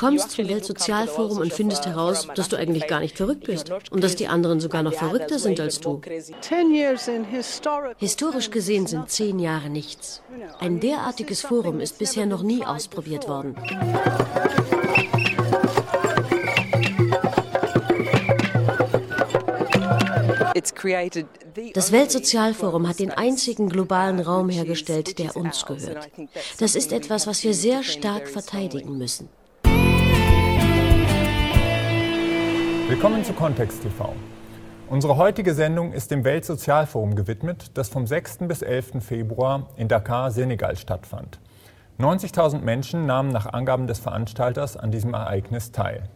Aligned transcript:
kommst 0.00 0.30
zum 0.30 0.48
Weltsozialforum 0.48 1.38
und 1.38 1.52
findest 1.52 1.84
heraus, 1.84 2.26
dass 2.34 2.48
du 2.48 2.56
eigentlich 2.56 2.86
gar 2.86 3.00
nicht 3.00 3.18
verrückt 3.18 3.44
bist 3.44 3.70
und 3.90 4.02
dass 4.02 4.16
die 4.16 4.28
anderen 4.28 4.58
sogar 4.58 4.82
noch 4.82 4.94
verrückter 4.94 5.38
sind 5.38 5.60
als 5.60 5.78
du. 5.78 6.00
Historisch 7.98 8.50
gesehen 8.50 8.86
sind 8.86 9.10
zehn 9.10 9.38
Jahre 9.38 9.68
nichts. 9.68 10.22
Ein 10.58 10.80
derartiges 10.80 11.42
Forum 11.42 11.80
ist 11.80 11.98
bisher 11.98 12.24
noch 12.24 12.42
nie 12.42 12.64
ausprobiert 12.64 13.28
worden. 13.28 13.54
Das 21.74 21.92
Weltsozialforum 21.92 22.88
hat 22.88 23.00
den 23.00 23.10
einzigen 23.10 23.68
globalen 23.68 24.20
Raum 24.20 24.48
hergestellt, 24.48 25.18
der 25.18 25.36
uns 25.36 25.66
gehört. 25.66 26.08
Das 26.58 26.74
ist 26.74 26.92
etwas, 26.92 27.26
was 27.26 27.44
wir 27.44 27.52
sehr 27.52 27.82
stark 27.82 28.28
verteidigen 28.28 28.96
müssen. 28.96 29.28
Willkommen 32.90 33.22
zu 33.24 33.34
Kontext 33.34 33.84
TV. 33.84 34.16
Unsere 34.88 35.16
heutige 35.16 35.54
Sendung 35.54 35.92
ist 35.92 36.10
dem 36.10 36.24
Weltsozialforum 36.24 37.14
gewidmet, 37.14 37.70
das 37.74 37.88
vom 37.88 38.04
6. 38.04 38.38
bis 38.48 38.62
11. 38.62 38.94
Februar 38.98 39.68
in 39.76 39.86
Dakar, 39.86 40.32
Senegal 40.32 40.76
stattfand. 40.76 41.38
90.000 42.00 42.62
Menschen 42.62 43.06
nahmen 43.06 43.30
nach 43.30 43.46
Angaben 43.46 43.86
des 43.86 44.00
Veranstalters 44.00 44.76
an 44.76 44.90
diesem 44.90 45.14
Ereignis 45.14 45.70
teil. 45.70 46.08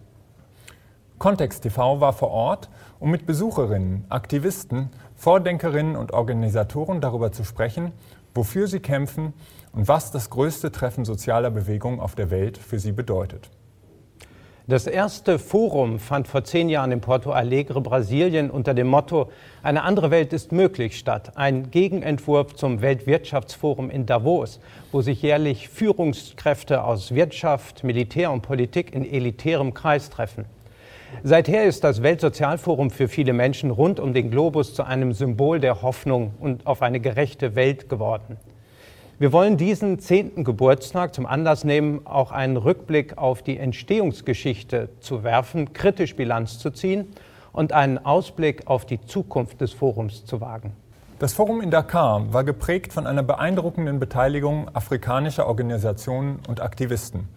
Kontext 1.21 1.63
TV 1.63 2.01
war 2.01 2.13
vor 2.13 2.33
Ort, 2.33 2.71
um 2.99 3.13
mit 3.13 3.25
Besucherinnen, 3.25 4.07
Aktivisten, 4.09 4.91
Vordenkerinnen 5.15 5.95
und 5.95 6.11
Organisatoren 6.11 7.01
darüber 7.01 7.31
zu 7.31 7.45
sprechen, 7.45 7.93
wofür 8.35 8.67
sie 8.67 8.81
kämpfen 8.81 9.33
und 9.71 9.87
was 9.87 10.11
das 10.11 10.29
größte 10.29 10.73
Treffen 10.73 11.05
sozialer 11.05 11.53
Bewegungen 11.53 12.01
auf 12.01 12.17
der 12.17 12.33
Welt 12.33 12.59
für 12.59 12.81
sie 12.81 12.91
bedeutet. 12.91 13.49
Das 14.67 14.87
erste 14.87 15.39
Forum 15.39 15.99
fand 15.99 16.27
vor 16.27 16.43
zehn 16.43 16.71
Jahren 16.71 16.91
in 16.91 17.03
Porto 17.03 17.33
Alegre, 17.33 17.83
Brasilien, 17.83 18.51
unter 18.51 18.73
dem 18.73 18.87
Motto 18.87 19.31
Eine 19.63 19.83
andere 19.83 20.11
Welt 20.11 20.33
ist 20.33 20.53
möglich 20.53 20.99
statt. 20.99 21.33
Ein 21.35 21.71
Gegenentwurf 21.71 22.55
zum 22.55 22.81
Weltwirtschaftsforum 22.81 23.91
in 23.91 24.07
Davos, 24.07 24.61
wo 24.91 25.03
sich 25.03 25.21
jährlich 25.21 25.69
Führungskräfte 25.69 26.83
aus 26.83 27.15
Wirtschaft, 27.15 27.85
Militär 27.85 28.33
und 28.33 28.41
Politik 28.41 28.95
in 28.95 29.05
elitärem 29.05 29.75
Kreis 29.75 30.09
treffen. 30.09 30.47
Seither 31.23 31.65
ist 31.65 31.85
das 31.85 32.03
Weltsozialforum 32.03 32.89
für 32.89 33.09
viele 33.09 33.35
Menschen 33.35 33.71
rund 33.71 34.01
um 34.01 34.15
den 34.15 34.31
Globus 34.31 34.73
zu 34.73 34.85
einem 34.85 35.13
Symbol 35.13 35.61
der 35.61 35.83
Hoffnung 35.83 36.33
und 36.41 36.67
auf 36.67 36.81
eine 36.81 37.01
gerechte 37.01 37.55
Welt 37.55 37.91
geworden. 37.91 38.39
Wir 39.17 39.33
wollen 39.33 39.57
diesen 39.57 40.01
zehnten 40.01 40.43
Geburtstag 40.43 41.15
zum 41.15 41.25
Anlass 41.25 41.63
nehmen, 41.63 42.05
auch 42.05 42.33
einen 42.33 42.57
Rückblick 42.57 43.17
auf 43.17 43.43
die 43.43 43.59
Entstehungsgeschichte 43.59 44.89
zu 44.99 45.23
werfen, 45.23 45.73
kritisch 45.73 46.17
Bilanz 46.17 46.59
zu 46.59 46.73
ziehen 46.73 47.07
und 47.53 47.73
einen 47.73 47.99
Ausblick 47.99 48.67
auf 48.67 48.87
die 48.87 49.01
Zukunft 49.01 49.61
des 49.61 49.73
Forums 49.73 50.25
zu 50.25 50.41
wagen. 50.41 50.73
Das 51.21 51.33
Forum 51.33 51.61
in 51.61 51.71
Dakar 51.71 52.33
war 52.33 52.43
geprägt 52.43 52.93
von 52.93 53.07
einer 53.07 53.23
beeindruckenden 53.23 54.01
Beteiligung 54.01 54.69
afrikanischer 54.75 55.47
Organisationen 55.47 56.41
und 56.49 56.61
Aktivisten. 56.61 57.29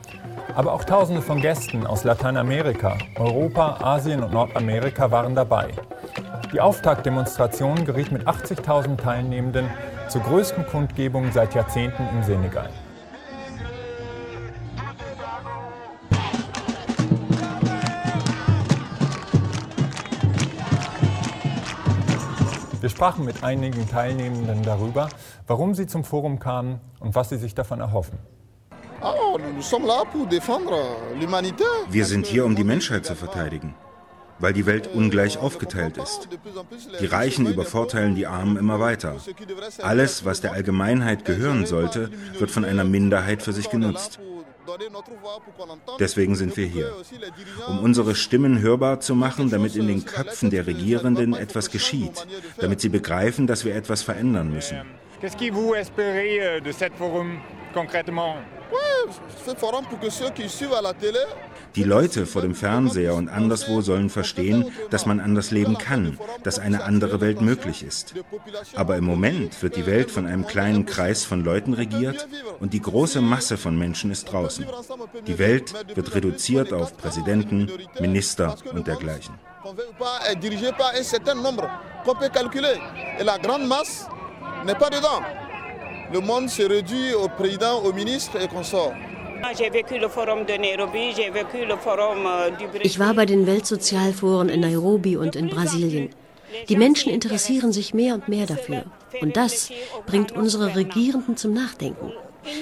Aber 0.55 0.73
auch 0.73 0.83
Tausende 0.83 1.21
von 1.21 1.41
Gästen 1.41 1.85
aus 1.85 2.03
Lateinamerika, 2.03 2.97
Europa, 3.17 3.77
Asien 3.81 4.23
und 4.23 4.33
Nordamerika 4.33 5.11
waren 5.11 5.35
dabei. 5.35 5.69
Die 6.51 6.59
Auftaktdemonstration 6.59 7.85
geriet 7.85 8.11
mit 8.11 8.27
80.000 8.27 8.97
Teilnehmenden 8.97 9.69
zur 10.09 10.21
größten 10.21 10.66
Kundgebung 10.66 11.31
seit 11.31 11.53
Jahrzehnten 11.53 12.03
im 12.16 12.23
Senegal. 12.23 12.71
Wir 22.87 22.91
sprachen 22.91 23.25
mit 23.25 23.43
einigen 23.43 23.85
Teilnehmenden 23.89 24.63
darüber, 24.63 25.09
warum 25.45 25.75
sie 25.75 25.87
zum 25.87 26.05
Forum 26.05 26.39
kamen 26.39 26.79
und 27.01 27.15
was 27.15 27.27
sie 27.27 27.35
sich 27.35 27.53
davon 27.53 27.81
erhoffen. 27.81 28.17
Wir 31.89 32.05
sind 32.05 32.25
hier, 32.25 32.45
um 32.45 32.55
die 32.55 32.63
Menschheit 32.63 33.05
zu 33.05 33.13
verteidigen 33.15 33.75
weil 34.39 34.53
die 34.53 34.67
Welt 34.67 34.87
ungleich 34.93 35.39
aufgeteilt 35.39 35.97
ist. 35.97 36.29
Die 36.99 37.07
Reichen 37.07 37.47
übervorteilen 37.47 38.13
die 38.13 38.27
Armen 38.27 38.55
immer 38.55 38.79
weiter. 38.79 39.15
Alles, 39.81 40.25
was 40.25 40.41
der 40.41 40.53
Allgemeinheit 40.53 41.25
gehören 41.25 41.65
sollte, 41.65 42.11
wird 42.37 42.51
von 42.51 42.63
einer 42.63 42.83
Minderheit 42.83 43.41
für 43.41 43.51
sich 43.51 43.71
genutzt. 43.71 44.19
Deswegen 46.00 46.35
sind 46.35 46.57
wir 46.57 46.67
hier, 46.67 46.94
um 47.67 47.79
unsere 47.79 48.16
Stimmen 48.16 48.59
hörbar 48.59 49.00
zu 49.00 49.16
machen, 49.16 49.50
damit 49.50 49.75
in 49.75 49.88
den 49.88 50.05
Köpfen 50.05 50.50
der 50.50 50.67
Regierenden 50.67 51.33
etwas 51.33 51.72
geschieht, 51.72 52.25
damit 52.57 52.81
sie 52.81 52.89
begreifen, 52.89 53.47
dass 53.47 53.66
wir 53.66 53.75
etwas 53.75 54.01
verändern 54.01 54.51
müssen. 54.51 54.81
Qu'est-ce 55.19 55.75
espérez 55.75 56.61
de 56.61 56.72
cet 56.72 56.94
forum 56.94 57.41
concrètement? 57.73 58.35
Die 61.75 61.84
Leute 61.84 62.25
vor 62.25 62.41
dem 62.41 62.56
Fernseher 62.56 63.13
und 63.13 63.29
anderswo 63.29 63.81
sollen 63.81 64.09
verstehen, 64.09 64.72
dass 64.90 65.06
man 65.06 65.19
anders 65.19 65.51
leben 65.51 65.78
kann, 65.78 66.18
dass 66.44 66.59
eine 66.59 66.84
andere 66.84 67.22
Welt 67.22 67.41
möglich 67.41 67.84
ist. 67.84 68.13
Aber 68.75 68.97
im 68.97 69.06
Moment 69.06 69.62
wird 69.62 69.75
die 69.75 69.85
Welt 69.85 70.12
von 70.12 70.25
einem 70.25 70.47
kleinen 70.47 70.85
Kreis 70.85 71.23
von 71.23 71.44
Leuten 71.44 71.73
regiert 71.73 72.28
und 72.59 72.73
die 72.73 72.81
große 72.81 73.22
Masse 73.22 73.57
von 73.57 73.78
Menschen 73.78 74.12
ist 74.12 74.25
draußen. 74.25 74.66
Die 75.28 75.40
Welt 75.40 75.73
wird 75.96 76.16
reduziert 76.16 76.73
auf 76.73 76.97
Präsidenten, 76.97 77.72
Minister 78.00 78.56
und 78.73 78.88
dergleichen. 78.88 79.35
n'est 84.67 84.75
pas 84.75 84.90
dedans. 84.90 85.47
Le 86.13 86.19
monde 86.22 86.50
se 86.50 86.63
réduit 86.63 87.13
au 87.13 87.28
président, 87.28 87.84
au 87.84 87.91
ministre 87.91 88.41
et 88.41 88.47
consorts. 88.47 88.94
Ich 92.84 93.00
war 93.00 93.13
bei 93.13 93.25
den 93.25 93.45
Weltsozialforen 93.45 94.50
in 94.50 94.62
Nairobi 94.62 95.17
und 95.17 95.35
in 95.35 95.50
Brasilien. 95.50 96.09
Die 96.69 96.78
Menschen 96.78 97.12
interessieren 97.12 97.72
sich 97.72 97.94
mehr 97.94 98.16
und 98.16 98.28
mehr 98.28 98.46
dafür. 98.46 98.84
Und 99.22 99.38
das 99.38 99.69
bringt 100.06 100.31
unsere 100.31 100.75
Regierenden 100.75 101.38
zum 101.38 101.53
Nachdenken. 101.53 102.13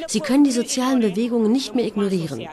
Sie 0.07 0.19
können 0.19 0.43
die 0.43 0.51
sozialen 0.51 0.99
Bewegungen 0.99 1.51
nicht 1.51 1.75
mehr 1.75 1.85
ignorieren. 1.85 2.47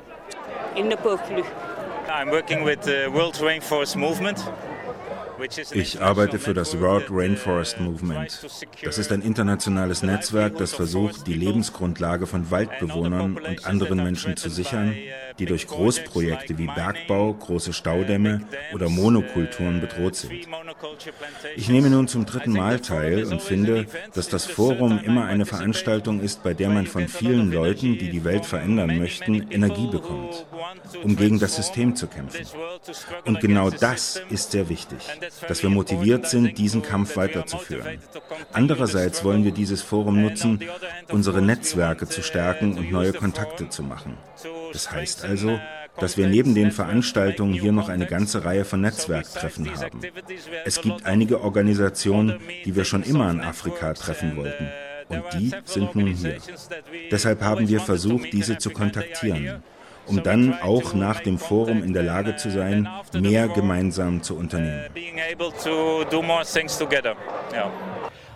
I'm 2.09 2.31
working 2.31 2.65
with 2.65 2.79
the 2.85 3.09
World 3.11 3.41
Rainforest 3.41 3.97
Movement. 3.97 4.39
Ich 5.73 6.01
arbeite 6.01 6.39
für 6.39 6.55
das 6.55 6.79
World 6.79 7.07
Rainforest 7.11 7.81
Movement. 7.81 8.47
Das 8.83 8.99
ist 8.99 9.13
ein 9.13 9.23
internationales 9.23 10.03
Netzwerk, 10.03 10.59
das 10.59 10.75
versucht, 10.75 11.27
die 11.27 11.35
Lebensgrundlage 11.35 12.27
von 12.27 12.51
Waldbewohnern 12.51 13.37
und 13.37 13.67
anderen 13.67 14.03
Menschen 14.03 14.37
zu 14.37 14.51
sichern, 14.51 14.95
die 15.39 15.47
durch 15.47 15.67
Großprojekte 15.67 16.59
wie 16.59 16.67
Bergbau, 16.67 17.35
große 17.35 17.73
Staudämme 17.73 18.43
oder 18.75 18.89
Monokulturen 18.89 19.81
bedroht 19.81 20.17
sind. 20.17 20.33
Ich 21.57 21.69
nehme 21.69 21.91
nun 21.91 22.09
zum 22.09 22.27
dritten 22.27 22.53
Mal 22.53 22.81
teil 22.81 23.25
und 23.25 23.41
finde, 23.41 23.87
dass 24.15 24.29
das 24.29 24.47
Forum 24.47 25.01
immer 25.03 25.25
eine 25.25 25.47
Veranstaltung 25.47 26.21
ist, 26.21 26.43
bei 26.43 26.55
der 26.55 26.69
man 26.69 26.87
von 26.87 27.09
vielen 27.09 27.53
Leuten, 27.53 27.99
die 27.99 28.11
die 28.11 28.25
Welt 28.25 28.47
verändern 28.47 28.99
möchten, 28.99 29.51
Energie 29.51 29.89
bekommt, 29.89 30.47
um 31.03 31.17
gegen 31.17 31.39
das 31.39 31.57
System 31.57 31.97
zu 31.97 32.07
kämpfen. 32.07 32.47
Und 33.25 33.41
genau 33.41 33.71
das 33.71 34.21
ist 34.31 34.53
sehr 34.53 34.69
wichtig 34.69 34.99
dass 35.49 35.63
wir 35.63 35.71
motiviert 35.71 36.27
sind, 36.27 36.59
diesen 36.59 36.83
Kampf 36.83 37.17
weiterzuführen. 37.17 37.99
Andererseits 38.53 39.25
wollen 39.25 39.45
wir 39.45 39.53
dieses 39.53 39.83
Forum 39.83 40.21
nutzen, 40.23 40.61
unsere 41.11 41.43
Netzwerke 41.43 42.09
zu 42.09 42.23
stärken 42.23 42.79
und 42.79 42.91
neue 42.91 43.13
Kontakte 43.13 43.69
zu 43.69 43.83
machen. 43.83 44.17
Das 44.73 44.91
heißt 44.91 45.25
also, 45.25 45.59
dass 45.99 46.17
wir 46.17 46.27
neben 46.27 46.55
den 46.55 46.73
Veranstaltungen 46.73 47.53
hier 47.53 47.73
noch 47.73 47.89
eine 47.89 48.07
ganze 48.07 48.45
Reihe 48.45 48.65
von 48.65 48.81
Netzwerktreffen 48.81 49.69
haben. 49.77 50.01
Es 50.65 50.81
gibt 50.81 51.05
einige 51.05 51.43
Organisationen, 51.43 52.41
die 52.65 52.75
wir 52.75 52.85
schon 52.85 53.03
immer 53.03 53.31
in 53.31 53.41
Afrika 53.41 53.93
treffen 53.93 54.37
wollten. 54.37 54.69
Und 55.09 55.25
die 55.35 55.53
sind 55.67 55.95
nun 55.95 56.07
hier. 56.07 56.39
Deshalb 57.11 57.43
haben 57.43 57.69
wir 57.69 57.81
versucht, 57.81 58.33
diese 58.33 58.57
zu 58.57 58.71
kontaktieren 58.71 59.63
um 60.07 60.23
dann 60.23 60.55
auch 60.63 60.95
nach 60.95 61.21
dem 61.21 61.39
Forum 61.39 61.83
in 61.83 61.93
der 61.93 62.03
Lage 62.03 62.37
zu 62.37 62.51
sein, 62.51 62.89
mehr 63.13 63.49
gemeinsam 63.49 64.23
zu 64.23 64.37
unternehmen. 64.37 64.85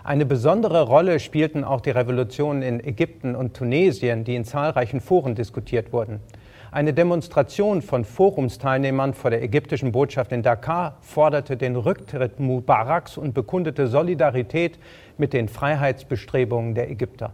Eine 0.03 0.25
besondere 0.25 0.83
Rolle 0.83 1.19
spielten 1.19 1.63
auch 1.63 1.81
die 1.81 1.89
Revolutionen 1.89 2.61
in 2.61 2.79
Ägypten 2.79 3.35
und 3.35 3.55
Tunesien, 3.55 4.23
die 4.23 4.35
in 4.35 4.45
zahlreichen 4.45 5.01
Foren 5.01 5.35
diskutiert 5.35 5.91
wurden. 5.91 6.21
Eine 6.71 6.93
Demonstration 6.93 7.81
von 7.81 8.05
Forumsteilnehmern 8.05 9.13
vor 9.13 9.31
der 9.31 9.41
ägyptischen 9.41 9.91
Botschaft 9.91 10.31
in 10.31 10.43
Dakar 10.43 10.97
forderte 11.01 11.57
den 11.57 11.75
Rücktritt 11.75 12.39
Mubaraks 12.39 13.17
und 13.17 13.33
bekundete 13.33 13.87
Solidarität 13.87 14.77
mit 15.17 15.33
den 15.33 15.47
Freiheitsbestrebungen 15.47 16.75
der 16.75 16.89
Ägypter. 16.89 17.33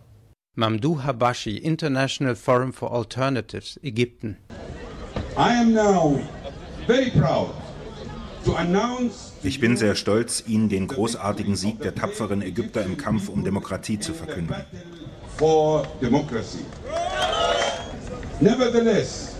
Mamdou 0.53 1.05
Habashi, 1.05 1.57
International 1.63 2.35
Forum 2.35 2.73
for 2.73 2.91
Alternatives, 2.91 3.79
Ägypten. 3.81 4.35
Ich 9.43 9.59
bin 9.61 9.77
sehr 9.77 9.95
stolz, 9.95 10.43
Ihnen 10.45 10.67
den 10.67 10.87
großartigen 10.87 11.55
Sieg 11.55 11.79
der 11.79 11.95
tapferen 11.95 12.41
Ägypter 12.41 12.83
im 12.83 12.97
Kampf 12.97 13.29
um 13.29 13.45
Demokratie 13.45 13.97
zu 13.97 14.13
verkünden. 14.13 14.55
Nevertheless, 18.41 19.35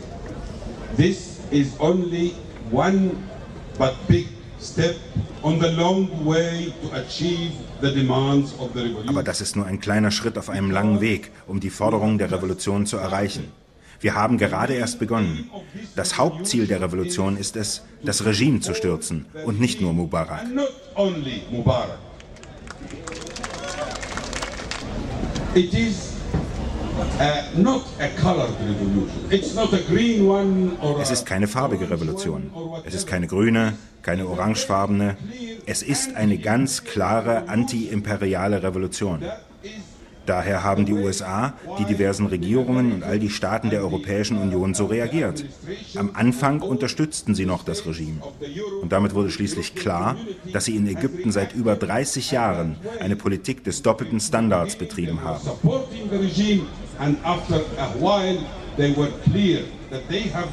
this 0.96 1.40
is 1.50 1.78
only 1.80 2.36
one 2.72 3.12
but 3.78 3.96
big 4.08 4.28
aber 9.08 9.24
das 9.24 9.42
ist 9.42 9.56
nur 9.56 9.66
ein 9.66 9.80
kleiner 9.80 10.12
Schritt 10.12 10.38
auf 10.38 10.50
einem 10.50 10.72
langen 10.72 11.02
Weg, 11.02 11.32
um 11.48 11.60
die 11.60 11.70
Forderungen 11.70 12.18
der 12.18 12.32
Revolution 12.32 12.86
zu 12.86 12.98
erreichen. 12.98 13.52
Wir 14.00 14.16
haben 14.16 14.38
gerade 14.38 14.74
erst 14.74 15.00
begonnen. 15.00 15.50
Das 15.96 16.18
Hauptziel 16.18 16.68
der 16.68 16.82
Revolution 16.82 17.38
ist 17.38 17.56
es, 17.56 17.84
das 18.04 18.26
Regime 18.26 18.60
zu 18.60 18.74
stürzen 18.74 19.26
und 19.46 19.60
nicht 19.60 19.80
nur 19.80 19.94
Mubarak. 19.94 20.46
It 25.54 25.74
is 25.74 26.11
es 31.02 31.12
ist 31.12 31.26
keine 31.26 31.48
farbige 31.48 31.90
Revolution. 31.90 32.52
Es 32.86 32.94
ist 32.94 33.08
keine 33.08 33.28
grüne, 33.28 33.74
keine 34.02 34.28
orangefarbene. 34.28 35.18
Es 35.66 35.82
ist 35.84 36.16
eine 36.16 36.38
ganz 36.38 36.84
klare 36.84 37.48
antiimperiale 37.50 38.64
Revolution. 38.64 39.24
Daher 40.26 40.64
haben 40.64 40.86
die 40.86 40.94
USA, 40.94 41.54
die 41.80 41.86
diversen 41.86 42.28
Regierungen 42.28 42.94
und 42.94 43.04
all 43.04 43.18
die 43.18 43.30
Staaten 43.30 43.70
der 43.72 43.82
Europäischen 43.82 44.38
Union 44.38 44.74
so 44.76 44.86
reagiert. 44.86 45.46
Am 45.96 46.12
Anfang 46.14 46.62
unterstützten 46.62 47.34
sie 47.34 47.46
noch 47.46 47.64
das 47.64 47.86
Regime. 47.88 48.22
Und 48.82 48.92
damit 48.92 49.16
wurde 49.16 49.32
schließlich 49.32 49.74
klar, 49.74 50.16
dass 50.54 50.66
sie 50.66 50.76
in 50.76 50.88
Ägypten 50.88 51.32
seit 51.32 51.54
über 51.54 51.76
30 51.76 52.32
Jahren 52.32 52.76
eine 53.00 53.16
Politik 53.16 53.64
des 53.64 53.82
doppelten 53.82 54.20
Standards 54.20 54.76
betrieben 54.76 55.24
haben. 55.24 55.42
And 57.02 57.18
after 57.26 57.56
a 57.56 57.90
while, 57.98 58.38
they 58.78 58.94
were 58.94 59.10
clear 59.24 59.64
that 59.90 60.08
they 60.08 60.30
have 60.30 60.52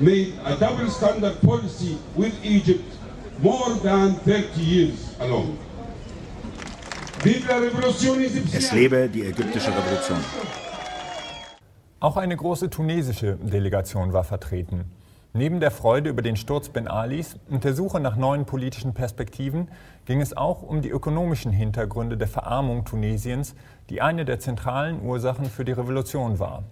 made 0.00 0.34
a 0.44 0.54
double 0.54 0.90
standard 0.90 1.40
policy 1.40 1.96
with 2.14 2.34
Egypt 2.44 2.84
more 3.40 3.70
than 3.82 4.14
30 4.16 4.60
years 4.60 5.16
alone. 5.18 5.56
Es 8.52 8.72
lebe 8.72 9.08
die 9.08 9.24
ägyptische 9.24 9.70
Revolution. 9.70 10.18
Auch 12.00 12.16
eine 12.16 12.36
große 12.36 12.70
tunesische 12.70 13.36
Delegation 13.36 14.12
war 14.12 14.22
vertreten. 14.24 14.84
Neben 15.38 15.60
der 15.60 15.70
Freude 15.70 16.10
über 16.10 16.20
den 16.20 16.34
Sturz 16.34 16.68
Ben 16.68 16.88
Alis 16.88 17.36
und 17.48 17.62
der 17.62 17.72
Suche 17.72 18.00
nach 18.00 18.16
neuen 18.16 18.44
politischen 18.44 18.92
Perspektiven 18.92 19.68
ging 20.04 20.20
es 20.20 20.36
auch 20.36 20.62
um 20.64 20.82
die 20.82 20.88
ökonomischen 20.88 21.52
Hintergründe 21.52 22.16
der 22.16 22.26
Verarmung 22.26 22.84
Tunesiens, 22.84 23.54
die 23.88 24.00
eine 24.00 24.24
der 24.24 24.40
zentralen 24.40 25.00
Ursachen 25.00 25.44
für 25.44 25.64
die 25.64 25.70
Revolution 25.70 26.40
war. 26.40 26.64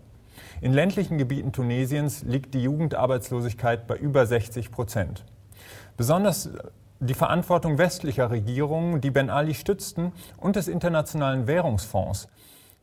In 0.60 0.72
ländlichen 0.72 1.16
Gebieten 1.16 1.52
Tunesiens 1.52 2.24
liegt 2.24 2.54
die 2.54 2.62
Jugendarbeitslosigkeit 2.64 3.86
bei 3.86 3.94
über 3.94 4.26
60 4.26 4.72
Prozent. 4.72 5.24
Besonders 5.96 6.50
die 6.98 7.14
Verantwortung 7.14 7.78
westlicher 7.78 8.32
Regierungen, 8.32 9.00
die 9.00 9.12
Ben 9.12 9.30
Ali 9.30 9.54
stützten, 9.54 10.10
und 10.38 10.56
des 10.56 10.66
Internationalen 10.66 11.46
Währungsfonds, 11.46 12.26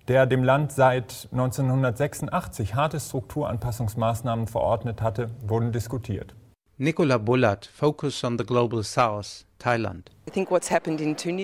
der 0.07 0.25
dem 0.25 0.43
Land 0.43 0.71
seit 0.71 1.27
1986 1.31 2.75
harte 2.75 2.99
Strukturanpassungsmaßnahmen 2.99 4.47
verordnet 4.47 5.01
hatte, 5.01 5.29
wurden 5.41 5.71
diskutiert. 5.71 6.35
Nicola 6.77 7.19
Bullat, 7.19 7.69
Focus 7.71 8.23
on 8.23 8.37
the 8.37 8.43
Global 8.43 8.83
South, 8.83 9.45
Thailand. 9.59 10.09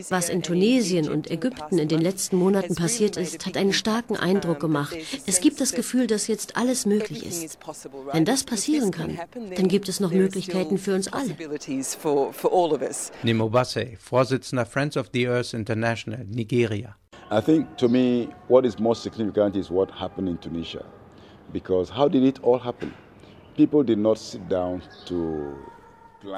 Was 0.09 0.29
in 0.29 0.41
Tunesien 0.41 1.07
und 1.07 1.29
Ägypten 1.29 1.77
in 1.77 1.87
den 1.87 2.01
letzten 2.01 2.37
Monaten 2.37 2.73
passiert 2.75 3.15
ist, 3.15 3.45
hat 3.45 3.55
einen 3.55 3.71
starken 3.71 4.17
Eindruck 4.17 4.59
gemacht. 4.59 4.97
Es 5.27 5.39
gibt 5.39 5.61
das 5.61 5.73
Gefühl, 5.73 6.07
dass 6.07 6.27
jetzt 6.27 6.57
alles 6.57 6.87
möglich 6.87 7.25
ist. 7.25 7.59
Wenn 8.11 8.25
das 8.25 8.43
passieren 8.43 8.89
kann, 8.89 9.19
dann 9.55 9.67
gibt 9.67 9.87
es 9.87 9.99
noch 9.99 10.11
Möglichkeiten 10.11 10.79
für 10.79 10.95
uns 10.95 11.13
alle. 11.13 11.35
Nimo 13.23 13.49
Basse, 13.49 13.93
Vorsitzender 13.99 14.65
Friends 14.65 14.97
of 14.97 15.09
the 15.13 15.27
Earth 15.27 15.53
International, 15.53 16.25
Nigeria. 16.25 16.95
I 17.31 17.41
think 17.41 17.77
to 17.77 17.87
me 17.87 18.29
what 18.47 18.65
is 18.65 18.79
most 18.79 19.03
significant 19.03 19.55
is 19.55 19.69
what 19.69 19.91
happened 19.91 20.27
in 20.29 20.37
Tunisia. 20.37 20.83
Because 21.53 21.89
how 21.89 22.07
did 22.07 22.23
it 22.23 22.39
all 22.43 22.59
happen? 22.59 22.93
People 23.55 23.83
did 23.83 23.99
not 23.99 24.17
sit 24.17 24.47
down 24.49 24.81
to 25.05 25.53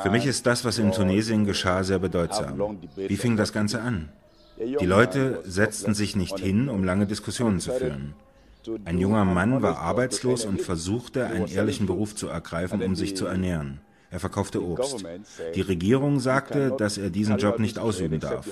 für 0.03 0.11
mich 0.11 0.25
ist 0.27 0.45
das, 0.45 0.63
was 0.63 0.77
in 0.77 0.91
Tunesien 0.91 1.45
geschah, 1.45 1.83
sehr 1.83 1.97
bedeutsam. 1.97 2.77
Wie 2.95 3.17
fing 3.17 3.35
das 3.35 3.51
Ganze 3.51 3.81
an? 3.81 4.09
Die 4.57 4.85
Leute 4.85 5.41
setzten 5.43 5.95
sich 5.95 6.15
nicht 6.15 6.37
hin, 6.37 6.69
um 6.69 6.83
lange 6.83 7.07
Diskussionen 7.07 7.59
zu 7.59 7.71
führen. 7.71 8.13
Ein 8.85 8.99
junger 8.99 9.25
Mann 9.25 9.63
war 9.63 9.79
arbeitslos 9.79 10.45
und 10.45 10.61
versuchte, 10.61 11.25
einen 11.25 11.47
ehrlichen 11.47 11.87
Beruf 11.87 12.13
zu 12.13 12.27
ergreifen, 12.27 12.83
um 12.83 12.95
sich 12.95 13.15
zu 13.15 13.25
ernähren. 13.25 13.81
Er 14.11 14.19
verkaufte 14.19 14.61
Obst. 14.61 15.05
Die 15.55 15.61
Regierung 15.61 16.19
sagte, 16.19 16.73
dass 16.77 16.97
er 16.97 17.09
diesen 17.09 17.37
Job 17.37 17.59
nicht 17.59 17.79
ausüben 17.79 18.19
darf. 18.19 18.45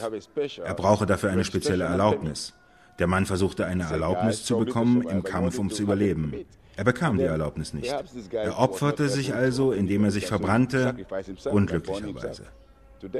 Er 0.63 0.73
brauche 0.73 1.05
dafür 1.05 1.29
eine 1.31 1.43
spezielle 1.43 1.83
Erlaubnis. 1.83 2.53
Der 2.97 3.07
Mann 3.07 3.25
versuchte 3.25 3.65
eine 3.65 3.83
Erlaubnis 3.83 4.43
zu 4.45 4.57
bekommen 4.57 5.07
im 5.07 5.21
Kampf 5.21 5.57
ums 5.57 5.79
Überleben. 5.79 6.33
Er 6.77 6.85
bekam 6.85 7.17
die 7.17 7.25
Erlaubnis 7.25 7.73
nicht. 7.73 7.93
Er 8.31 8.57
opferte 8.57 9.09
sich 9.09 9.33
also, 9.33 9.73
indem 9.73 10.05
er 10.05 10.11
sich 10.11 10.27
verbrannte, 10.27 10.95
unglücklicherweise. 11.51 12.43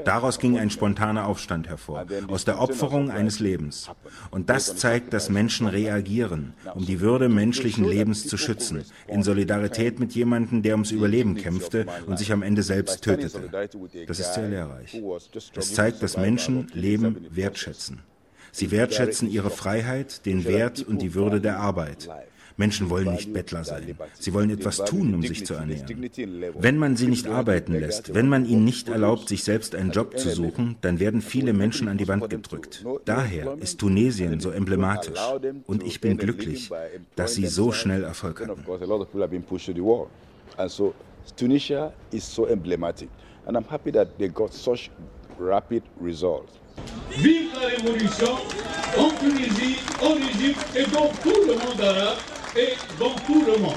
Daraus 0.04 0.38
ging 0.38 0.58
ein 0.58 0.70
spontaner 0.70 1.26
Aufstand 1.26 1.68
hervor, 1.68 2.06
aus 2.28 2.44
der 2.44 2.60
Opferung 2.60 3.10
eines 3.10 3.40
Lebens. 3.40 3.90
Und 4.30 4.50
das 4.50 4.76
zeigt, 4.76 5.12
dass 5.12 5.28
Menschen 5.28 5.66
reagieren, 5.66 6.54
um 6.74 6.84
die 6.84 7.00
Würde 7.00 7.28
menschlichen 7.28 7.84
Lebens 7.84 8.26
zu 8.26 8.36
schützen, 8.36 8.84
in 9.08 9.22
Solidarität 9.22 10.00
mit 10.00 10.12
jemandem, 10.12 10.62
der 10.62 10.74
ums 10.74 10.90
Überleben 10.90 11.34
kämpfte 11.36 11.86
und 12.06 12.18
sich 12.18 12.32
am 12.32 12.42
Ende 12.42 12.62
selbst 12.62 13.02
tötete. 13.02 13.50
Das 14.06 14.20
ist 14.20 14.34
sehr 14.34 14.48
lehrreich. 14.48 15.00
Es 15.56 15.74
zeigt, 15.74 16.02
dass 16.02 16.16
Menschen 16.16 16.68
Leben 16.74 17.26
wertschätzen. 17.30 18.00
Sie 18.52 18.70
wertschätzen 18.70 19.30
ihre 19.30 19.50
Freiheit, 19.50 20.26
den 20.26 20.44
Wert 20.44 20.82
und 20.82 21.00
die 21.02 21.14
Würde 21.14 21.40
der 21.40 21.60
Arbeit. 21.60 22.08
Menschen 22.60 22.90
wollen 22.90 23.10
nicht 23.12 23.32
Bettler 23.32 23.64
sein. 23.64 23.96
Sie 24.18 24.32
wollen 24.34 24.50
etwas 24.50 24.76
tun, 24.84 25.14
um 25.14 25.22
sich 25.22 25.44
zu 25.46 25.54
ernähren. 25.54 26.10
Wenn 26.66 26.76
man 26.78 26.94
sie 26.94 27.08
nicht 27.08 27.26
arbeiten 27.26 27.72
lässt, 27.72 28.14
wenn 28.14 28.28
man 28.28 28.44
ihnen 28.44 28.64
nicht 28.64 28.88
erlaubt, 28.88 29.28
sich 29.28 29.42
selbst 29.42 29.74
einen 29.74 29.90
Job 29.90 30.18
zu 30.18 30.28
suchen, 30.30 30.76
dann 30.82 31.00
werden 31.00 31.22
viele 31.22 31.52
Menschen 31.54 31.88
an 31.88 31.96
die 31.96 32.06
Wand 32.06 32.28
gedrückt. 32.28 32.84
Daher 33.06 33.56
ist 33.58 33.78
Tunesien 33.80 34.40
so 34.40 34.50
emblematisch. 34.50 35.18
Und 35.66 35.82
ich 35.82 36.00
bin 36.00 36.18
glücklich, 36.18 36.70
dass 37.16 37.34
sie 37.34 37.46
so 37.46 37.72
schnell 37.72 38.04
Erfolg 38.04 38.40
hatten. 38.40 38.64
Tunisia 41.36 41.92
is 42.12 42.24
so 42.24 42.46
emblematic, 42.46 43.08
and 43.46 43.56
I'm 43.56 43.68
happy 43.68 43.92
that 43.92 44.18
they 44.18 44.28
got 44.28 44.52
such 44.52 44.90
rapid 45.38 45.82
results. 46.00 46.52
Vive 47.10 47.52
la 47.54 47.68
révolution 47.68 48.34
en 48.98 49.10
Tunisie, 49.20 49.76
en 50.02 50.16
Égypte 50.16 50.66
et 50.74 50.86
dans 50.90 51.08
tout 51.22 51.40
le 51.46 51.54
monde 51.54 51.80
arabe 51.80 52.18
et 52.56 52.74
dans 52.98 53.14
tout 53.26 53.44
le 53.46 53.58
monde. 53.62 53.74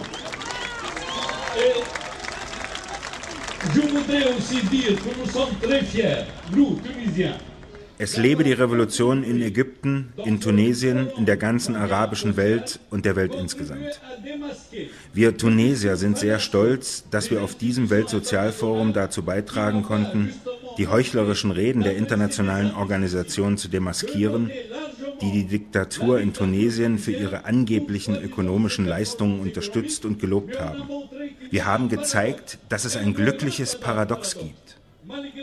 Et 1.57 1.73
je 3.73 3.81
voudrais 3.81 4.33
aussi 4.33 4.61
dire 4.67 4.95
que 4.95 5.19
nous 5.19 5.29
sommes 5.29 5.55
très 5.61 5.83
fiers, 5.83 6.25
nous, 6.55 6.79
Tunisiens, 6.83 7.37
Es 7.99 8.17
lebe 8.17 8.43
die 8.43 8.53
Revolution 8.53 9.23
in 9.23 9.41
Ägypten, 9.41 10.13
in 10.25 10.39
Tunesien, 10.41 11.09
in 11.15 11.25
der 11.25 11.37
ganzen 11.37 11.75
arabischen 11.75 12.35
Welt 12.35 12.79
und 12.89 13.05
der 13.05 13.15
Welt 13.15 13.35
insgesamt. 13.35 14.01
Wir 15.13 15.37
Tunesier 15.37 15.95
sind 15.95 16.17
sehr 16.17 16.39
stolz, 16.39 17.05
dass 17.11 17.29
wir 17.29 17.43
auf 17.43 17.55
diesem 17.55 17.91
Weltsozialforum 17.91 18.93
dazu 18.93 19.21
beitragen 19.21 19.83
konnten, 19.83 20.33
die 20.79 20.87
heuchlerischen 20.87 21.51
Reden 21.51 21.83
der 21.83 21.95
internationalen 21.95 22.73
Organisation 22.73 23.57
zu 23.57 23.67
demaskieren 23.67 24.49
die 25.23 25.31
die 25.31 25.45
Diktatur 25.45 26.19
in 26.19 26.33
Tunesien 26.33 26.99
für 26.99 27.13
ihre 27.13 27.45
angeblichen 27.45 28.21
ökonomischen 28.21 28.85
Leistungen 28.85 29.39
unterstützt 29.39 30.03
und 30.03 30.19
gelobt 30.19 30.59
haben. 30.59 30.83
Wir 31.49 31.65
haben 31.65 31.87
gezeigt, 31.87 32.57
dass 32.67 32.83
es 32.83 32.97
ein 32.97 33.13
glückliches 33.13 33.79
Paradox 33.79 34.37
gibt. 34.37 34.77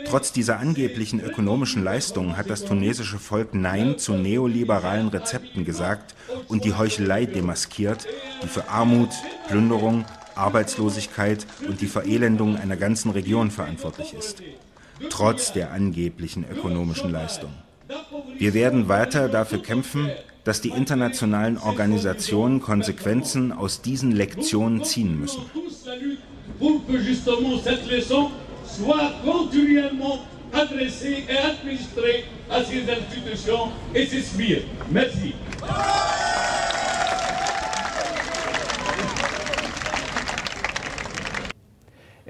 Trotz 0.05 0.31
dieser 0.33 0.59
angeblichen 0.59 1.19
ökonomischen 1.19 1.83
Leistungen 1.83 2.37
hat 2.37 2.49
das 2.49 2.65
tunesische 2.65 3.17
Volk 3.17 3.53
Nein 3.53 3.97
zu 3.97 4.13
neoliberalen 4.13 5.07
Rezepten 5.07 5.65
gesagt 5.65 6.15
und 6.47 6.63
die 6.63 6.73
Heuchelei 6.73 7.25
demaskiert, 7.25 8.07
die 8.43 8.47
für 8.47 8.67
Armut, 8.67 9.09
Plünderung, 9.47 10.05
Arbeitslosigkeit 10.35 11.45
und 11.67 11.81
die 11.81 11.87
Verelendung 11.87 12.57
einer 12.57 12.77
ganzen 12.77 13.11
Region 13.11 13.51
verantwortlich 13.51 14.13
ist. 14.13 14.41
Trotz 15.09 15.53
der 15.53 15.71
angeblichen 15.71 16.45
ökonomischen 16.49 17.11
Leistungen. 17.11 17.70
Wir 18.37 18.53
werden 18.53 18.87
weiter 18.87 19.29
dafür 19.29 19.61
kämpfen, 19.61 20.11
dass 20.43 20.61
die 20.61 20.69
internationalen 20.69 21.57
Organisationen 21.57 22.61
Konsequenzen 22.61 23.51
aus 23.51 23.81
diesen 23.81 24.11
Lektionen 24.11 24.83
ziehen 24.83 25.19
müssen. 25.19 25.43
soit 28.63 29.11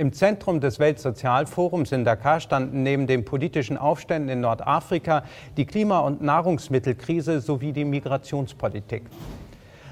Im 0.01 0.13
Zentrum 0.13 0.59
des 0.59 0.79
Weltsozialforums 0.79 1.91
in 1.91 2.03
Dakar 2.03 2.39
standen 2.39 2.81
neben 2.81 3.05
den 3.05 3.23
politischen 3.23 3.77
Aufständen 3.77 4.29
in 4.29 4.41
Nordafrika 4.41 5.23
die 5.57 5.67
Klima- 5.67 5.99
und 5.99 6.23
Nahrungsmittelkrise 6.23 7.39
sowie 7.39 7.71
die 7.71 7.85
Migrationspolitik. 7.85 9.03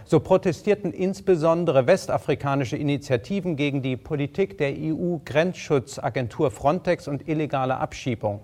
So 0.05 0.19
protestierten 0.19 0.93
insbesondere 0.93 1.85
westafrikanische 1.85 2.75
Initiativen 2.75 3.55
gegen 3.55 3.83
die 3.83 3.97
Politik 3.97 4.57
der 4.57 4.73
EU-Grenzschutzagentur 4.75 6.49
Frontex 6.49 7.07
und 7.07 7.27
illegale 7.27 7.77
Abschiebung. 7.77 8.39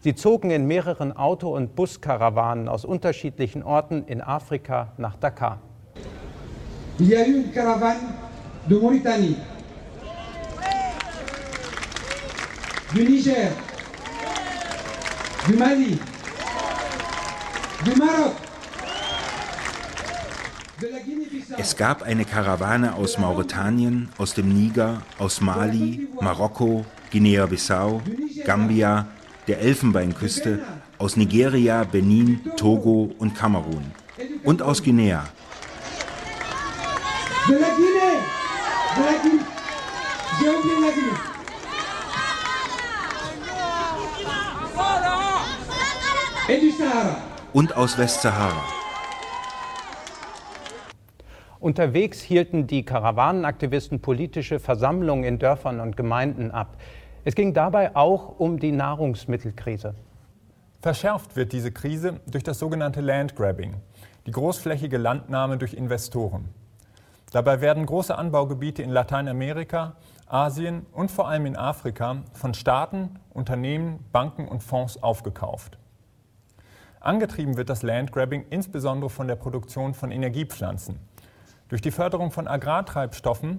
Sie 0.00 0.14
zogen 0.14 0.50
in 0.50 0.66
mehreren 0.66 1.16
Auto- 1.16 1.56
und 1.56 1.76
Buskarawanen 1.76 2.68
aus 2.68 2.84
unterschiedlichen 2.84 3.62
Orten 3.62 4.04
in 4.04 4.20
Afrika 4.20 4.92
nach 4.98 5.16
Dakar. 5.16 5.62
Il 6.98 7.08
y 7.08 7.16
a 7.16 7.20
eu 7.20 7.38
une 7.38 7.50
caravane 7.50 8.12
Mauritanie, 8.68 9.36
du 12.94 13.02
Niger, 13.02 13.50
du 15.46 15.56
Mali, 15.56 15.98
du 17.84 17.96
Maroc. 17.96 18.34
Es 21.58 21.76
gab 21.76 22.02
eine 22.02 22.24
Karawane 22.24 22.94
aus 22.94 23.18
Mauretanien, 23.18 24.08
aus 24.18 24.34
dem 24.34 24.48
Niger, 24.48 25.02
aus 25.18 25.40
Mali, 25.40 26.08
Marokko, 26.20 26.86
Guinea-Bissau, 27.10 28.00
Gambia, 28.44 29.06
der 29.46 29.60
Elfenbeinküste, 29.60 30.60
aus 30.98 31.16
Nigeria, 31.16 31.84
Benin, 31.84 32.40
Togo 32.56 33.14
und 33.18 33.34
Kamerun. 33.34 33.84
Und 34.42 34.62
aus 34.62 34.82
Guinea. 34.82 35.24
Und 47.52 47.76
aus 47.76 47.96
Westsahara. 47.96 48.62
Unterwegs 51.60 52.20
hielten 52.20 52.66
die 52.66 52.84
Karawanenaktivisten 52.84 54.00
politische 54.00 54.58
Versammlungen 54.58 55.24
in 55.24 55.38
Dörfern 55.38 55.78
und 55.78 55.96
Gemeinden 55.96 56.50
ab. 56.50 56.76
Es 57.24 57.34
ging 57.34 57.54
dabei 57.54 57.94
auch 57.94 58.38
um 58.38 58.58
die 58.58 58.72
Nahrungsmittelkrise. 58.72 59.94
Verschärft 60.80 61.36
wird 61.36 61.52
diese 61.52 61.70
Krise 61.70 62.20
durch 62.26 62.42
das 62.42 62.58
sogenannte 62.58 63.00
Landgrabbing, 63.00 63.76
die 64.26 64.32
großflächige 64.32 64.96
Landnahme 64.96 65.58
durch 65.58 65.74
Investoren. 65.74 66.48
Dabei 67.30 67.60
werden 67.60 67.86
große 67.86 68.16
Anbaugebiete 68.16 68.82
in 68.82 68.90
Lateinamerika, 68.90 69.94
Asien 70.26 70.86
und 70.92 71.10
vor 71.10 71.28
allem 71.28 71.46
in 71.46 71.56
Afrika 71.56 72.22
von 72.32 72.54
Staaten, 72.54 73.20
Unternehmen, 73.34 74.04
Banken 74.10 74.48
und 74.48 74.62
Fonds 74.62 75.02
aufgekauft. 75.02 75.79
Angetrieben 77.02 77.56
wird 77.56 77.70
das 77.70 77.82
Landgrabbing 77.82 78.44
insbesondere 78.50 79.08
von 79.08 79.26
der 79.26 79.36
Produktion 79.36 79.94
von 79.94 80.12
Energiepflanzen. 80.12 80.98
Durch 81.68 81.80
die 81.80 81.92
Förderung 81.92 82.30
von 82.30 82.46
Agrartreibstoffen, 82.46 83.58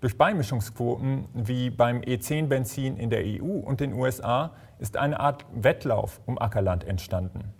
durch 0.00 0.18
Beimischungsquoten 0.18 1.26
wie 1.32 1.70
beim 1.70 2.00
E10-Benzin 2.00 2.96
in 2.96 3.08
der 3.10 3.22
EU 3.24 3.60
und 3.60 3.78
den 3.78 3.92
USA 3.92 4.50
ist 4.80 4.96
eine 4.96 5.20
Art 5.20 5.46
Wettlauf 5.54 6.20
um 6.26 6.36
Ackerland 6.36 6.82
entstanden. 6.82 7.54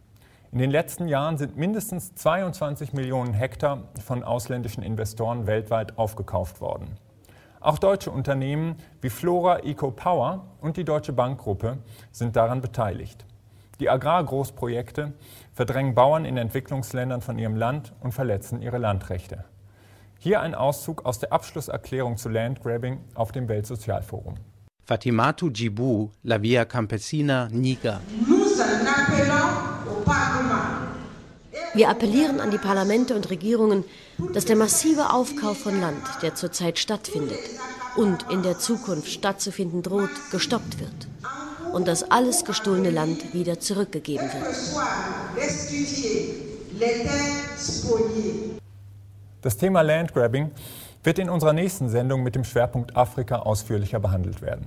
In 0.50 0.58
den 0.58 0.70
letzten 0.72 1.06
Jahren 1.06 1.38
sind 1.38 1.56
mindestens 1.56 2.12
22 2.16 2.92
Millionen 2.92 3.32
Hektar 3.32 3.84
von 4.04 4.24
ausländischen 4.24 4.82
Investoren 4.82 5.46
weltweit 5.46 5.96
aufgekauft 5.96 6.60
worden. 6.60 6.98
Auch 7.60 7.78
deutsche 7.78 8.10
Unternehmen 8.10 8.78
wie 9.00 9.10
Flora 9.10 9.60
Eco 9.60 9.92
Power 9.92 10.46
und 10.60 10.76
die 10.76 10.84
Deutsche 10.84 11.12
Bankgruppe 11.12 11.78
sind 12.10 12.34
daran 12.34 12.62
beteiligt. 12.62 13.26
Die 13.80 13.88
Agrargroßprojekte 13.88 15.14
verdrängen 15.54 15.94
Bauern 15.94 16.26
in 16.26 16.36
Entwicklungsländern 16.36 17.22
von 17.22 17.38
ihrem 17.38 17.56
Land 17.56 17.94
und 18.00 18.12
verletzen 18.12 18.60
ihre 18.60 18.76
Landrechte. 18.76 19.44
Hier 20.18 20.42
ein 20.42 20.54
Auszug 20.54 21.06
aus 21.06 21.18
der 21.18 21.32
Abschlusserklärung 21.32 22.18
zu 22.18 22.28
Landgrabbing 22.28 22.98
auf 23.14 23.32
dem 23.32 23.48
Weltsozialforum. 23.48 24.34
Fatimatu 24.84 25.48
Djibu, 25.48 26.10
La 26.24 26.42
Via 26.42 26.66
Campesina, 26.66 27.48
Niger. 27.50 28.02
Wir 31.72 31.88
appellieren 31.88 32.40
an 32.40 32.50
die 32.50 32.58
Parlamente 32.58 33.14
und 33.14 33.30
Regierungen, 33.30 33.84
dass 34.34 34.44
der 34.44 34.56
massive 34.56 35.10
Aufkauf 35.10 35.58
von 35.58 35.80
Land, 35.80 36.02
der 36.20 36.34
zurzeit 36.34 36.78
stattfindet 36.78 37.38
und 37.96 38.26
in 38.30 38.42
der 38.42 38.58
Zukunft 38.58 39.08
stattzufinden 39.08 39.82
droht, 39.82 40.10
gestoppt 40.30 40.80
wird 40.80 41.08
und 41.72 41.88
dass 41.88 42.10
alles 42.10 42.44
gestohlene 42.44 42.90
Land 42.90 43.34
wieder 43.34 43.60
zurückgegeben 43.60 44.26
wird. 44.32 44.46
Das 49.42 49.56
Thema 49.56 49.82
Landgrabbing 49.82 50.50
wird 51.02 51.18
in 51.18 51.30
unserer 51.30 51.52
nächsten 51.52 51.88
Sendung 51.88 52.22
mit 52.22 52.34
dem 52.34 52.44
Schwerpunkt 52.44 52.96
Afrika 52.96 53.40
ausführlicher 53.40 54.00
behandelt 54.00 54.42
werden. 54.42 54.66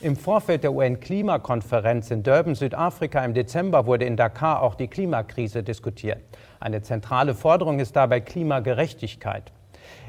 Im 0.00 0.14
Vorfeld 0.14 0.62
der 0.62 0.72
UN-Klimakonferenz 0.72 2.12
in 2.12 2.22
Durban, 2.22 2.54
Südafrika 2.54 3.24
im 3.24 3.34
Dezember 3.34 3.86
wurde 3.86 4.04
in 4.04 4.16
Dakar 4.16 4.62
auch 4.62 4.76
die 4.76 4.86
Klimakrise 4.86 5.64
diskutiert. 5.64 6.18
Eine 6.60 6.82
zentrale 6.82 7.34
Forderung 7.34 7.80
ist 7.80 7.96
dabei 7.96 8.20
Klimagerechtigkeit. 8.20 9.50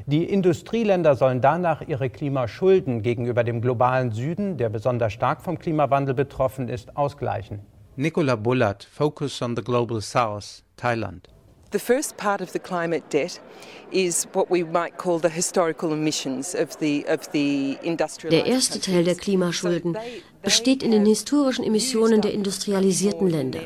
Die 0.09 0.23
Industrieländer 0.23 1.13
sollen 1.15 1.39
danach 1.39 1.87
ihre 1.87 2.09
Klimaschulden 2.09 3.03
gegenüber 3.03 3.43
dem 3.43 3.61
globalen 3.61 4.11
Süden, 4.11 4.57
der 4.57 4.69
besonders 4.69 5.13
stark 5.13 5.39
vom 5.39 5.59
Klimawandel 5.59 6.15
betroffen 6.15 6.67
ist, 6.67 6.97
ausgleichen. 6.97 7.59
Nicola 7.95 8.35
Bullard, 8.35 8.83
Focus 8.83 9.39
on 9.43 9.55
the 9.55 9.61
Global 9.61 10.01
South, 10.01 10.63
Thailand. 10.77 11.29
The 11.71 11.79
first 11.79 12.17
part 12.17 12.41
of 12.41 12.51
the 12.51 12.59
climate 12.59 13.03
debt 13.11 13.39
is 13.91 14.27
what 14.33 14.49
we 14.49 14.63
might 14.63 14.97
call 14.97 15.19
the 15.19 15.29
historical 15.29 15.93
emissions 15.93 16.55
of 16.55 16.79
the, 16.79 17.05
of 17.07 17.31
the 17.31 17.77
Der 18.31 18.45
erste 18.47 18.79
Teil 18.79 19.03
der 19.03 19.13
Klimaschulden 19.13 19.95
besteht 20.41 20.81
in 20.81 20.89
den 20.89 21.05
historischen 21.05 21.63
Emissionen 21.63 22.21
der 22.21 22.33
industrialisierten 22.33 23.29
Länder. 23.29 23.61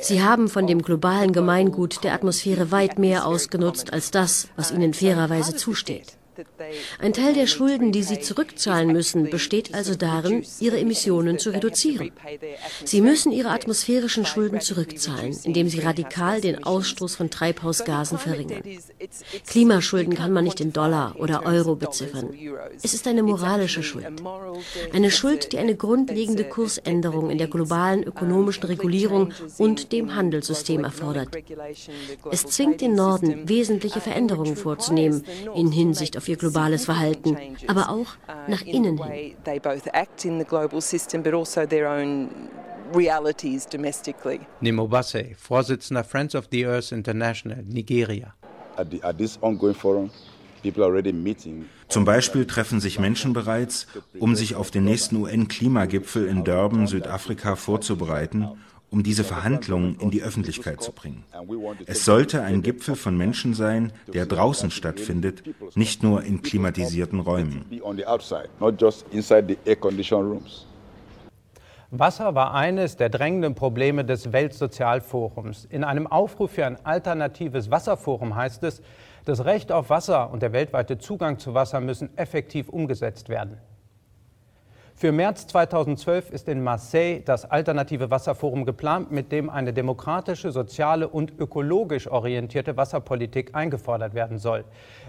Sie 0.00 0.22
haben 0.22 0.48
von 0.48 0.66
dem 0.66 0.82
globalen 0.82 1.32
Gemeingut 1.32 2.02
der 2.02 2.14
Atmosphäre 2.14 2.72
weit 2.72 2.98
mehr 2.98 3.24
ausgenutzt 3.26 3.92
als 3.92 4.10
das, 4.10 4.48
was 4.56 4.72
ihnen 4.72 4.92
fairerweise 4.92 5.54
zusteht. 5.54 6.16
Ein 6.98 7.12
Teil 7.12 7.34
der 7.34 7.46
Schulden, 7.46 7.92
die 7.92 8.02
sie 8.02 8.20
zurückzahlen 8.20 8.92
müssen, 8.92 9.30
besteht 9.30 9.74
also 9.74 9.94
darin, 9.94 10.44
ihre 10.60 10.78
Emissionen 10.78 11.38
zu 11.38 11.50
reduzieren. 11.50 12.12
Sie 12.84 13.00
müssen 13.00 13.32
ihre 13.32 13.50
atmosphärischen 13.50 14.24
Schulden 14.26 14.60
zurückzahlen, 14.60 15.36
indem 15.44 15.68
sie 15.68 15.80
radikal 15.80 16.40
den 16.40 16.64
Ausstoß 16.64 17.16
von 17.16 17.30
Treibhausgasen 17.30 18.18
verringern. 18.18 18.62
Klimaschulden 19.46 20.14
kann 20.14 20.32
man 20.32 20.44
nicht 20.44 20.60
in 20.60 20.72
Dollar 20.72 21.16
oder 21.18 21.44
Euro 21.44 21.76
beziffern. 21.76 22.30
Es 22.82 22.94
ist 22.94 23.06
eine 23.06 23.22
moralische 23.22 23.82
Schuld. 23.82 24.06
Eine 24.92 25.10
Schuld, 25.10 25.52
die 25.52 25.58
eine 25.58 25.74
grundlegende 25.74 26.44
Kursänderung 26.44 27.30
in 27.30 27.38
der 27.38 27.48
globalen 27.48 28.02
ökonomischen 28.02 28.64
Regulierung 28.64 29.32
und 29.58 29.92
dem 29.92 30.14
Handelssystem 30.14 30.84
erfordert. 30.84 31.28
Es 32.30 32.44
zwingt 32.46 32.80
den 32.80 32.94
Norden, 32.94 33.48
wesentliche 33.48 34.00
Veränderungen 34.00 34.56
vorzunehmen 34.56 35.24
in 35.54 35.72
Hinsicht 35.72 36.16
auf 36.16 36.28
ihr 36.30 36.36
globales 36.36 36.84
Verhalten, 36.84 37.36
aber 37.66 37.90
auch 37.90 38.06
nach 38.48 38.62
innen 38.62 38.96
hin. 39.02 39.36
Nemo 44.60 44.88
Basse, 44.88 45.24
Vorsitzender 45.36 46.04
Friends 46.04 46.34
of 46.34 46.48
the 46.50 46.66
Earth 46.66 46.92
International, 46.92 47.62
Nigeria. 47.66 48.34
At, 48.76 48.90
the, 48.90 49.02
at 49.02 49.18
this 49.18 49.38
ongoing 49.42 49.74
forum, 49.74 50.10
people 50.62 50.82
are 50.82 50.90
already 50.90 51.12
meeting 51.12 51.66
zum 51.90 52.04
Beispiel 52.04 52.46
treffen 52.46 52.78
sich 52.78 53.00
Menschen 53.00 53.32
bereits, 53.32 53.88
um 54.20 54.36
sich 54.36 54.54
auf 54.54 54.70
den 54.70 54.84
nächsten 54.84 55.16
UN-Klimagipfel 55.16 56.28
in 56.28 56.44
Durban, 56.44 56.86
Südafrika 56.86 57.56
vorzubereiten 57.56 58.48
um 58.90 59.02
diese 59.02 59.24
Verhandlungen 59.24 59.96
in 60.00 60.10
die 60.10 60.22
Öffentlichkeit 60.22 60.82
zu 60.82 60.92
bringen. 60.92 61.24
Es 61.86 62.04
sollte 62.04 62.42
ein 62.42 62.62
Gipfel 62.62 62.96
von 62.96 63.16
Menschen 63.16 63.54
sein, 63.54 63.92
der 64.12 64.26
draußen 64.26 64.70
stattfindet, 64.70 65.42
nicht 65.74 66.02
nur 66.02 66.24
in 66.24 66.42
klimatisierten 66.42 67.20
Räumen. 67.20 67.64
Wasser 71.92 72.36
war 72.36 72.54
eines 72.54 72.96
der 72.96 73.08
drängenden 73.08 73.56
Probleme 73.56 74.04
des 74.04 74.32
Weltsozialforums. 74.32 75.64
In 75.64 75.82
einem 75.82 76.06
Aufruf 76.06 76.52
für 76.52 76.64
ein 76.64 76.78
alternatives 76.84 77.70
Wasserforum 77.70 78.36
heißt 78.36 78.62
es, 78.62 78.80
das 79.24 79.44
Recht 79.44 79.72
auf 79.72 79.90
Wasser 79.90 80.30
und 80.30 80.40
der 80.40 80.52
weltweite 80.52 80.98
Zugang 80.98 81.38
zu 81.38 81.52
Wasser 81.52 81.80
müssen 81.80 82.16
effektiv 82.16 82.68
umgesetzt 82.68 83.28
werden. 83.28 83.58
Für 85.00 85.12
März 85.12 85.46
2012 85.46 86.30
ist 86.30 86.46
in 86.46 86.62
Marseille 86.62 87.22
das 87.24 87.50
Alternative 87.50 88.10
Wasserforum 88.10 88.66
geplant, 88.66 89.10
mit 89.10 89.32
dem 89.32 89.48
eine 89.48 89.72
demokratische, 89.72 90.52
soziale 90.52 91.08
und 91.08 91.32
ökologisch 91.40 92.06
orientierte 92.06 92.76
Wasserpolitik 92.76 93.54
eingefordert 93.54 94.12
werden 94.12 94.36
soll. 94.36 94.62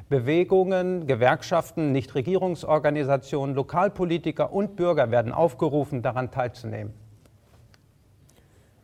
Bewegungen, 0.08 1.08
Gewerkschaften, 1.08 1.92
Nichtregierungsorganisationen, 1.92 3.54
Lokalpolitiker 3.54 4.54
und 4.54 4.78
Bürger 4.78 5.12
werden 5.12 5.34
aufgerufen, 5.34 6.02
daran 6.02 6.32
teilzunehmen. 6.32 6.94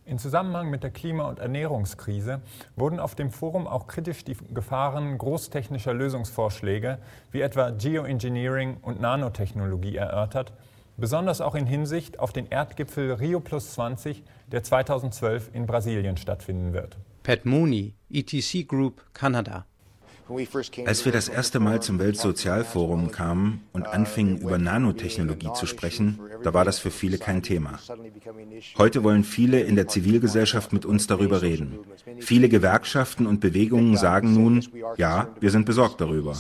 In 0.04 0.20
Zusammenhang 0.20 0.70
mit 0.70 0.84
der 0.84 0.92
Klima- 0.92 1.30
und 1.30 1.40
Ernährungskrise 1.40 2.42
wurden 2.76 3.00
auf 3.00 3.16
dem 3.16 3.32
Forum 3.32 3.66
auch 3.66 3.88
kritisch 3.88 4.26
die 4.26 4.36
Gefahren 4.54 5.18
großtechnischer 5.18 5.94
Lösungsvorschläge 5.94 6.98
wie 7.32 7.40
etwa 7.40 7.70
Geoengineering 7.70 8.80
und 8.82 9.00
Nanotechnologie 9.00 9.96
erörtert, 9.96 10.52
besonders 10.98 11.42
auch 11.42 11.56
in 11.56 11.66
Hinsicht 11.66 12.20
auf 12.20 12.34
den 12.34 12.48
Erdgipfel 12.48 13.13
Rio 13.13 13.39
Plus 13.39 13.74
20, 13.74 14.24
der 14.51 14.63
2012 14.63 15.51
in 15.54 15.66
Brasilien 15.66 16.18
stattfinden 16.18 16.74
wird. 16.74 16.98
Pat 17.24 17.46
Mooney, 17.46 17.94
ETC 18.10 18.68
Group, 18.68 19.04
Kanada. 19.13 19.66
Als 20.86 21.05
wir 21.05 21.12
das 21.12 21.29
erste 21.29 21.60
Mal 21.60 21.81
zum 21.81 22.00
Weltsozialforum 22.00 23.12
kamen 23.12 23.62
und 23.72 23.88
anfingen, 23.88 24.39
über 24.39 24.57
Nanotechnologie 24.57 25.53
zu 25.53 25.65
sprechen, 25.65 26.19
da 26.43 26.53
war 26.53 26.65
das 26.65 26.79
für 26.79 26.91
viele 26.91 27.17
kein 27.17 27.43
Thema. 27.43 27.79
Heute 28.77 29.03
wollen 29.03 29.24
viele 29.24 29.62
in 29.62 29.75
der 29.75 29.88
Zivilgesellschaft 29.88 30.74
mit 30.74 30.86
uns 30.86 31.07
darüber 31.07 31.41
reden. 31.41 31.79
Viele 32.19 32.50
Gewerkschaften 32.50 33.25
und 33.25 33.39
Bewegungen 33.39 33.96
sagen 33.96 34.34
nun, 34.34 34.65
ja, 34.98 35.29
wir 35.39 35.51
sind 35.51 35.65
besorgt 35.65 36.01
darüber. 36.01 36.38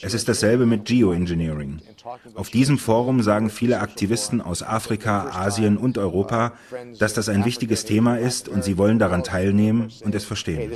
Es 0.00 0.14
ist 0.14 0.28
dasselbe 0.28 0.66
mit 0.66 0.84
Geoengineering. 0.84 1.80
Auf 2.34 2.50
diesem 2.50 2.78
Forum 2.78 3.22
sagen 3.22 3.50
viele 3.50 3.80
Aktivisten 3.80 4.40
aus 4.40 4.62
Afrika, 4.62 5.30
Asien 5.30 5.76
und 5.76 5.96
Europa, 5.98 6.54
dass 6.98 7.14
das 7.14 7.28
ein 7.28 7.44
wichtiges 7.44 7.84
Thema 7.84 8.16
ist 8.18 8.48
und 8.48 8.64
sie 8.64 8.78
wollen 8.78 8.98
daran 8.98 9.22
teilnehmen 9.22 9.88
und 10.02 10.14
es 10.14 10.24
verstehen. 10.24 10.72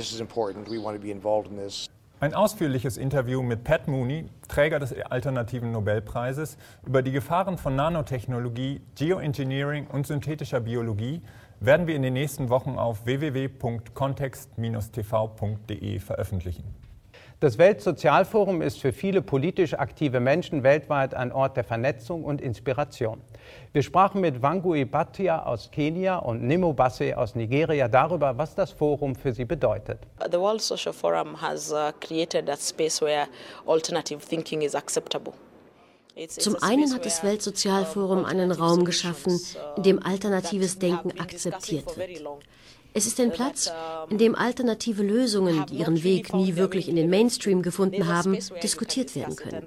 Ein 2.23 2.35
ausführliches 2.35 2.95
Interview 2.95 3.43
mit 3.43 3.65
Pat 3.65 3.89
Mooney, 3.89 4.29
Träger 4.47 4.79
des 4.79 4.93
alternativen 4.93 5.73
Nobelpreises, 5.73 6.57
über 6.87 7.01
die 7.01 7.11
Gefahren 7.11 7.57
von 7.57 7.75
Nanotechnologie, 7.75 8.79
Geoengineering 8.95 9.87
und 9.87 10.07
synthetischer 10.07 10.61
Biologie 10.61 11.21
werden 11.59 11.85
wir 11.85 11.97
in 11.97 12.01
den 12.01 12.13
nächsten 12.13 12.47
Wochen 12.47 12.79
auf 12.79 13.05
www.kontext-tv.de 13.05 15.99
veröffentlichen. 15.99 16.82
Das 17.43 17.57
Weltsozialforum 17.57 18.61
ist 18.61 18.79
für 18.79 18.93
viele 18.93 19.21
politisch 19.21 19.73
aktive 19.73 20.21
Menschen 20.21 20.63
weltweit 20.63 21.13
ein 21.13 21.33
Ort 21.33 21.57
der 21.57 21.65
Vernetzung 21.65 22.23
und 22.23 22.39
Inspiration. 22.39 23.19
Wir 23.73 23.83
sprachen 23.83 24.21
mit 24.21 24.41
Wangui 24.41 24.85
Bhatia 24.85 25.43
aus 25.43 25.69
Kenia 25.69 26.19
und 26.19 26.41
Nemo 26.41 26.71
Basse 26.71 27.17
aus 27.17 27.35
Nigeria 27.35 27.89
darüber, 27.89 28.37
was 28.37 28.55
das 28.55 28.71
Forum 28.71 29.13
für 29.13 29.33
sie 29.33 29.43
bedeutet. 29.43 29.99
The 30.31 30.39
World 30.39 30.61
Social 30.61 30.93
Forum 30.93 31.41
has 31.41 31.73
uh, 31.73 31.91
created 31.99 32.49
a 32.49 32.55
space 32.55 33.01
where 33.01 33.27
alternative 33.67 34.25
thinking 34.25 34.61
is 34.61 34.73
acceptable. 34.73 35.33
Zum 36.29 36.55
einen 36.61 36.93
hat 36.93 37.05
das 37.05 37.23
Weltsozialforum 37.25 38.23
einen 38.23 38.53
Raum 38.53 38.85
geschaffen, 38.85 39.37
in 39.75 39.83
dem 39.83 40.01
alternatives 40.01 40.79
Denken 40.79 41.19
akzeptiert 41.19 41.97
wird. 41.97 42.21
Es 42.95 43.07
ist 43.07 43.19
ein 43.19 43.31
Platz, 43.31 43.71
in 44.09 44.17
dem 44.17 44.35
alternative 44.35 45.01
Lösungen, 45.01 45.65
die 45.65 45.77
ihren 45.77 46.03
Weg 46.03 46.33
nie 46.33 46.55
wirklich 46.55 46.87
in 46.87 46.95
den 46.95 47.09
Mainstream 47.09 47.61
gefunden 47.63 48.07
haben, 48.07 48.37
diskutiert 48.61 49.15
werden 49.15 49.35
können. 49.35 49.65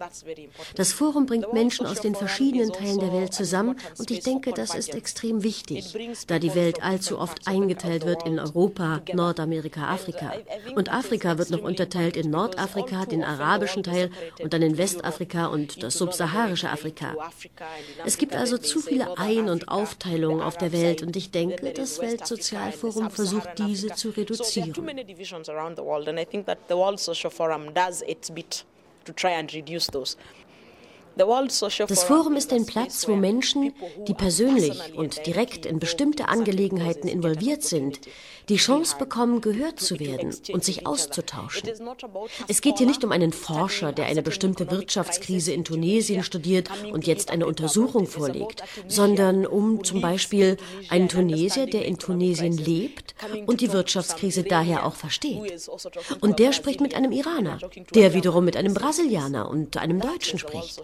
Das 0.76 0.92
Forum 0.92 1.26
bringt 1.26 1.52
Menschen 1.52 1.86
aus 1.86 2.00
den 2.00 2.14
verschiedenen 2.14 2.72
Teilen 2.72 3.00
der 3.00 3.12
Welt 3.12 3.34
zusammen 3.34 3.76
und 3.98 4.10
ich 4.10 4.20
denke, 4.20 4.52
das 4.52 4.74
ist 4.74 4.94
extrem 4.94 5.42
wichtig, 5.42 5.96
da 6.28 6.38
die 6.38 6.54
Welt 6.54 6.82
allzu 6.82 7.18
oft 7.18 7.48
eingeteilt 7.48 8.06
wird 8.06 8.24
in 8.26 8.38
Europa, 8.38 9.02
Nordamerika, 9.12 9.88
Afrika. 9.88 10.32
Und 10.74 10.92
Afrika 10.92 11.38
wird 11.38 11.50
noch 11.50 11.62
unterteilt 11.62 12.16
in 12.16 12.30
Nordafrika, 12.30 13.06
den 13.06 13.24
arabischen 13.24 13.82
Teil 13.82 14.10
und 14.40 14.52
dann 14.52 14.62
in 14.62 14.78
Westafrika 14.78 15.46
und 15.46 15.82
das 15.82 15.98
subsaharische 15.98 16.70
Afrika. 16.70 17.14
Es 18.04 18.18
gibt 18.18 18.36
also 18.36 18.58
zu 18.58 18.80
viele 18.80 19.18
Ein- 19.18 19.48
und 19.48 19.68
Aufteilungen 19.68 20.42
auf 20.42 20.56
der 20.56 20.72
Welt 20.72 21.02
und 21.02 21.16
ich 21.16 21.30
denke, 21.30 21.72
das 21.72 22.00
Weltsozialforum 22.00 23.10
versucht, 23.16 23.58
diese 23.58 23.88
zu 23.94 24.10
reduzieren. 24.10 24.72
Das 31.88 32.04
Forum 32.04 32.36
ist 32.36 32.52
ein 32.52 32.66
Platz, 32.66 33.08
wo 33.08 33.16
Menschen, 33.16 33.72
die 34.06 34.12
persönlich 34.12 34.94
und 34.94 35.26
direkt 35.26 35.64
in 35.64 35.78
bestimmte 35.78 36.28
Angelegenheiten 36.28 37.08
involviert 37.08 37.62
sind, 37.62 38.00
die 38.48 38.56
Chance 38.56 38.96
bekommen, 38.98 39.40
gehört 39.40 39.80
zu 39.80 39.98
werden 39.98 40.34
und 40.52 40.64
sich 40.64 40.86
auszutauschen. 40.86 41.68
Es 42.48 42.60
geht 42.60 42.78
hier 42.78 42.86
nicht 42.86 43.04
um 43.04 43.12
einen 43.12 43.32
Forscher, 43.32 43.92
der 43.92 44.06
eine 44.06 44.22
bestimmte 44.22 44.70
Wirtschaftskrise 44.70 45.52
in 45.52 45.64
Tunesien 45.64 46.22
studiert 46.22 46.70
und 46.92 47.06
jetzt 47.06 47.30
eine 47.30 47.46
Untersuchung 47.46 48.06
vorlegt, 48.06 48.62
sondern 48.86 49.46
um 49.46 49.82
zum 49.84 50.00
Beispiel 50.00 50.56
einen 50.88 51.08
Tunesier, 51.08 51.66
der 51.66 51.84
in 51.84 51.98
Tunesien 51.98 52.56
lebt 52.56 53.14
und 53.46 53.60
die 53.60 53.72
Wirtschaftskrise 53.72 54.44
daher 54.44 54.86
auch 54.86 54.94
versteht. 54.94 55.68
Und 56.20 56.38
der 56.38 56.52
spricht 56.52 56.80
mit 56.80 56.94
einem 56.94 57.12
Iraner, 57.12 57.58
der 57.94 58.14
wiederum 58.14 58.44
mit 58.44 58.56
einem 58.56 58.74
Brasilianer 58.74 59.48
und 59.48 59.76
einem 59.76 60.00
Deutschen 60.00 60.38
spricht. 60.38 60.82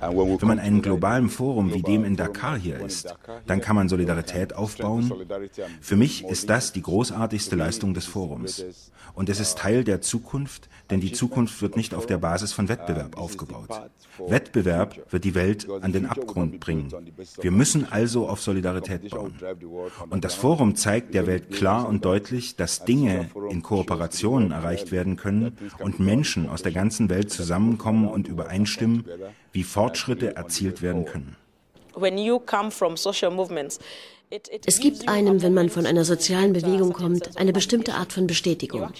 Wenn 0.00 0.48
man 0.48 0.58
einem 0.58 0.82
globalen 0.82 1.28
Forum 1.28 1.72
wie 1.72 1.82
dem 1.82 2.04
in 2.04 2.16
Dakar 2.16 2.58
hier 2.58 2.78
ist, 2.80 3.14
dann 3.46 3.60
kann 3.60 3.76
man 3.76 3.88
Solidarität 3.88 4.54
aufbauen. 4.54 5.12
Für 5.80 5.96
mich 5.96 6.24
ist 6.24 6.48
das 6.50 6.72
die 6.72 6.82
großartigste 6.82 7.56
Leistung 7.56 7.94
des 7.94 8.06
Forums. 8.06 8.64
Und 9.14 9.28
es 9.28 9.40
ist 9.40 9.58
Teil 9.58 9.84
der 9.84 10.00
Zukunft, 10.00 10.68
denn 10.90 11.00
die 11.00 11.12
Zukunft 11.12 11.60
wird 11.60 11.76
nicht 11.76 11.94
auf 11.94 12.06
der 12.06 12.18
Basis 12.18 12.52
von 12.52 12.68
Wettbewerb 12.68 13.16
aufgebaut. 13.18 13.68
Wettbewerb 14.26 15.12
wird 15.12 15.24
die 15.24 15.34
Welt 15.34 15.68
an 15.82 15.92
den 15.92 16.06
Abgrund 16.06 16.60
bringen. 16.60 16.92
Wir 17.40 17.50
müssen 17.50 17.90
also 17.90 18.28
auf 18.28 18.40
Solidarität 18.40 19.10
bauen. 19.10 19.34
Und 20.10 20.24
das 20.24 20.34
Forum 20.34 20.76
zeigt 20.76 21.14
der 21.14 21.26
Welt 21.26 21.50
klar 21.50 21.88
und 21.88 22.04
deutlich, 22.04 22.56
dass 22.56 22.84
Dinge 22.84 23.30
in 23.50 23.62
Kooperationen 23.62 24.50
erreicht 24.50 24.90
werden 24.90 25.16
können 25.16 25.56
und 25.78 26.00
Menschen 26.00 26.48
aus 26.48 26.62
der 26.62 26.72
ganzen 26.72 27.10
Welt 27.10 27.30
zusammenkommen 27.30 28.08
und 28.08 28.28
übereinstimmen, 28.28 29.04
wie 29.52 29.62
Fortschritte 29.62 30.36
erzielt 30.36 30.82
werden 30.82 31.04
können. 31.04 31.36
Es 34.66 34.80
gibt 34.80 35.08
einem, 35.08 35.42
wenn 35.42 35.54
man 35.54 35.70
von 35.70 35.86
einer 35.86 36.04
sozialen 36.04 36.52
Bewegung 36.52 36.92
kommt, 36.92 37.38
eine 37.38 37.52
bestimmte 37.52 37.94
Art 37.94 38.12
von 38.12 38.26
Bestätigung. 38.26 38.90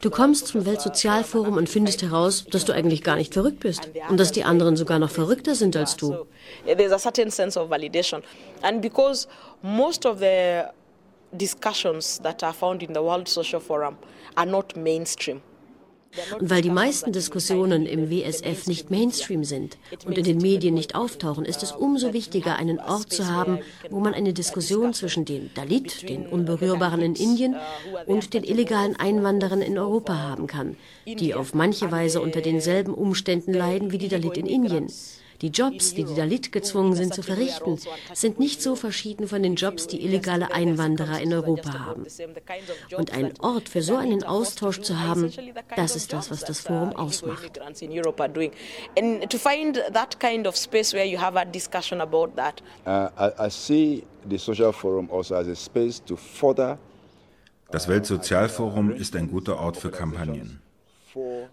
Du 0.00 0.10
kommst 0.10 0.48
zum 0.48 0.64
Weltsozialforum 0.64 1.56
und 1.56 1.68
findest 1.68 2.02
heraus, 2.02 2.44
dass 2.50 2.64
du 2.64 2.72
eigentlich 2.72 3.02
gar 3.02 3.16
nicht 3.16 3.34
verrückt 3.34 3.60
bist 3.60 3.90
und 4.08 4.20
dass 4.20 4.30
die 4.30 4.44
anderen 4.44 4.76
sogar 4.76 4.98
noch 4.98 5.10
verrückter 5.10 5.54
sind 5.56 5.76
als 5.76 5.96
du. 5.96 6.26
There's 6.64 6.92
a 6.92 6.98
certain 6.98 7.30
sense 7.30 7.58
of 7.58 7.68
validation. 7.68 8.22
And 8.62 8.80
because 8.80 9.26
most 9.62 10.06
of 10.06 10.20
the 10.20 10.62
discussions 11.32 12.20
that 12.22 12.42
are 12.44 12.54
found 12.54 12.82
in 12.82 12.94
the 12.94 13.00
World 13.00 13.28
Social 13.28 13.60
Forum 13.60 13.96
are 14.36 14.46
not 14.46 14.76
mainstream. 14.76 15.42
Und 16.38 16.50
weil 16.50 16.60
die 16.60 16.70
meisten 16.70 17.12
Diskussionen 17.12 17.86
im 17.86 18.10
WSF 18.10 18.66
nicht 18.66 18.90
Mainstream 18.90 19.44
sind 19.44 19.78
und 20.04 20.18
in 20.18 20.24
den 20.24 20.38
Medien 20.38 20.74
nicht 20.74 20.96
auftauchen, 20.96 21.44
ist 21.44 21.62
es 21.62 21.70
umso 21.70 22.12
wichtiger, 22.12 22.56
einen 22.56 22.80
Ort 22.80 23.12
zu 23.12 23.28
haben, 23.28 23.60
wo 23.90 24.00
man 24.00 24.14
eine 24.14 24.32
Diskussion 24.32 24.92
zwischen 24.92 25.24
den 25.24 25.50
Dalit, 25.54 26.08
den 26.08 26.26
Unberührbaren 26.26 27.00
in 27.00 27.14
Indien, 27.14 27.56
und 28.06 28.34
den 28.34 28.42
illegalen 28.42 28.96
Einwanderern 28.96 29.62
in 29.62 29.78
Europa 29.78 30.18
haben 30.18 30.46
kann, 30.48 30.76
die 31.06 31.34
auf 31.34 31.54
manche 31.54 31.92
Weise 31.92 32.20
unter 32.20 32.40
denselben 32.40 32.92
Umständen 32.94 33.54
leiden 33.54 33.92
wie 33.92 33.98
die 33.98 34.08
Dalit 34.08 34.36
in 34.36 34.46
Indien 34.46 34.88
Die 35.42 35.48
Jobs, 35.48 35.94
die 35.94 36.04
die 36.04 36.14
Dalit 36.14 36.52
gezwungen 36.52 36.94
sind 36.94 37.14
zu 37.14 37.22
verrichten, 37.22 37.78
sind 38.12 38.38
nicht 38.38 38.60
so 38.60 38.76
verschieden 38.76 39.26
von 39.26 39.42
den 39.42 39.54
Jobs, 39.54 39.86
die 39.86 40.04
illegale 40.04 40.52
Einwanderer 40.52 41.20
in 41.20 41.32
Europa 41.32 41.78
haben. 41.78 42.06
Und 42.96 43.12
einen 43.12 43.32
Ort 43.40 43.68
für 43.68 43.82
so 43.82 43.96
einen 43.96 44.22
Austausch 44.22 44.80
zu 44.80 45.00
haben, 45.00 45.32
das 45.76 45.96
ist 45.96 46.12
das, 46.12 46.30
was 46.30 46.40
das 46.40 46.60
Forum 46.60 46.94
ausmacht. 46.94 47.58
Uh, 52.86 53.08
I, 53.18 53.46
I 53.46 53.50
see 53.50 54.04
the 54.28 54.38
social 54.38 54.72
forum 54.72 55.08
also 55.12 55.34
as 55.34 55.48
a 55.48 55.54
space 55.54 56.02
to 56.04 56.16
further 56.16 56.78
das 57.70 57.86
Weltsozialforum 57.86 58.90
ist 58.90 59.14
ein 59.14 59.30
guter 59.30 59.60
Ort 59.60 59.76
für 59.76 59.90
Kampagnen. 59.90 60.60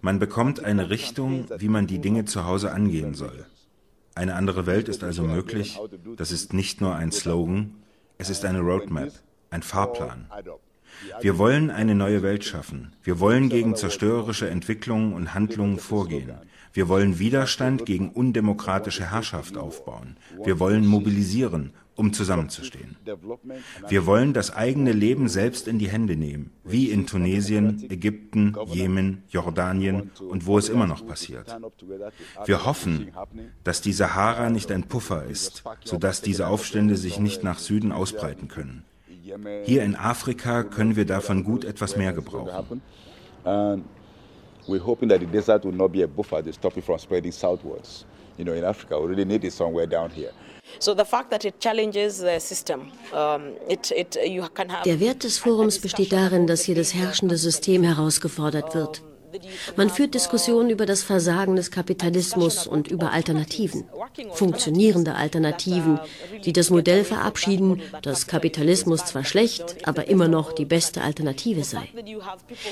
Man 0.02 0.18
bekommt 0.18 0.64
eine 0.64 0.90
Richtung, 0.90 1.46
wie 1.58 1.68
man 1.68 1.86
die 1.86 2.00
Dinge 2.00 2.26
zu 2.26 2.46
Hause 2.46 2.72
angehen 2.72 3.14
soll. 3.14 3.46
Eine 4.18 4.34
andere 4.34 4.66
Welt 4.66 4.90
ist 4.90 5.04
also 5.04 5.22
möglich. 5.22 5.80
Das 6.16 6.32
ist 6.32 6.52
nicht 6.52 6.82
nur 6.82 6.96
ein 6.96 7.12
Slogan, 7.12 7.76
es 8.18 8.32
ist 8.32 8.46
eine 8.46 8.62
Roadmap, 8.62 9.12
ein 9.52 9.62
Fahrplan. 9.62 10.26
Wir 11.22 11.38
wollen 11.38 11.70
eine 11.70 11.94
neue 11.94 12.24
Welt 12.24 12.44
schaffen. 12.44 12.96
Wir 13.04 13.20
wollen 13.20 13.48
gegen 13.50 13.76
zerstörerische 13.76 14.50
Entwicklungen 14.50 15.14
und 15.14 15.36
Handlungen 15.36 15.78
vorgehen. 15.78 16.34
Wir 16.74 16.88
wollen 16.88 17.20
Widerstand 17.20 17.86
gegen 17.86 18.10
undemokratische 18.10 19.12
Herrschaft 19.12 19.56
aufbauen. 19.56 20.18
Wir 20.44 20.60
wollen 20.60 20.88
mobilisieren 20.88 21.74
um 21.98 22.14
zusammenzustehen. 22.14 22.96
Wir 23.90 24.06
wollen 24.06 24.34
das 24.34 24.56
eigene 24.56 24.94
Leben 24.94 25.28
selbst 25.28 25.68
in 25.68 25.80
die 25.80 25.90
Hände 25.90 26.16
nehmen, 26.16 26.52
wie 26.64 26.90
in 26.90 27.08
Tunesien, 27.08 27.86
Ägypten, 27.90 28.56
Jemen, 28.68 29.24
Jordanien 29.30 30.12
und 30.20 30.46
wo 30.46 30.58
es 30.58 30.70
immer 30.70 30.88
noch 30.88 31.06
passiert. 31.06 31.58
Wir 32.46 32.66
hoffen, 32.66 33.12
dass 33.64 33.82
die 33.82 33.94
Sahara 33.94 34.50
nicht 34.50 34.72
ein 34.72 34.84
Puffer 34.84 35.26
ist, 35.26 35.64
sodass 35.84 36.22
diese 36.22 36.48
Aufstände 36.48 36.96
sich 36.96 37.20
nicht 37.20 37.44
nach 37.44 37.60
Süden 37.60 37.92
ausbreiten 37.92 38.48
können. 38.48 38.86
Hier 39.66 39.84
in 39.84 39.96
Afrika 39.96 40.64
können 40.64 40.96
wir 40.96 41.06
davon 41.06 41.44
gut 41.44 41.66
etwas 41.66 41.98
mehr 41.98 42.14
gebrauchen. 42.14 42.82
We're 44.68 44.84
hoping 44.86 45.08
that 45.10 45.22
the 45.22 45.26
desert 45.26 45.64
will 45.64 45.72
not 45.72 45.94
be 45.94 46.04
a 46.04 46.08
buffer 46.08 46.44
to 46.44 46.52
stop 46.52 46.76
it 46.76 46.84
from 46.84 47.00
spreading 47.00 47.32
southwards. 47.32 48.06
You 48.38 48.46
know, 48.46 48.54
in 48.54 48.64
Africa, 48.64 49.00
we 49.00 49.08
really 49.08 49.26
need 49.26 49.44
it 49.44 49.54
somewhere 49.54 49.88
down 49.88 50.10
here. 50.10 50.32
Der 54.86 55.00
Wert 55.00 55.24
des 55.24 55.38
Forums 55.40 55.80
besteht 55.80 56.12
darin, 56.12 56.46
dass 56.46 56.62
hier 56.62 56.76
das 56.76 56.94
herrschende 56.94 57.38
System 57.38 57.84
herausgefordert 57.84 58.76
wird. 58.76 59.02
Man 59.76 59.90
führt 59.90 60.14
Diskussionen 60.14 60.70
über 60.70 60.86
das 60.86 61.04
Versagen 61.04 61.56
des 61.56 61.72
Kapitalismus 61.72 62.68
und 62.68 62.88
über 62.88 63.12
Alternativen, 63.12 63.86
funktionierende 64.32 65.16
Alternativen, 65.16 66.00
die 66.46 66.54
das 66.54 66.70
Modell 66.70 67.04
verabschieden, 67.04 67.82
dass 68.02 68.28
Kapitalismus 68.28 69.06
zwar 69.06 69.24
schlecht, 69.24 69.88
aber 69.88 70.08
immer 70.08 70.28
noch 70.28 70.54
die 70.54 70.66
beste 70.66 71.02
Alternative 71.02 71.64
sei. 71.64 71.88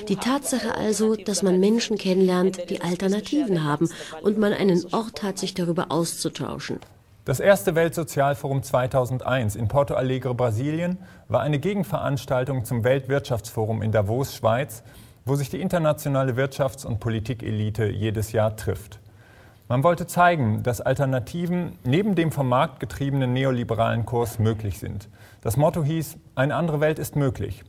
Die 0.07 0.15
Tatsache 0.15 0.75
also, 0.75 1.15
dass 1.15 1.43
man 1.43 1.59
Menschen 1.59 1.97
kennenlernt, 1.97 2.69
die 2.69 2.81
Alternativen 2.81 3.63
haben 3.63 3.89
und 4.21 4.37
man 4.37 4.53
einen 4.53 4.83
Ort 4.91 5.23
hat, 5.23 5.37
sich 5.37 5.53
darüber 5.53 5.91
auszutauschen. 5.91 6.79
Das 7.25 7.39
erste 7.39 7.73
Weltsozialforum 7.73 8.61
2001 8.61 9.55
in 9.55 9.67
Porto 9.67 9.95
Alegre, 9.95 10.35
Brasilien, 10.35 10.99
war 11.27 11.41
eine 11.41 11.57
Gegenveranstaltung 11.57 12.65
zum 12.65 12.83
Weltwirtschaftsforum 12.83 13.81
in 13.81 13.91
Davos, 13.91 14.35
Schweiz, 14.35 14.83
wo 15.25 15.35
sich 15.35 15.49
die 15.49 15.59
internationale 15.59 16.33
Wirtschafts- 16.33 16.85
und 16.85 16.99
Politikelite 16.99 17.89
jedes 17.89 18.31
Jahr 18.31 18.55
trifft. 18.55 18.99
Man 19.67 19.83
wollte 19.83 20.05
zeigen, 20.05 20.61
dass 20.61 20.81
Alternativen 20.81 21.79
neben 21.83 22.13
dem 22.13 22.31
vom 22.31 22.47
Markt 22.47 22.79
getriebenen 22.79 23.33
neoliberalen 23.33 24.05
Kurs 24.05 24.37
möglich 24.37 24.77
sind. 24.77 25.09
Das 25.41 25.57
Motto 25.57 25.83
hieß, 25.83 26.17
eine 26.35 26.53
andere 26.53 26.79
Welt 26.79 26.99
ist 26.99 27.15
möglich. 27.15 27.63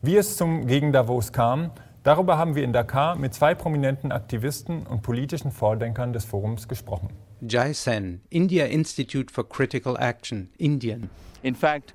Wie 0.00 0.16
es 0.16 0.38
zum 0.38 0.66
Gegen 0.66 0.92
Davos 0.92 1.32
kam, 1.32 1.70
darüber 2.02 2.38
haben 2.38 2.54
wir 2.54 2.64
in 2.64 2.72
Dakar 2.72 3.16
mit 3.16 3.34
zwei 3.34 3.54
prominenten 3.54 4.10
Aktivisten 4.10 4.86
und 4.86 5.02
politischen 5.02 5.52
Vordenkern 5.52 6.14
des 6.14 6.24
Forums 6.24 6.68
gesprochen. 6.68 7.10
Jai 7.42 7.74
Sen, 7.74 8.22
India 8.30 8.64
Institute 8.64 9.32
for 9.32 9.46
Critical 9.46 9.96
Action, 9.98 10.48
Indien. 10.56 11.10
In 11.42 11.54
fact, 11.54 11.94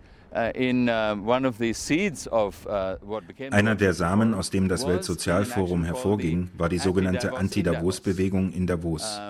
einer 3.52 3.76
der 3.76 3.94
Samen, 3.94 4.34
aus 4.34 4.50
dem 4.50 4.68
das 4.68 4.88
Weltsozialforum 4.88 5.84
hervorging, 5.84 6.50
war 6.58 6.70
die 6.70 6.80
sogenannte 6.80 7.38
Anti-Davos-Bewegung 7.38 8.52
in 8.52 8.66
Davos, 8.66 9.22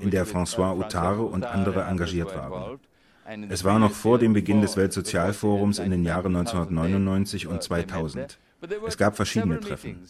in 0.00 0.10
der 0.10 0.26
François 0.26 0.70
Outare 0.70 1.22
und 1.22 1.44
andere 1.44 1.82
engagiert 1.84 2.34
waren. 2.36 2.78
Es 3.48 3.64
war 3.64 3.78
noch 3.78 3.92
vor 3.92 4.18
dem 4.18 4.34
Beginn 4.34 4.60
des 4.60 4.76
Weltsozialforums 4.76 5.78
in 5.78 5.90
den 5.90 6.04
Jahren 6.04 6.36
1999 6.36 7.46
und 7.46 7.62
2000. 7.62 8.38
Es 8.86 8.96
gab 8.96 9.16
verschiedene 9.16 9.60
Treffen. 9.60 10.04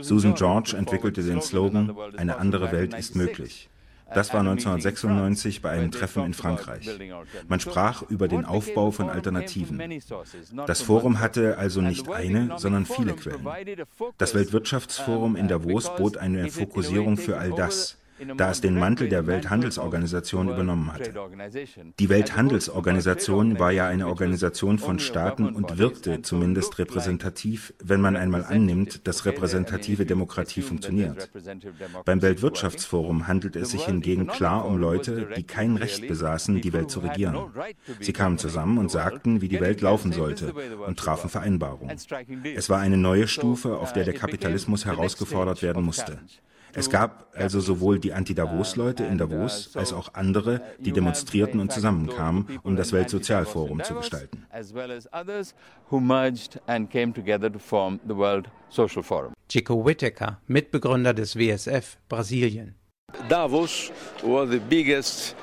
Susan 0.00 0.34
George 0.34 0.74
entwickelte 0.76 1.22
den 1.22 1.40
Slogan, 1.40 1.96
eine 2.16 2.36
andere 2.38 2.72
Welt 2.72 2.94
ist 2.94 3.14
möglich. 3.16 3.70
Das 4.14 4.32
war 4.32 4.40
1996 4.40 5.62
bei 5.62 5.70
einem 5.70 5.90
Treffen 5.90 6.24
in 6.24 6.34
Frankreich. 6.34 6.88
Man 7.48 7.60
sprach 7.60 8.02
über 8.02 8.28
den 8.28 8.44
Aufbau 8.44 8.90
von 8.90 9.10
Alternativen. 9.10 9.82
Das 10.66 10.82
Forum 10.82 11.20
hatte 11.20 11.58
also 11.58 11.80
nicht 11.80 12.08
eine, 12.08 12.56
sondern 12.56 12.86
viele 12.86 13.14
Quellen. 13.14 13.46
Das 14.18 14.34
Weltwirtschaftsforum 14.34 15.36
in 15.36 15.48
Davos 15.48 15.94
bot 15.96 16.16
eine 16.16 16.48
Fokussierung 16.50 17.16
für 17.16 17.38
all 17.38 17.50
das 17.50 17.98
da 18.36 18.50
es 18.50 18.60
den 18.60 18.78
Mantel 18.78 19.08
der 19.08 19.26
Welthandelsorganisation 19.26 20.48
übernommen 20.48 20.92
hatte. 20.92 21.12
Die 21.98 22.08
Welthandelsorganisation 22.08 23.58
war 23.58 23.72
ja 23.72 23.86
eine 23.86 24.08
Organisation 24.08 24.78
von 24.78 24.98
Staaten 24.98 25.48
und 25.48 25.78
wirkte 25.78 26.22
zumindest 26.22 26.78
repräsentativ, 26.78 27.74
wenn 27.82 28.00
man 28.00 28.16
einmal 28.16 28.44
annimmt, 28.44 29.06
dass 29.06 29.24
repräsentative 29.24 30.06
Demokratie 30.06 30.62
funktioniert. 30.62 31.30
Beim 32.04 32.22
Weltwirtschaftsforum 32.22 33.26
handelte 33.26 33.60
es 33.60 33.70
sich 33.70 33.84
hingegen 33.84 34.26
klar 34.26 34.64
um 34.66 34.78
Leute, 34.78 35.28
die 35.36 35.44
kein 35.44 35.76
Recht 35.76 36.06
besaßen, 36.06 36.60
die 36.60 36.72
Welt 36.72 36.90
zu 36.90 37.00
regieren. 37.00 37.36
Sie 38.00 38.12
kamen 38.12 38.38
zusammen 38.38 38.78
und 38.78 38.90
sagten, 38.90 39.40
wie 39.40 39.48
die 39.48 39.60
Welt 39.60 39.80
laufen 39.80 40.12
sollte 40.12 40.52
und 40.86 40.98
trafen 40.98 41.30
Vereinbarungen. 41.30 41.96
Es 42.54 42.70
war 42.70 42.80
eine 42.80 42.96
neue 42.96 43.28
Stufe, 43.28 43.76
auf 43.76 43.92
der 43.92 44.04
der 44.04 44.14
Kapitalismus 44.14 44.84
herausgefordert 44.86 45.62
werden 45.62 45.84
musste. 45.84 46.18
Es 46.76 46.90
gab 46.90 47.32
also 47.34 47.60
sowohl 47.60 47.98
die 47.98 48.12
Anti-Davos-Leute 48.12 49.04
in 49.04 49.16
Davos 49.16 49.74
als 49.76 49.94
auch 49.94 50.12
andere, 50.12 50.60
die 50.78 50.92
demonstrierten 50.92 51.58
und 51.58 51.72
zusammenkamen, 51.72 52.46
um 52.62 52.76
das 52.76 52.92
Weltsozialforum 52.92 53.82
zu 53.82 53.94
gestalten. 53.94 54.46
Chico 59.48 59.86
Whittaker, 59.86 60.40
Mitbegründer 60.46 61.14
des 61.14 61.36
WSF, 61.36 61.96
Brasilien. 62.10 62.74
Davos 63.30 63.90
was 64.22 64.50
the 64.50 64.58
biggest 64.58 65.34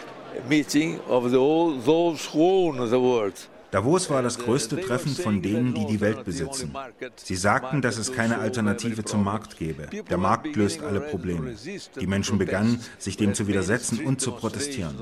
meeting 0.47 0.99
of 1.09 1.31
the, 1.31 1.37
all 1.37 1.73
those 1.83 2.29
who 2.31 2.69
own 2.69 2.89
the 2.89 2.99
world. 2.99 3.49
Davos 3.73 4.07
war 4.11 4.21
das 4.21 4.37
größte 4.37 4.79
Treffen 4.79 5.15
von 5.15 5.41
denen, 5.41 5.73
die 5.73 5.87
die 5.87 5.99
Welt 5.99 6.25
besitzen. 6.25 6.75
Sie 7.15 7.35
sagten, 7.35 7.81
dass 7.81 7.97
es 7.97 8.11
keine 8.11 8.37
Alternative 8.37 9.03
zum 9.03 9.23
Markt 9.23 9.57
gäbe. 9.57 9.87
Der 10.11 10.17
Markt 10.19 10.55
löst 10.55 10.83
alle 10.83 11.01
Probleme. 11.01 11.55
Die 11.99 12.05
Menschen 12.05 12.37
begannen, 12.37 12.79
sich 12.99 13.17
dem 13.17 13.33
zu 13.33 13.47
widersetzen 13.47 14.05
und 14.05 14.21
zu 14.21 14.33
protestieren. 14.33 14.95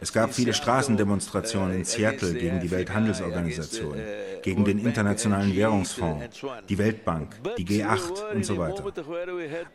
Es 0.00 0.14
gab 0.14 0.32
viele 0.32 0.54
Straßendemonstrationen 0.54 1.76
in 1.76 1.84
Seattle 1.84 2.32
gegen 2.32 2.60
die 2.60 2.70
Welthandelsorganisation, 2.70 3.98
gegen 4.42 4.64
den 4.64 4.78
Internationalen 4.78 5.54
Währungsfonds, 5.54 6.40
die 6.66 6.78
Weltbank, 6.78 7.36
die 7.58 7.66
G8 7.66 8.34
und 8.34 8.46
so 8.46 8.56
weiter. 8.56 8.84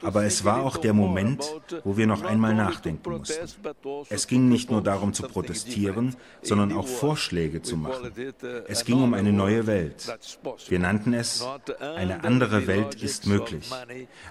Aber 0.02 0.24
es 0.24 0.44
war 0.44 0.64
auch 0.64 0.78
der 0.78 0.94
Moment, 0.94 1.44
wo 1.84 1.98
wir 1.98 2.08
noch 2.08 2.24
einmal 2.24 2.56
nachdenken 2.56 3.12
mussten. 3.12 3.48
Es 4.10 4.26
ging 4.26 4.50
nicht 4.50 4.72
nur 4.72 4.82
darum 4.82 5.14
zu 5.14 5.22
protestieren, 5.22 6.16
sondern 6.42 6.74
auch 6.74 6.88
Vorschläge 6.88 7.62
zu 7.62 7.78
machen. 7.78 8.12
Es 8.68 8.86
ging 8.86 9.02
um 9.02 9.14
eine 9.14 9.34
neue 9.34 9.68
Welt. 9.68 10.06
Wir 10.68 10.80
nannten 10.80 11.14
es, 11.14 11.46
eine 11.80 12.24
andere 12.24 12.68
Welt 12.68 13.02
ist 13.02 13.28
möglich. 13.28 13.70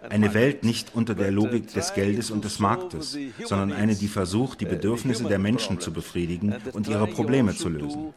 Eine 0.09 0.35
Welt 0.35 0.65
nicht 0.65 0.95
unter 0.95 1.15
der 1.15 1.31
Logik 1.31 1.73
des 1.73 1.95
Geldes 1.95 2.31
und 2.31 2.45
des 2.45 2.59
Marktes, 2.59 3.17
sondern 3.45 3.73
eine, 3.73 3.95
die 3.95 4.09
versucht, 4.09 4.61
die 4.61 4.67
Bedürfnisse 4.67 5.25
der 5.25 5.39
Menschen 5.39 5.81
zu 5.81 5.93
befriedigen 5.93 6.55
und 6.73 6.89
ihre 6.89 7.07
Probleme 7.07 7.55
zu 7.55 7.69
lösen. 7.69 8.15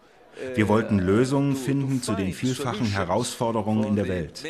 Wir 0.56 0.68
wollten 0.68 1.00
Lösungen 1.00 1.56
finden 1.56 2.02
zu 2.02 2.14
den 2.14 2.34
vielfachen 2.34 2.88
Herausforderungen 2.88 3.86
in 3.86 3.96
der 3.96 4.08
Welt. 4.08 4.44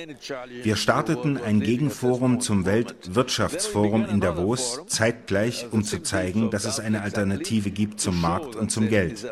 Wir 0.64 0.76
starteten 0.76 1.38
ein 1.38 1.60
Gegenforum 1.60 2.40
zum 2.40 2.66
Weltwirtschaftsforum 2.66 4.06
in 4.06 4.20
Davos 4.20 4.82
zeitgleich, 4.88 5.68
um 5.72 5.84
zu 5.84 6.02
zeigen, 6.02 6.50
dass 6.50 6.66
es 6.66 6.80
eine 6.80 7.02
Alternative 7.02 7.70
gibt 7.72 8.00
zum 8.00 8.20
Markt 8.20 8.56
und 8.56 8.72
zum 8.72 8.90
Geld. 8.90 9.26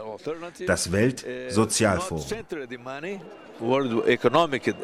Das 0.67 0.91
Weltsozialforum. 0.91 2.25
World 3.59 4.07
Economic 4.07 4.75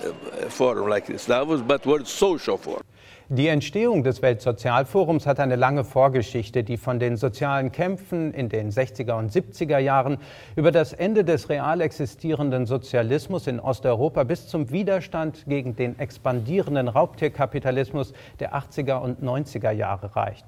Forum 0.50 0.88
like 0.88 1.06
Davos, 1.28 1.62
but 1.62 1.86
World 1.86 2.08
Social 2.08 2.58
Forum. 2.58 2.84
Die 3.32 3.48
Entstehung 3.48 4.04
des 4.04 4.24
Weltsozialforums 4.24 5.28
hat 5.28 5.40
eine 5.40 5.56
lange 5.56 5.84
Vorgeschichte, 5.84 6.64
die 6.64 6.78
von 6.78 6.98
den 6.98 7.16
sozialen 7.16 7.72
Kämpfen 7.72 8.34
in 8.34 8.50
den 8.50 8.72
60er 8.72 9.20
und 9.20 9.32
70er 9.32 9.78
Jahren 9.78 10.18
über 10.56 10.72
das 10.72 10.94
Ende 10.94 11.24
des 11.24 11.48
real 11.48 11.80
existierenden 11.82 12.66
Sozialismus 12.66 13.46
in 13.46 13.60
Osteuropa 13.60 14.24
bis 14.24 14.48
zum 14.48 14.72
Widerstand 14.72 15.46
gegen 15.46 15.76
den 15.76 16.00
expandierenden 16.00 16.88
Raubtierkapitalismus 16.88 18.14
der 18.40 18.56
80er 18.56 19.00
und 19.00 19.22
90er 19.22 19.70
Jahre 19.70 20.16
reicht. 20.16 20.48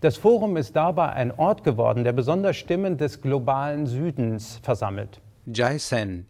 Das 0.00 0.16
Forum 0.16 0.56
ist 0.56 0.74
dabei 0.74 1.10
ein 1.10 1.38
Ort 1.38 1.64
geworden, 1.64 2.02
der 2.02 2.14
besonders 2.14 2.56
Stimmen 2.56 2.96
des 2.96 3.20
globalen 3.20 3.84
Südens 3.86 4.58
versammelt. 4.62 5.20
Jai 5.44 5.76
Sen. 5.76 6.24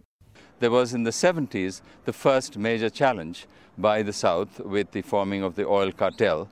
There 0.59 0.72
was 0.72 0.94
in 0.94 1.05
the 1.05 1.12
70s 1.12 1.81
the 2.07 2.12
first 2.12 2.59
major 2.59 2.90
challenge 2.90 3.46
by 3.79 4.03
the 4.03 4.12
South 4.12 4.61
with 4.61 4.91
the 4.93 5.03
forming 5.03 5.43
of 5.43 5.55
the 5.55 5.67
oil 5.67 5.93
cartel. 5.93 6.49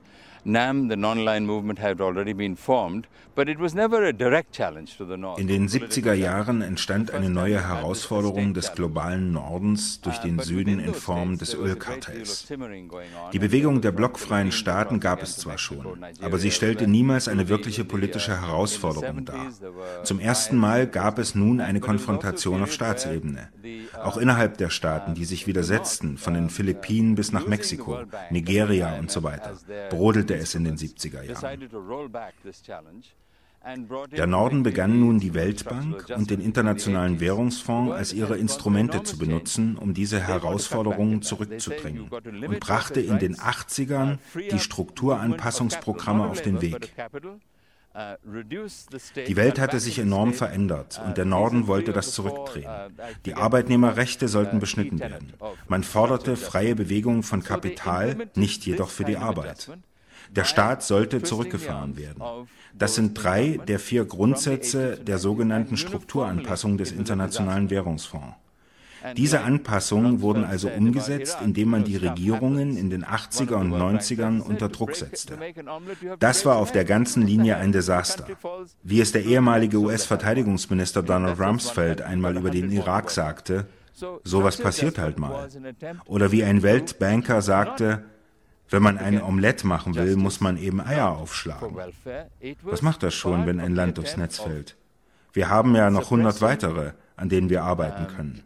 In 5.38 5.48
den 5.48 5.68
70er 5.68 6.12
Jahren 6.12 6.62
entstand 6.62 7.10
eine 7.12 7.30
neue 7.30 7.66
Herausforderung 7.66 8.54
des 8.54 8.72
globalen 8.72 9.32
Nordens 9.32 10.00
durch 10.02 10.18
den 10.18 10.38
Süden 10.38 10.78
in 10.78 10.94
Form 10.94 11.38
des 11.38 11.54
Ölkartells. 11.54 12.46
Die 13.32 13.38
Bewegung 13.38 13.80
der 13.80 13.92
blockfreien 13.92 14.52
Staaten 14.52 15.00
gab 15.00 15.22
es 15.22 15.36
zwar 15.36 15.58
schon, 15.58 16.04
aber 16.20 16.38
sie 16.38 16.50
stellte 16.50 16.86
niemals 16.86 17.26
eine 17.26 17.48
wirkliche 17.48 17.84
politische 17.84 18.40
Herausforderung 18.40 19.24
dar. 19.24 19.48
Zum 20.04 20.20
ersten 20.20 20.56
Mal 20.56 20.86
gab 20.86 21.18
es 21.18 21.34
nun 21.34 21.60
eine 21.60 21.80
Konfrontation 21.80 22.62
auf 22.62 22.72
Staatsebene. 22.72 23.48
Auch 24.02 24.16
innerhalb 24.16 24.58
der 24.58 24.70
Staaten, 24.70 25.14
die 25.14 25.24
sich 25.24 25.46
widersetzten, 25.46 26.18
von 26.18 26.34
den 26.34 26.50
Philippinen 26.50 27.14
bis 27.14 27.32
nach 27.32 27.46
Mexiko, 27.46 28.00
Nigeria 28.30 28.98
und 28.98 29.10
so 29.10 29.22
weiter, 29.22 29.54
brodelte 29.90 30.33
passierte 30.34 30.42
es 30.42 30.54
in 30.54 30.64
den 30.64 30.76
70er 30.76 31.22
Jahren. 31.22 31.70
Der 34.12 34.26
Norden 34.26 34.62
begann 34.62 35.00
nun 35.00 35.20
die 35.20 35.32
Weltbank 35.32 36.12
und 36.14 36.28
den 36.28 36.42
Internationalen 36.42 37.18
Währungsfonds 37.18 37.92
als 37.92 38.12
ihre 38.12 38.36
Instrumente 38.36 39.02
zu 39.04 39.16
benutzen, 39.16 39.78
um 39.78 39.94
diese 39.94 40.20
Herausforderungen 40.20 41.22
zurückzudrängen 41.22 42.10
und 42.10 42.60
brachte 42.60 43.00
in 43.00 43.18
den 43.18 43.36
80ern 43.36 44.18
die 44.52 44.58
Strukturanpassungsprogramme 44.58 46.26
auf 46.26 46.42
den 46.42 46.60
Weg. 46.60 46.92
Die 49.28 49.36
Welt 49.36 49.60
hatte 49.60 49.78
sich 49.78 50.00
enorm 50.00 50.34
verändert 50.34 51.00
und 51.06 51.16
der 51.16 51.24
Norden 51.24 51.68
wollte 51.68 51.92
das 51.92 52.12
zurückdrehen. 52.12 52.68
Die 53.24 53.34
Arbeitnehmerrechte 53.34 54.26
sollten 54.26 54.58
beschnitten 54.58 54.98
werden. 54.98 55.32
Man 55.68 55.84
forderte 55.84 56.36
freie 56.36 56.74
Bewegung 56.74 57.22
von 57.22 57.42
Kapital, 57.42 58.28
nicht 58.34 58.66
jedoch 58.66 58.90
für 58.90 59.04
die 59.04 59.16
Arbeit. 59.16 59.70
Der 60.36 60.44
Staat 60.44 60.82
sollte 60.82 61.22
zurückgefahren 61.22 61.96
werden. 61.96 62.22
Das 62.76 62.94
sind 62.94 63.14
drei 63.14 63.60
der 63.68 63.78
vier 63.78 64.04
Grundsätze 64.04 64.96
der 64.96 65.18
sogenannten 65.18 65.76
Strukturanpassung 65.76 66.76
des 66.76 66.92
Internationalen 66.92 67.70
Währungsfonds. 67.70 68.34
Diese 69.16 69.42
Anpassungen 69.42 70.22
wurden 70.22 70.44
also 70.44 70.68
umgesetzt, 70.68 71.36
indem 71.44 71.68
man 71.68 71.84
die 71.84 71.96
Regierungen 71.96 72.76
in 72.76 72.88
den 72.88 73.04
80er 73.04 73.56
und 73.56 73.70
90ern 73.70 74.40
unter 74.40 74.70
Druck 74.70 74.96
setzte. 74.96 75.38
Das 76.18 76.46
war 76.46 76.56
auf 76.56 76.72
der 76.72 76.86
ganzen 76.86 77.26
Linie 77.26 77.58
ein 77.58 77.72
Desaster. 77.72 78.26
Wie 78.82 79.00
es 79.00 79.12
der 79.12 79.24
ehemalige 79.24 79.76
US-Verteidigungsminister 79.76 81.02
Donald 81.02 81.38
Rumsfeld 81.38 82.00
einmal 82.00 82.36
über 82.36 82.50
den 82.50 82.70
Irak 82.70 83.10
sagte, 83.10 83.66
sowas 84.24 84.56
passiert 84.56 84.98
halt 84.98 85.18
mal. 85.18 85.48
Oder 86.06 86.32
wie 86.32 86.42
ein 86.42 86.62
Weltbanker 86.62 87.42
sagte, 87.42 88.04
wenn 88.74 88.82
man 88.82 88.98
ein 88.98 89.22
Omelett 89.22 89.62
machen 89.62 89.94
will, 89.94 90.16
muss 90.16 90.40
man 90.40 90.56
eben 90.56 90.80
Eier 90.80 91.10
aufschlagen. 91.10 91.76
Was 92.62 92.82
macht 92.82 93.04
das 93.04 93.14
schon, 93.14 93.46
wenn 93.46 93.60
ein 93.60 93.74
Land 93.74 93.98
durchs 93.98 94.16
Netz 94.16 94.38
fällt? 94.40 94.76
Wir 95.32 95.48
haben 95.48 95.76
ja 95.76 95.90
noch 95.90 96.04
100 96.04 96.40
weitere, 96.42 96.92
an 97.16 97.28
denen 97.28 97.50
wir 97.50 97.62
arbeiten 97.62 98.08
können. 98.08 98.42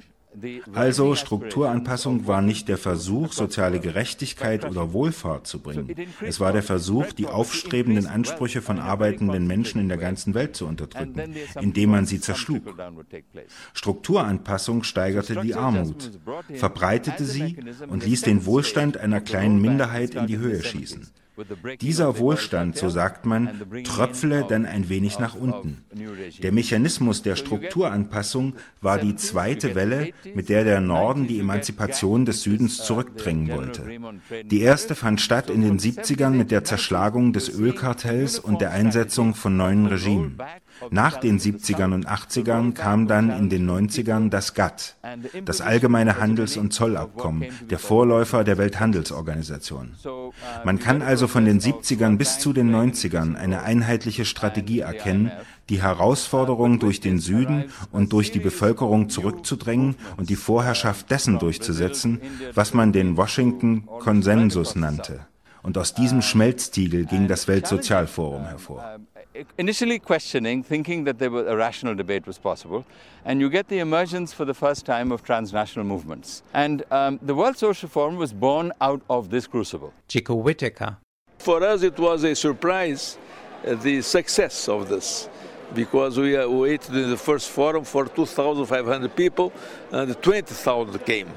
Also 0.73 1.15
Strukturanpassung 1.15 2.27
war 2.27 2.43
nicht 2.43 2.69
der 2.69 2.79
Versuch, 2.79 3.33
soziale 3.33 3.81
Gerechtigkeit 3.81 4.65
oder 4.65 4.93
Wohlfahrt 4.93 5.47
zu 5.47 5.61
bringen. 5.61 5.95
Es 6.21 6.41
war 6.41 6.53
der 6.53 6.63
Versuch, 6.63 7.13
die 7.13 7.27
aufstrebenden 7.27 8.07
Ansprüche 8.07 8.63
von 8.63 8.79
arbeitenden 8.79 9.47
Menschen 9.47 9.81
in 9.81 9.89
der 9.89 9.99
ganzen 9.99 10.35
Welt 10.35 10.57
zu 10.57 10.67
unterdrücken, 10.67 11.35
indem 11.61 11.91
man 11.91 12.07
sie 12.07 12.21
zerschlug. 12.21 12.63
Strukturanpassung 13.73 14.83
steigerte 14.83 15.41
die 15.41 15.55
Armut, 15.55 16.19
verbreitete 16.55 17.25
sie 17.25 17.57
und 17.89 18.05
ließ 18.05 18.23
den 18.23 18.47
Wohlstand 18.47 18.97
einer 18.97 19.21
kleinen 19.21 19.61
Minderheit 19.61 20.15
in 20.15 20.27
die 20.27 20.39
Höhe 20.39 20.63
schießen. 20.63 21.09
Dieser 21.81 22.19
Wohlstand, 22.19 22.77
so 22.77 22.89
sagt 22.89 23.27
man, 23.27 23.85
tröpfle 23.85 24.45
dann 24.49 24.67
ein 24.67 24.89
wenig 24.89 25.19
nach 25.19 25.35
unten. 25.35 25.85
Der 26.43 26.53
Mechanismus 26.53 27.23
der 27.23 27.37
Strukturanpassung 27.37 28.55
war 28.81 28.99
die 28.99 29.17
zweite 29.17 29.75
Welle, 29.75 30.11
mit 30.35 30.49
der 30.49 30.65
der 30.65 30.81
Norden 30.81 31.27
die 31.27 31.39
Emanzipation 31.39 32.25
des 32.25 32.43
Südens 32.43 32.85
zurückdrängen 32.85 33.57
wollte. 33.57 33.85
Die 34.45 34.61
erste 34.61 34.95
fand 34.95 35.21
statt 35.21 35.51
in 35.51 35.63
den 35.63 35.79
70ern 35.79 36.31
mit 36.31 36.51
der 36.51 36.65
Zerschlagung 36.65 37.33
des 37.33 37.49
Ölkartells 37.49 38.39
und 38.39 38.61
der 38.61 38.73
Einsetzung 38.73 39.35
von 39.35 39.57
neuen 39.57 39.87
Regimen. 39.87 40.39
Nach 40.91 41.17
den 41.19 41.39
70ern 41.39 41.95
und 41.95 42.09
80ern 42.09 42.73
kam 42.73 43.07
dann 43.07 43.31
in 43.31 43.49
den 43.49 43.69
90ern 43.69 44.31
das 44.31 44.55
GATT, 44.55 44.97
das 45.45 45.61
Allgemeine 45.61 46.19
Handels- 46.19 46.57
und 46.57 46.73
Zollabkommen, 46.73 47.47
der 47.71 47.79
Vorläufer 47.79 48.45
der 48.45 48.59
Welthandelsorganisation. 48.59 49.93
Man 50.65 50.79
kann 50.79 51.03
also 51.03 51.27
von 51.27 51.45
den 51.45 51.61
70ern 51.61 52.17
bis 52.17 52.39
zu 52.39 52.53
den 52.53 52.75
90ern 52.75 53.35
eine 53.35 53.63
einheitliche 53.63 54.25
Strategie 54.25 54.81
erkennen, 54.81 55.33
die 55.69 55.83
Herausforderung 55.83 56.79
durch 56.79 57.01
den 57.01 57.19
Süden 57.19 57.71
und 57.93 58.13
durch 58.13 58.31
die 58.31 58.41
Bevölkerung 58.41 59.11
zurückzudrängen 59.11 59.97
und 60.17 60.31
die 60.31 60.37
Vorherrschaft 60.37 61.11
dessen 61.11 61.39
durchzusetzen, 61.39 62.21
was 62.55 62.73
man 62.73 62.93
den 62.93 63.17
Washington 63.17 63.87
Konsensus 63.87 64.77
nannte. 64.77 65.27
Und 65.63 65.77
aus 65.77 65.95
diesem 65.95 66.23
Schmelztiegel 66.23 67.05
ging 67.05 67.29
das 67.29 67.49
Weltsozialforum 67.49 68.45
hervor. 68.45 69.01
Initially 69.57 69.99
questioning, 70.01 70.65
thinking 70.65 71.05
that 71.05 71.19
there 71.19 71.31
was 71.31 71.47
a 71.47 71.57
rational 71.57 71.95
debate 71.95 72.27
was 72.27 72.39
possible, 72.39 72.85
and 73.25 73.41
you 73.41 73.49
get 73.49 73.69
the 73.69 73.79
emergence 73.79 74.35
for 74.35 74.45
the 74.45 74.55
first 74.55 74.85
time 74.85 75.13
of 75.13 75.23
transnational 75.23 75.87
movements. 75.87 76.43
And 76.53 76.85
um, 76.91 77.21
the 77.25 77.35
World 77.35 77.57
Social 77.57 77.89
Forum 77.89 78.17
was 78.17 78.33
born 78.33 78.73
out 78.81 79.01
of 79.09 79.31
this 79.31 79.47
crucible. 79.47 79.93
Chico 80.09 80.35
Whitaker. 80.35 80.97
For 81.39 81.63
us, 81.63 81.83
it 81.83 81.99
was 81.99 82.25
a 82.25 82.35
surprise 82.35 83.17
uh, 83.65 83.75
the 83.75 84.03
success 84.03 84.69
of 84.69 84.89
this 84.89 85.29
because 85.75 86.19
we 86.19 86.37
uh, 86.37 86.49
waited 86.49 86.95
in 86.97 87.11
the 87.11 87.17
first 87.17 87.49
forum 87.49 87.85
for 87.85 88.07
2,500 88.07 89.15
people 89.15 89.53
and 89.93 90.21
20,000 90.23 90.99
came. 91.05 91.29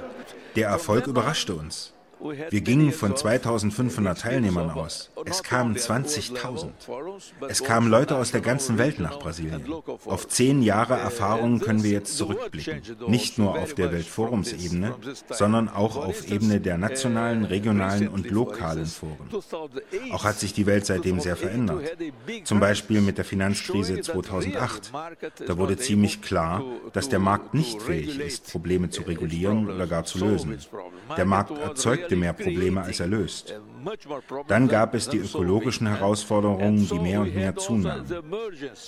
Der 0.56 0.70
Erfolg 0.70 1.08
überraschte 1.08 1.56
uns. 1.56 1.94
Wir 2.50 2.62
gingen 2.62 2.92
von 2.92 3.16
2500 3.16 4.20
Teilnehmern 4.20 4.70
aus. 4.70 5.10
Es 5.26 5.44
kamen 5.44 5.76
20.000. 5.76 6.70
Es 7.48 7.64
kamen 7.64 7.90
Leute 7.90 8.16
aus 8.16 8.32
der 8.32 8.42
ganzen 8.42 8.78
Welt 8.78 9.00
nach 9.00 9.20
Brasilien. 9.20 9.66
Auf 10.06 10.28
zehn 10.28 10.62
Jahre 10.62 10.96
Erfahrung 10.96 11.60
können 11.60 11.84
wir 11.84 11.92
jetzt 11.92 12.18
zurückblicken. 12.18 12.82
Nicht 13.08 13.38
nur 13.38 13.58
auf 13.58 13.74
der 13.74 13.92
Weltforumsebene, 13.92 14.96
sondern 15.30 15.70
auch 15.70 15.96
auf 15.96 16.30
Ebene 16.30 16.60
der 16.60 16.78
nationalen, 16.78 17.46
regionalen 17.46 18.08
und 18.08 18.30
lokalen 18.30 18.86
Foren. 18.86 19.30
Auch 20.12 20.24
hat 20.24 20.40
sich 20.40 20.54
die 20.54 20.66
Welt 20.66 20.86
seitdem 20.86 21.20
sehr 21.20 21.36
verändert. 21.36 21.98
Zum 22.44 22.60
Beispiel 22.60 23.02
mit 23.02 23.18
der 23.18 23.26
Finanzkrise 23.26 24.02
2008. 24.02 24.92
Da 25.48 25.58
wurde 25.58 25.78
ziemlich 25.78 26.22
klar, 26.22 26.64
dass 26.94 27.10
der 27.10 27.20
Markt 27.20 27.54
nicht 27.54 27.82
fähig 27.82 28.20
ist, 28.20 28.52
Probleme 28.52 28.90
zu 28.90 29.02
regulieren 29.04 29.70
oder 29.70 29.88
gar 29.88 30.04
zu 30.04 30.20
lösen. 30.20 30.58
Der 31.18 31.26
Markt 31.26 31.58
erzeugt 31.58 32.11
erzeugte 32.12 32.16
mehr 32.16 32.34
Probleme, 32.34 32.82
als 32.82 33.00
er 33.00 33.08
löst. 33.08 33.54
Dann 34.48 34.68
gab 34.68 34.94
es 34.94 35.10
die 35.10 35.18
ökologischen 35.18 35.88
Herausforderungen, 35.88 36.88
die 36.88 37.00
mehr 37.00 37.22
und 37.22 37.36
mehr 37.36 37.56
zunahmen. 37.56 38.06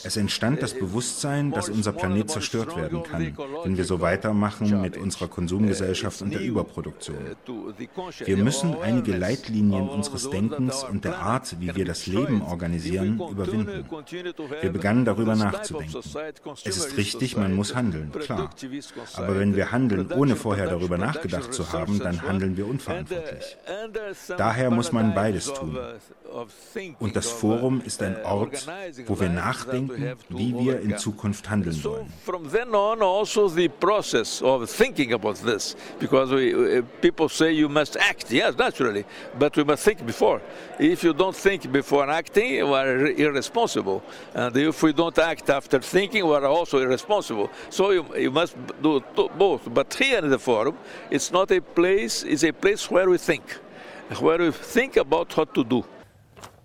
Es 0.03 0.17
entstand 0.17 0.61
das 0.61 0.73
Bewusstsein, 0.73 1.51
dass 1.51 1.69
unser 1.69 1.93
Planet 1.93 2.29
zerstört 2.29 2.75
werden 2.75 3.03
kann, 3.03 3.35
wenn 3.63 3.77
wir 3.77 3.85
so 3.85 4.01
weitermachen 4.01 4.81
mit 4.81 4.97
unserer 4.97 5.27
Konsumgesellschaft 5.27 6.21
und 6.21 6.33
der 6.33 6.41
Überproduktion. 6.41 7.17
Wir 8.25 8.37
müssen 8.37 8.75
einige 8.81 9.17
Leitlinien 9.17 9.89
unseres 9.89 10.29
Denkens 10.29 10.83
und 10.83 11.05
der 11.05 11.19
Art, 11.19 11.59
wie 11.59 11.75
wir 11.75 11.85
das 11.85 12.05
Leben 12.05 12.41
organisieren, 12.41 13.19
überwinden. 13.31 13.85
Wir 14.61 14.71
begannen 14.71 15.05
darüber 15.05 15.35
nachzudenken. 15.35 16.01
Es 16.63 16.77
ist 16.77 16.97
richtig, 16.97 17.35
man 17.35 17.55
muss 17.55 17.75
handeln, 17.75 18.11
klar. 18.11 18.49
Aber 19.15 19.39
wenn 19.39 19.55
wir 19.55 19.71
handeln, 19.71 20.11
ohne 20.11 20.35
vorher 20.35 20.67
darüber 20.67 20.97
nachgedacht 20.97 21.53
zu 21.53 21.71
haben, 21.71 21.99
dann 21.99 22.21
handeln 22.21 22.57
wir 22.57 22.67
unverantwortlich. 22.67 23.12
Daher 24.37 24.69
muss 24.69 24.83
muss 24.83 24.91
man 24.91 25.13
beides 25.13 25.51
tun. 25.53 25.77
Und 26.99 27.15
das 27.15 27.29
Forum 27.29 27.81
ist 27.85 28.01
ein 28.01 28.17
Ort, 28.25 28.67
wo 29.05 29.19
wir 29.19 29.29
nachdenken, 29.29 30.15
wie 30.29 30.53
wir 30.57 30.79
in 30.79 30.97
Zukunft 30.97 31.49
handeln 31.49 31.83
wollen. 31.83 32.07
From 32.25 32.49
then 32.51 32.73
on, 32.73 33.01
also 33.01 33.47
the 33.47 33.69
process 33.69 34.41
of 34.41 34.67
thinking 34.69 35.13
about 35.13 35.35
this, 35.45 35.75
because 35.99 36.33
we, 36.33 36.81
people 37.01 37.29
say 37.29 37.51
you 37.51 37.69
must 37.69 37.97
act. 37.97 38.31
Yes, 38.31 38.57
naturally, 38.57 39.05
but 39.37 39.55
we 39.55 39.63
must 39.63 39.83
think 39.83 40.03
before. 40.05 40.41
If 40.79 41.03
you 41.03 41.13
don't 41.13 41.35
think 41.35 41.71
before 41.71 42.09
acting, 42.09 42.55
you 42.55 42.73
are 42.73 43.05
irresponsible, 43.11 44.01
and 44.33 44.57
if 44.57 44.81
we 44.81 44.91
don't 44.91 45.17
act 45.19 45.49
after 45.49 45.79
thinking, 45.79 46.25
we 46.25 46.33
are 46.33 46.45
also 46.45 46.79
irresponsible. 46.79 47.49
So 47.69 47.91
you, 47.91 48.05
you 48.17 48.31
must 48.31 48.55
do 48.81 49.03
both. 49.37 49.71
But 49.71 49.93
here 49.93 50.19
in 50.19 50.31
the 50.31 50.39
forum, 50.39 50.77
it's 51.11 51.31
not 51.31 51.51
a 51.51 51.61
place; 51.61 52.23
it's 52.23 52.43
a 52.43 52.51
place 52.51 52.89
where 52.89 53.02
we 53.09 53.17
think, 53.17 53.43
where 54.19 54.39
we 54.39 54.51
think 54.51 54.97
about 54.97 55.35
what 55.35 55.53
to 55.53 55.63
do. 55.63 55.83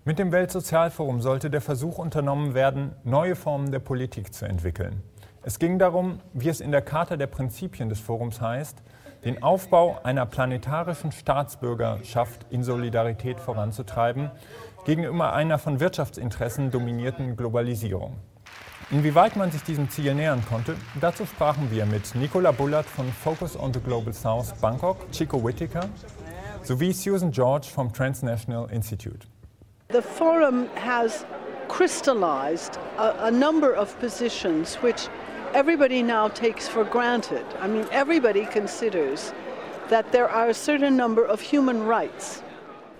Mit 0.05 0.19
dem 0.19 0.33
Weltsozialforum 0.33 1.21
sollte 1.21 1.51
der 1.51 1.61
Versuch 1.61 1.99
unternommen 1.99 2.55
werden, 2.55 2.93
neue 3.05 3.37
Formen 3.37 3.71
der 3.71 3.81
Politik 3.81 4.33
zu 4.33 4.47
entwickeln. 4.47 5.03
Es 5.43 5.59
ging 5.59 5.79
darum, 5.79 6.21
wie 6.33 6.49
es 6.49 6.61
in 6.61 6.73
der 6.73 6.83
Charta 6.83 7.17
der 7.17 7.27
Prinzipien 7.27 7.89
des 7.89 8.01
Forums 8.01 8.41
heißt, 8.41 8.83
den 9.25 9.43
Aufbau 9.43 9.99
einer 10.05 10.27
planetarischen 10.27 11.13
Staatsbürgerschaft 11.13 12.47
in 12.51 12.63
Solidarität 12.63 13.41
voranzutreiben, 13.41 14.31
gegenüber 14.85 15.33
einer 15.33 15.59
von 15.59 15.81
Wirtschaftsinteressen 15.81 16.71
dominierten 16.71 17.37
Globalisierung. 17.37 18.17
Inwieweit 18.91 19.37
man 19.37 19.51
sich 19.51 19.63
diesem 19.63 19.91
Ziel 19.91 20.15
nähern 20.15 20.43
konnte, 20.49 20.75
dazu 20.99 21.27
sprachen 21.27 21.71
wir 21.71 21.85
mit 21.85 22.15
Nicola 22.15 22.53
Bullard 22.53 22.87
von 22.87 23.13
Focus 23.13 23.55
on 23.55 23.75
the 23.75 23.81
Global 23.81 24.15
South 24.15 24.55
Bangkok, 24.63 25.13
Chico 25.13 25.45
Whittaker 25.45 25.87
sowie 26.69 26.93
Susan 26.93 27.33
George 27.33 27.67
vom 27.67 27.91
Transnational 27.93 28.69
Institute. 28.71 29.27
The 29.89 30.03
forum 30.03 30.69
has 30.75 31.25
crystallized 31.69 32.79
a, 32.99 33.27
a 33.27 33.31
number 33.31 33.73
of 33.75 33.99
positions 34.01 34.77
which 34.83 35.09
everybody 35.55 36.03
now 36.03 36.29
takes 36.29 36.69
for 36.69 36.85
granted. 36.85 37.45
I 37.61 37.69
mean, 37.69 37.87
everybody 37.91 38.45
considers 38.47 39.33
that 39.89 40.13
there 40.13 40.29
are 40.29 40.51
a 40.51 40.55
certain 40.55 40.95
number 40.97 41.25
of 41.25 41.41
human 41.41 41.87
rights. 41.87 42.43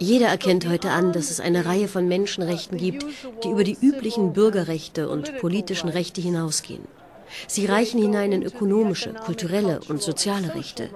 Jeder 0.01 0.29
erkennt 0.29 0.67
heute 0.67 0.91
an, 0.91 1.13
dass 1.13 1.31
es 1.31 1.41
eine 1.41 1.67
Reihe 1.67 1.89
von 1.89 2.07
Menschenrechten 2.07 2.79
gibt, 2.79 3.05
die 3.43 3.51
über 3.51 3.65
die 3.65 3.77
üblichen 3.83 4.33
Bürgerrechte 4.33 5.09
und 5.09 5.37
politischen 5.41 5.89
Rechte 5.89 6.21
hinausgehen. 6.21 6.87
Sie 7.47 7.67
reichen 7.67 8.01
hinein 8.01 8.33
in 8.33 8.43
ökonomische, 8.43 9.13
kulturelle 9.15 9.81
und 9.89 10.03
soziale 10.03 10.55
Rechte. 10.55 10.91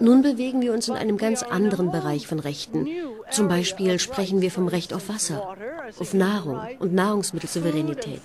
Nun 0.00 0.22
bewegen 0.22 0.60
wir 0.60 0.72
uns 0.72 0.88
in 0.88 0.94
einem 0.94 1.18
ganz 1.18 1.42
anderen 1.42 1.90
Bereich 1.90 2.26
von 2.26 2.38
Rechten. 2.38 2.88
Zum 3.30 3.48
Beispiel 3.48 3.98
sprechen 3.98 4.40
wir 4.40 4.50
vom 4.50 4.68
Recht 4.68 4.92
auf 4.92 5.08
Wasser, 5.08 5.56
auf 5.98 6.14
Nahrung 6.14 6.60
und 6.78 6.94
Nahrungsmittelsouveränität. 6.94 8.22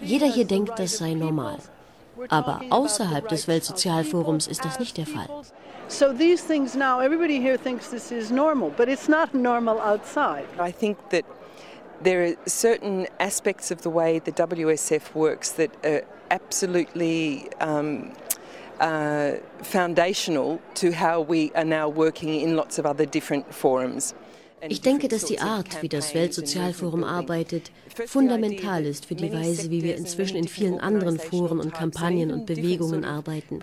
Jeder 0.00 0.26
hier 0.26 0.46
denkt, 0.46 0.78
das 0.78 0.98
sei 0.98 1.14
normal. 1.14 1.58
Aber 2.28 2.60
außerhalb 2.70 3.28
des 3.28 3.48
Weltsozialforums 3.48 4.46
ist 4.46 4.64
das 4.64 4.78
nicht 4.78 4.96
der 4.96 5.06
Fall. 5.06 5.28
So 5.88 6.12
these 6.12 6.42
things 6.46 6.74
now, 6.74 7.00
everybody 7.00 7.38
here 7.38 7.58
thinks 7.58 7.90
this 7.90 8.10
is 8.10 8.30
normal, 8.30 8.70
but 8.70 8.88
it's 8.88 9.08
not 9.08 9.34
normal 9.34 9.78
outside. 9.80 10.46
I 10.58 10.72
think 10.72 10.96
that 11.10 11.24
there 12.02 12.24
are 12.24 12.36
certain 12.46 13.06
aspects 13.18 13.70
of 13.70 13.82
the 13.82 13.90
way 13.90 14.20
the 14.24 14.32
WSF 14.32 15.14
works 15.14 15.52
that 15.56 15.70
are 15.84 16.02
absolutely 16.34 17.48
um, 17.60 18.12
uh, 18.80 19.32
foundational 19.62 20.60
to 20.74 20.90
how 20.92 21.20
we 21.20 21.52
are 21.54 21.64
now 21.64 21.88
working 21.88 22.40
in 22.40 22.56
lots 22.56 22.78
of 22.78 22.84
other 22.84 23.06
different 23.06 23.54
forums. 23.54 24.14
Ich 24.66 24.80
denke, 24.80 25.08
dass 25.08 25.26
die 25.26 25.40
Art, 25.40 25.82
wie 25.82 25.88
das 25.90 26.14
Weltsozialforum 26.14 27.04
arbeitet, 27.04 27.70
fundamental 28.06 28.84
ist 28.84 29.06
für 29.06 29.14
die 29.14 29.32
Weise, 29.32 29.70
wie 29.70 29.82
wir 29.82 29.96
inzwischen 29.96 30.36
in 30.36 30.48
vielen 30.48 30.78
anderen 30.78 31.18
Foren 31.18 31.60
und 31.60 31.72
Kampagnen 31.72 32.30
und 32.30 32.46
Bewegungen 32.46 33.04
arbeiten. 33.04 33.60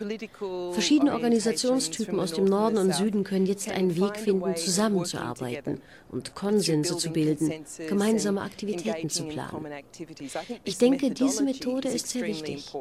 Verschiedene 0.71 1.13
Organisationstypen 1.13 2.19
aus 2.19 2.33
dem 2.33 2.45
Norden 2.45 2.77
und 2.77 2.93
Süden 2.93 3.23
können 3.23 3.45
jetzt 3.45 3.69
einen 3.69 3.95
Weg 3.95 4.17
finden, 4.17 4.55
zusammenzuarbeiten 4.55 5.81
und 6.09 6.35
Konsense 6.35 6.97
zu 6.97 7.11
bilden, 7.11 7.65
gemeinsame 7.87 8.41
Aktivitäten 8.41 9.09
zu 9.09 9.23
planen. 9.23 9.67
Ich 10.63 10.77
denke, 10.77 11.11
diese 11.11 11.43
Methode 11.43 11.87
ist 11.87 12.09
sehr 12.09 12.25
wichtig. 12.25 12.71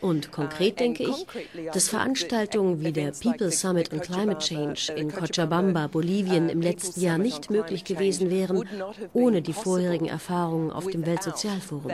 Und 0.00 0.30
konkret 0.30 0.78
denke 0.80 1.04
ich, 1.04 1.26
dass 1.72 1.88
Veranstaltungen 1.88 2.82
wie 2.82 2.92
der 2.92 3.12
People 3.12 3.50
Summit 3.50 3.92
on 3.92 4.00
Climate 4.00 4.38
Change 4.38 4.92
in 4.94 5.10
Cochabamba, 5.10 5.88
Bolivien 5.88 6.48
im 6.48 6.60
letzten 6.60 7.00
Jahr 7.00 7.18
nicht 7.18 7.50
möglich 7.50 7.84
gewesen 7.84 8.30
wären, 8.30 8.64
ohne 9.12 9.42
die 9.42 9.52
vorherigen 9.52 10.06
Erfahrungen 10.06 10.70
auf 10.70 10.86
dem 10.86 10.95
Weltsozialforum. 11.04 11.92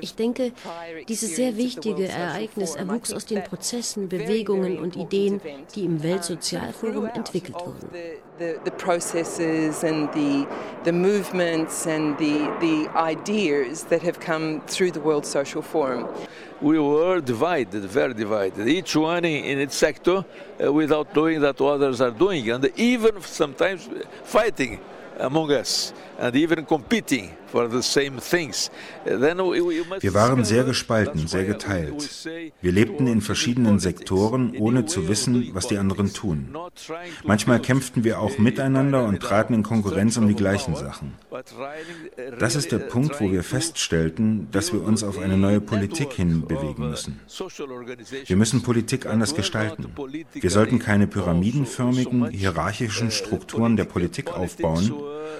Ich 0.00 0.14
denke, 0.14 0.52
dieses 1.08 1.36
sehr 1.36 1.56
wichtige 1.56 2.08
Ereignis 2.08 2.74
erwuchs 2.74 3.12
aus 3.12 3.24
den 3.24 3.44
Prozessen, 3.44 4.08
Bewegungen 4.08 4.78
und 4.78 4.96
Ideen, 4.96 5.40
die 5.74 5.84
im 5.84 6.02
Weltsozialforum 6.02 7.06
entwickelt 7.06 7.54
wurden. 7.54 7.88
The 8.38 8.70
processes 8.78 9.84
and 9.84 10.12
the, 10.12 10.46
the 10.84 10.92
movements 10.92 11.86
and 11.86 12.18
the, 12.18 12.48
the 12.60 12.88
ideas 12.96 13.84
that 13.90 14.02
have 14.02 14.18
come 14.18 14.60
through 14.66 14.92
the 14.92 15.00
World 15.00 15.24
Social 15.24 15.62
Forum. 15.62 16.08
We 16.60 16.78
were 16.78 17.20
divided, 17.20 17.84
very 17.84 18.14
divided, 18.14 18.66
each 18.66 18.96
one 18.96 19.24
in 19.24 19.60
its 19.60 19.76
sector 19.76 20.24
uh, 20.58 20.72
without 20.72 21.14
knowing 21.14 21.40
that 21.40 21.60
others 21.60 22.00
are 22.00 22.10
doing, 22.10 22.50
and 22.50 22.70
even 22.76 23.20
sometimes 23.22 23.88
fighting 24.24 24.80
among 25.18 25.50
us 25.52 25.92
Wir 30.00 30.14
waren 30.14 30.44
sehr 30.44 30.64
gespalten, 30.64 31.26
sehr 31.26 31.44
geteilt. 31.44 32.28
Wir 32.60 32.72
lebten 32.72 33.06
in 33.06 33.22
verschiedenen 33.22 33.78
Sektoren, 33.78 34.54
ohne 34.58 34.84
zu 34.84 35.08
wissen, 35.08 35.48
was 35.54 35.68
die 35.68 35.78
anderen 35.78 36.12
tun. 36.12 36.54
Manchmal 37.24 37.60
kämpften 37.60 38.04
wir 38.04 38.20
auch 38.20 38.36
miteinander 38.36 39.04
und 39.04 39.20
traten 39.20 39.54
in 39.54 39.62
Konkurrenz 39.62 40.18
um 40.18 40.28
die 40.28 40.34
gleichen 40.34 40.76
Sachen. 40.76 41.14
Das 42.38 42.54
ist 42.54 42.70
der 42.70 42.80
Punkt, 42.80 43.18
wo 43.20 43.32
wir 43.32 43.42
feststellten, 43.42 44.48
dass 44.52 44.74
wir 44.74 44.82
uns 44.82 45.02
auf 45.02 45.18
eine 45.18 45.38
neue 45.38 45.62
Politik 45.62 46.12
hinbewegen 46.12 46.90
müssen. 46.90 47.18
Wir 48.26 48.36
müssen 48.36 48.62
Politik 48.62 49.06
anders 49.06 49.34
gestalten. 49.34 49.86
Wir 50.34 50.50
sollten 50.50 50.78
keine 50.78 51.06
pyramidenförmigen, 51.06 52.28
hierarchischen 52.28 53.10
Strukturen 53.10 53.76
der 53.76 53.84
Politik 53.84 54.36
aufbauen, 54.36 54.92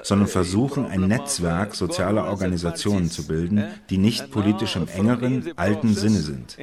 sondern 0.03 0.29
versuchen, 0.29 0.87
ein 0.87 1.09
Netzwerk 1.09 1.75
sozialer 1.75 2.27
Organisationen 2.27 3.11
zu 3.11 3.27
bilden, 3.27 3.65
die 3.91 3.99
nicht 3.99 4.31
politisch 4.31 4.77
im 4.77 4.89
engeren, 4.89 5.53
alten 5.57 5.95
Sinne 5.95 6.19
sind. 6.19 6.57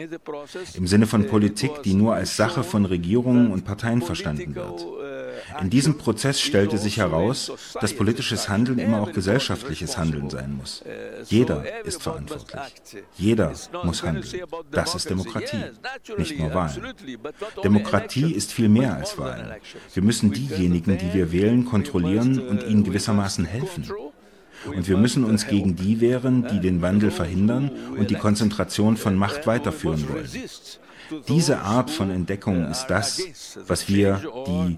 Im 0.76 0.88
Sinne 0.88 1.08
von 1.08 1.28
Politik, 1.28 1.84
die 1.84 1.94
nur 1.94 2.16
als 2.16 2.36
Sache 2.36 2.64
von 2.64 2.86
Regierungen 2.86 3.52
und 3.52 3.66
Parteien 3.66 4.02
verstanden 4.02 4.56
wird. 4.56 4.86
In 5.62 5.70
diesem 5.70 5.98
Prozess 5.98 6.42
stellte 6.42 6.78
sich 6.78 6.98
heraus, 6.98 7.52
dass 7.80 7.94
politisches 7.94 8.50
Handeln 8.50 8.80
immer 8.80 9.02
auch 9.02 9.12
gesellschaftliches 9.12 9.98
Handeln 9.98 10.30
sein 10.30 10.58
muss. 10.58 10.84
Jeder 11.26 11.86
ist 11.86 12.04
verantwortlich. 12.04 12.62
Jeder 13.18 13.54
muss 13.84 14.04
handeln. 14.04 14.42
Das 14.72 14.96
ist 14.96 15.10
Demokratie, 15.10 15.64
nicht 16.18 16.40
nur 16.40 16.54
Wahlen. 16.54 16.94
Demokratie 17.64 18.34
ist 18.34 18.52
viel 18.52 18.70
mehr 18.70 18.96
als 18.96 19.18
Wahlen. 19.18 19.54
Wir 19.94 20.04
müssen 20.04 20.32
diejenigen, 20.32 20.98
die 20.98 21.14
wir 21.14 21.32
wählen, 21.32 21.66
kontrollieren 21.66 22.40
und 22.40 22.64
ihnen 22.64 22.84
gewissermaßen 22.84 23.46
helfen. 23.46 23.90
Und 24.66 24.88
wir 24.88 24.98
müssen 24.98 25.24
uns 25.24 25.48
gegen 25.48 25.76
die 25.76 26.02
wehren, 26.02 26.48
die 26.48 26.60
den 26.60 26.82
Wandel 26.82 27.12
verhindern 27.12 27.72
und 27.98 28.10
die 28.10 28.16
Konzentration 28.16 28.98
von 28.98 29.16
Macht 29.16 29.48
weiterführen 29.48 30.08
wollen. 30.10 30.30
Diese 31.28 31.60
Art 31.60 31.90
von 31.90 32.10
Entdeckung 32.12 32.66
ist 32.66 32.88
das, 32.88 33.22
was 33.68 33.88
wir 33.88 34.22
die 34.48 34.78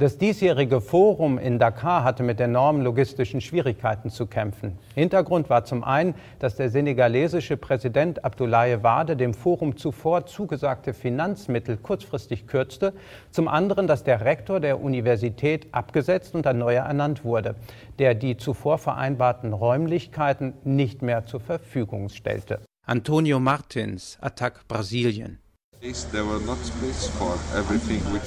Das 0.00 0.16
diesjährige 0.16 0.80
Forum 0.80 1.38
in 1.38 1.58
Dakar 1.58 2.04
hatte 2.04 2.22
mit 2.22 2.38
enormen 2.38 2.82
logistischen 2.82 3.40
Schwierigkeiten 3.40 4.10
zu 4.10 4.28
kämpfen. 4.28 4.78
Hintergrund 4.94 5.50
war 5.50 5.64
zum 5.64 5.82
einen, 5.82 6.14
dass 6.38 6.54
der 6.54 6.70
senegalesische 6.70 7.56
Präsident 7.56 8.24
Abdoulaye 8.24 8.84
Wade 8.84 9.16
dem 9.16 9.34
Forum 9.34 9.76
zuvor 9.76 10.24
zugesagte 10.26 10.94
Finanzmittel 10.94 11.78
kurzfristig 11.78 12.46
kürzte, 12.46 12.92
zum 13.32 13.48
anderen, 13.48 13.88
dass 13.88 14.04
der 14.04 14.24
Rektor 14.24 14.60
der 14.60 14.80
Universität 14.80 15.66
abgesetzt 15.72 16.36
und 16.36 16.46
ein 16.46 16.58
neuer 16.58 16.84
ernannt 16.84 17.24
wurde, 17.24 17.56
der 17.98 18.14
die 18.14 18.36
zuvor 18.36 18.78
vereinbarten 18.78 19.52
Räumlichkeiten 19.52 20.54
nicht 20.62 21.02
mehr 21.02 21.26
zur 21.26 21.40
Verfügung 21.40 22.08
stellte. 22.08 22.60
Antonio 22.86 23.40
Martins, 23.40 24.16
Attac 24.20 24.68
Brasilien. 24.68 25.40
Es 25.80 26.08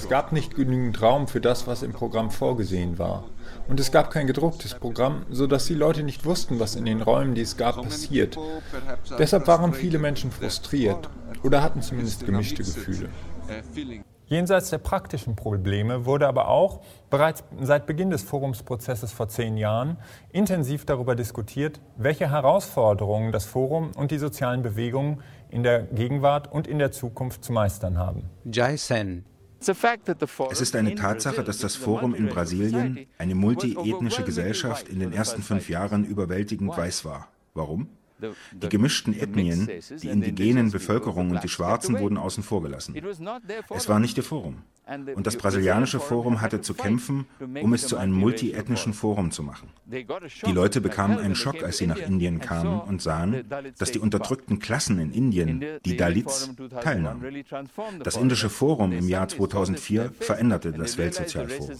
gab 0.09 0.31
nicht 0.31 0.55
genügend 0.55 1.01
Raum 1.01 1.27
für 1.27 1.41
das, 1.41 1.67
was 1.67 1.83
im 1.83 1.91
Programm 1.91 2.31
vorgesehen 2.31 2.97
war. 2.97 3.25
Und 3.67 3.77
es 3.81 3.91
gab 3.91 4.09
kein 4.09 4.25
gedrucktes 4.25 4.75
Programm, 4.75 5.25
sodass 5.29 5.65
die 5.65 5.73
Leute 5.73 6.03
nicht 6.03 6.23
wussten, 6.23 6.61
was 6.61 6.77
in 6.77 6.85
den 6.85 7.01
Räumen, 7.01 7.35
die 7.35 7.41
es 7.41 7.57
gab, 7.57 7.75
passiert. 7.75 8.37
Deshalb 9.19 9.47
waren 9.47 9.73
viele 9.73 9.99
Menschen 9.99 10.31
frustriert 10.31 11.09
oder 11.43 11.61
hatten 11.61 11.81
zumindest 11.81 12.25
gemischte 12.25 12.63
Gefühle. 12.63 13.09
Jenseits 14.31 14.69
der 14.69 14.77
praktischen 14.77 15.35
Probleme 15.35 16.05
wurde 16.05 16.25
aber 16.25 16.47
auch 16.47 16.79
bereits 17.09 17.43
seit 17.59 17.85
Beginn 17.85 18.11
des 18.11 18.23
Forumsprozesses 18.23 19.11
vor 19.11 19.27
zehn 19.27 19.57
Jahren 19.57 19.97
intensiv 20.31 20.85
darüber 20.85 21.17
diskutiert, 21.17 21.81
welche 21.97 22.31
Herausforderungen 22.31 23.33
das 23.33 23.43
Forum 23.43 23.91
und 23.97 24.09
die 24.09 24.19
sozialen 24.19 24.61
Bewegungen 24.61 25.21
in 25.51 25.63
der 25.63 25.83
Gegenwart 25.83 26.51
und 26.51 26.67
in 26.67 26.79
der 26.79 26.91
Zukunft 26.91 27.43
zu 27.43 27.53
meistern 27.53 27.97
haben. 27.97 28.29
Jai 28.45 28.77
Sen, 28.77 29.25
es 29.59 30.61
ist 30.61 30.75
eine 30.75 30.95
Tatsache, 30.95 31.43
dass 31.43 31.59
das 31.59 31.75
Forum 31.75 32.15
in 32.15 32.29
Brasilien, 32.29 33.05
eine 33.19 33.35
multiethnische 33.35 34.23
Gesellschaft, 34.23 34.89
in 34.89 34.99
den 34.99 35.13
ersten 35.13 35.43
fünf 35.43 35.69
Jahren 35.69 36.03
überwältigend 36.03 36.75
weiß 36.75 37.05
war. 37.05 37.27
Warum? 37.53 37.89
Die 38.53 38.69
gemischten 38.69 39.17
Ethnien, 39.17 39.69
die 40.01 40.07
indigenen 40.07 40.71
Bevölkerung 40.71 41.31
und 41.31 41.43
die 41.43 41.49
Schwarzen 41.49 41.99
wurden 41.99 42.17
außen 42.17 42.43
vor 42.43 42.61
gelassen. 42.61 42.95
Es 43.69 43.89
war 43.89 43.99
nicht 43.99 44.17
ihr 44.17 44.23
Forum. 44.23 44.57
Und 45.15 45.25
das 45.27 45.37
brasilianische 45.37 45.99
Forum 45.99 46.41
hatte 46.41 46.61
zu 46.61 46.73
kämpfen, 46.73 47.25
um 47.61 47.73
es 47.73 47.87
zu 47.87 47.97
einem 47.97 48.13
multiethnischen 48.13 48.93
Forum 48.93 49.31
zu 49.31 49.43
machen. 49.43 49.69
Die 49.85 50.51
Leute 50.51 50.81
bekamen 50.81 51.17
einen 51.17 51.35
Schock, 51.35 51.63
als 51.63 51.77
sie 51.77 51.87
nach 51.87 51.97
Indien 51.97 52.39
kamen 52.39 52.81
und 52.81 53.01
sahen, 53.01 53.45
dass 53.77 53.91
die 53.91 53.99
unterdrückten 53.99 54.59
Klassen 54.59 54.99
in 54.99 55.11
Indien, 55.11 55.63
die 55.85 55.95
Dalits, 55.95 56.53
teilnahmen. 56.81 57.43
Das 58.03 58.17
indische 58.17 58.49
Forum 58.49 58.91
im 58.91 59.07
Jahr 59.07 59.27
2004 59.27 60.11
veränderte 60.19 60.73
das 60.73 60.97
Weltsozialforum. 60.97 61.71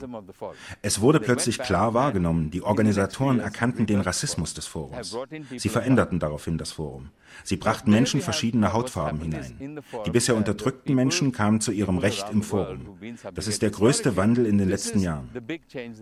Es 0.81 1.01
wurde 1.01 1.19
plötzlich 1.19 1.57
klar 1.57 1.93
wahrgenommen, 1.93 2.51
die 2.51 2.61
Organisatoren 2.61 3.39
erkannten 3.39 3.87
den 3.87 3.99
Rassismus 3.99 4.53
des 4.53 4.67
Forums. 4.67 5.17
Sie 5.57 5.69
veränderten 5.69 6.19
daraufhin 6.31 6.57
das 6.57 6.71
Forum. 6.71 7.09
Sie 7.43 7.57
brachten 7.57 7.91
Menschen 7.91 8.21
verschiedener 8.21 8.73
Hautfarben 8.73 9.21
hinein. 9.21 9.81
Die 10.05 10.11
bisher 10.11 10.35
unterdrückten 10.35 10.95
Menschen 10.95 11.31
kamen 11.31 11.61
zu 11.61 11.71
ihrem 11.71 11.97
Recht 11.97 12.25
im 12.31 12.41
Forum. 12.41 12.97
Das 13.33 13.47
ist 13.47 13.61
der 13.61 13.69
größte 13.69 14.17
Wandel 14.17 14.45
in 14.45 14.57
den 14.57 14.69
letzten 14.69 14.99
Jahren. 14.99 15.29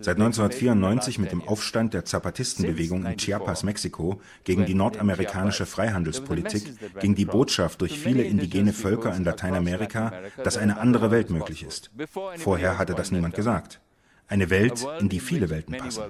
Seit 0.02 0.18
1994 0.18 1.20
mit 1.20 1.32
dem 1.32 1.48
Aufstand 1.48 1.94
der 1.94 2.06
Zapatistenbewegung 2.06 3.06
in 3.06 3.18
Chiapas, 3.18 3.64
Mexiko, 3.64 4.22
gegen 4.44 4.66
die 4.66 4.74
nordamerikanische 4.74 5.66
Freihandelspolitik 5.66 7.00
ging 7.00 7.16
die 7.16 7.26
Botschaft 7.26 7.82
durch 7.82 8.00
viele 8.00 8.24
indigene 8.24 8.74
Völker 8.74 9.16
in 9.16 9.24
Lateinamerika, 9.24 10.14
dass 10.44 10.58
eine 10.58 10.80
andere 10.80 11.12
Welt 11.12 11.30
möglich 11.30 11.64
ist. 11.64 11.92
Vorher 12.38 12.78
hatte 12.78 12.96
das 12.96 13.12
niemand 13.12 13.36
gesagt. 13.36 13.82
Eine 14.28 14.52
Welt, 14.52 14.86
in 15.00 15.10
die 15.10 15.20
viele 15.20 15.50
Welten 15.50 15.76
passen. 15.78 16.04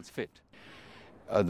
Uh, 1.32 1.44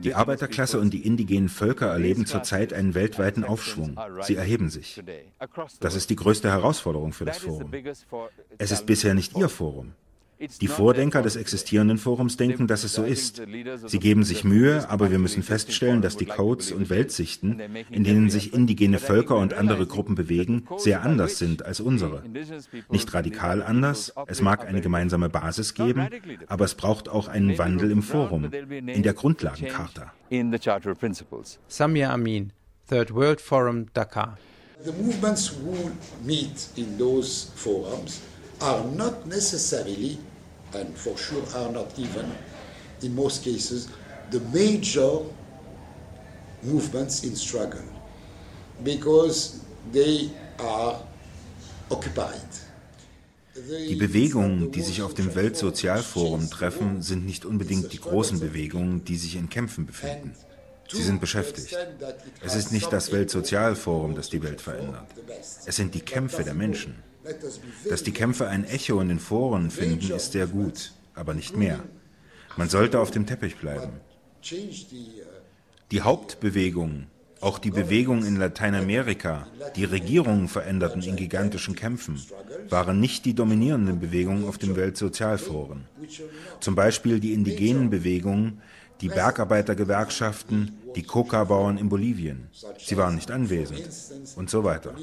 die 0.00 0.14
Arbeiterklasse 0.14 0.80
und 0.80 0.94
die 0.94 1.06
indigenen 1.06 1.48
Völker 1.50 1.88
erleben 1.88 2.24
zurzeit 2.24 2.72
einen 2.72 2.94
weltweiten 2.94 3.44
Aufschwung. 3.44 4.00
Sie 4.22 4.36
erheben 4.36 4.70
sich. 4.70 5.02
Das 5.80 5.94
ist 5.94 6.08
die 6.08 6.16
größte 6.16 6.50
Herausforderung 6.50 7.12
für 7.12 7.26
das 7.26 7.38
Forum. 7.38 7.70
Es 8.56 8.70
ist 8.70 8.86
bisher 8.86 9.12
nicht 9.12 9.36
Ihr 9.36 9.50
Forum. 9.50 9.92
Die 10.60 10.68
Vordenker 10.68 11.22
des 11.22 11.34
existierenden 11.34 11.98
Forums 11.98 12.36
denken, 12.36 12.68
dass 12.68 12.84
es 12.84 12.94
so 12.94 13.02
ist. 13.02 13.42
Sie 13.86 13.98
geben 13.98 14.22
sich 14.22 14.44
Mühe, 14.44 14.88
aber 14.88 15.10
wir 15.10 15.18
müssen 15.18 15.42
feststellen, 15.42 16.00
dass 16.00 16.16
die 16.16 16.26
Codes 16.26 16.70
und 16.70 16.90
Weltsichten, 16.90 17.60
in 17.90 18.04
denen 18.04 18.30
sich 18.30 18.54
indigene 18.54 18.98
Völker 18.98 19.36
und 19.36 19.54
andere 19.54 19.86
Gruppen 19.86 20.14
bewegen, 20.14 20.66
sehr 20.76 21.02
anders 21.02 21.38
sind 21.38 21.64
als 21.64 21.80
unsere. 21.80 22.22
Nicht 22.90 23.12
radikal 23.14 23.62
anders, 23.62 24.12
es 24.26 24.40
mag 24.40 24.66
eine 24.66 24.80
gemeinsame 24.80 25.28
Basis 25.28 25.74
geben, 25.74 26.08
aber 26.46 26.64
es 26.64 26.74
braucht 26.74 27.08
auch 27.08 27.26
einen 27.26 27.58
Wandel 27.58 27.90
im 27.90 28.02
Forum, 28.02 28.44
in 28.44 29.02
der 29.02 29.14
Grundlagencharta. 29.14 30.12
Samia 31.68 32.12
Amin, 32.12 32.52
Third 32.88 33.14
World 33.14 33.40
Forum, 33.40 33.86
Dakar. 33.92 34.38
The 34.84 34.92
movements 34.92 35.48
who 35.48 35.90
meet 36.24 36.68
in 36.76 36.96
those 36.96 37.50
forums 37.56 38.20
are 38.60 38.84
not 38.96 39.26
necessarily 39.26 40.18
and 40.74 40.96
for 40.96 41.16
sure 41.16 41.42
are 41.54 41.72
not 41.72 41.98
even, 41.98 42.30
in 43.02 43.14
most 43.14 43.44
cases, 43.44 43.88
the 44.30 44.40
major 44.52 45.20
movements 46.62 47.24
in 47.24 47.36
struggle 47.36 47.80
because 48.82 49.60
they 49.92 50.30
are 50.58 51.00
occupied. 51.90 52.40
Die 53.88 53.96
Bewegungen, 53.96 54.70
die 54.70 54.82
sich 54.82 55.02
auf 55.02 55.14
dem 55.14 55.34
Weltsozialforum 55.34 56.48
treffen, 56.48 57.02
sind 57.02 57.26
nicht 57.26 57.44
unbedingt 57.44 57.92
die 57.92 58.00
großen 58.00 58.38
Bewegungen, 58.38 59.04
die 59.04 59.16
sich 59.16 59.34
in 59.34 59.48
Kämpfen 59.48 59.84
befinden. 59.84 60.32
Sie 60.90 61.02
sind 61.02 61.20
beschäftigt. 61.20 61.76
Es 62.40 62.54
ist 62.54 62.72
nicht 62.72 62.92
das 62.92 63.10
Weltsozialforum, 63.12 64.14
das 64.14 64.30
die 64.30 64.42
Welt 64.42 64.60
verändert. 64.60 65.06
Es 65.66 65.76
sind 65.76 65.94
die 65.94 66.00
Kämpfe 66.00 66.44
der 66.44 66.54
Menschen. 66.54 67.02
Dass 67.88 68.02
die 68.02 68.12
Kämpfe 68.12 68.48
ein 68.48 68.64
Echo 68.64 69.00
in 69.00 69.08
den 69.08 69.18
Foren 69.18 69.70
finden, 69.70 70.12
ist 70.12 70.32
sehr 70.32 70.46
gut, 70.46 70.92
aber 71.14 71.34
nicht 71.34 71.56
mehr. 71.56 71.82
Man 72.56 72.68
sollte 72.68 73.00
auf 73.00 73.10
dem 73.10 73.26
Teppich 73.26 73.56
bleiben. 73.56 74.00
Die 75.90 76.00
Hauptbewegungen, 76.00 77.06
auch 77.40 77.58
die 77.58 77.70
Bewegungen 77.70 78.26
in 78.26 78.36
Lateinamerika, 78.36 79.46
die 79.76 79.84
Regierungen 79.84 80.48
veränderten 80.48 81.02
in 81.02 81.16
gigantischen 81.16 81.74
Kämpfen, 81.74 82.20
waren 82.68 83.00
nicht 83.00 83.24
die 83.24 83.34
dominierenden 83.34 84.00
Bewegungen 84.00 84.48
auf 84.48 84.58
dem 84.58 84.76
Weltsozialforum. 84.76 85.84
Zum 86.60 86.74
Beispiel 86.74 87.20
die 87.20 87.32
indigenen 87.32 87.90
Bewegungen, 87.90 88.60
die 89.00 89.08
Bergarbeitergewerkschaften, 89.08 90.77
die 90.96 91.02
Coca-Bauern 91.02 91.78
in 91.78 91.88
Bolivien. 91.88 92.48
Sie 92.78 92.96
waren 92.96 93.14
nicht 93.14 93.30
anwesend 93.30 93.88
und 94.36 94.50
so 94.50 94.64
weiter. 94.64 94.94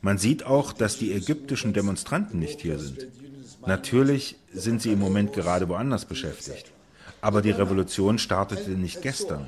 Man 0.00 0.18
sieht 0.18 0.44
auch, 0.44 0.72
dass 0.72 0.98
die 0.98 1.12
ägyptischen 1.12 1.72
Demonstranten 1.72 2.38
nicht 2.38 2.60
hier 2.60 2.78
sind. 2.78 3.06
Natürlich 3.66 4.36
sind 4.52 4.82
sie 4.82 4.92
im 4.92 4.98
Moment 4.98 5.32
gerade 5.32 5.68
woanders 5.68 6.04
beschäftigt. 6.04 6.72
Aber 7.20 7.42
die 7.42 7.50
Revolution 7.50 8.18
startete 8.18 8.70
nicht 8.70 9.02
gestern. 9.02 9.46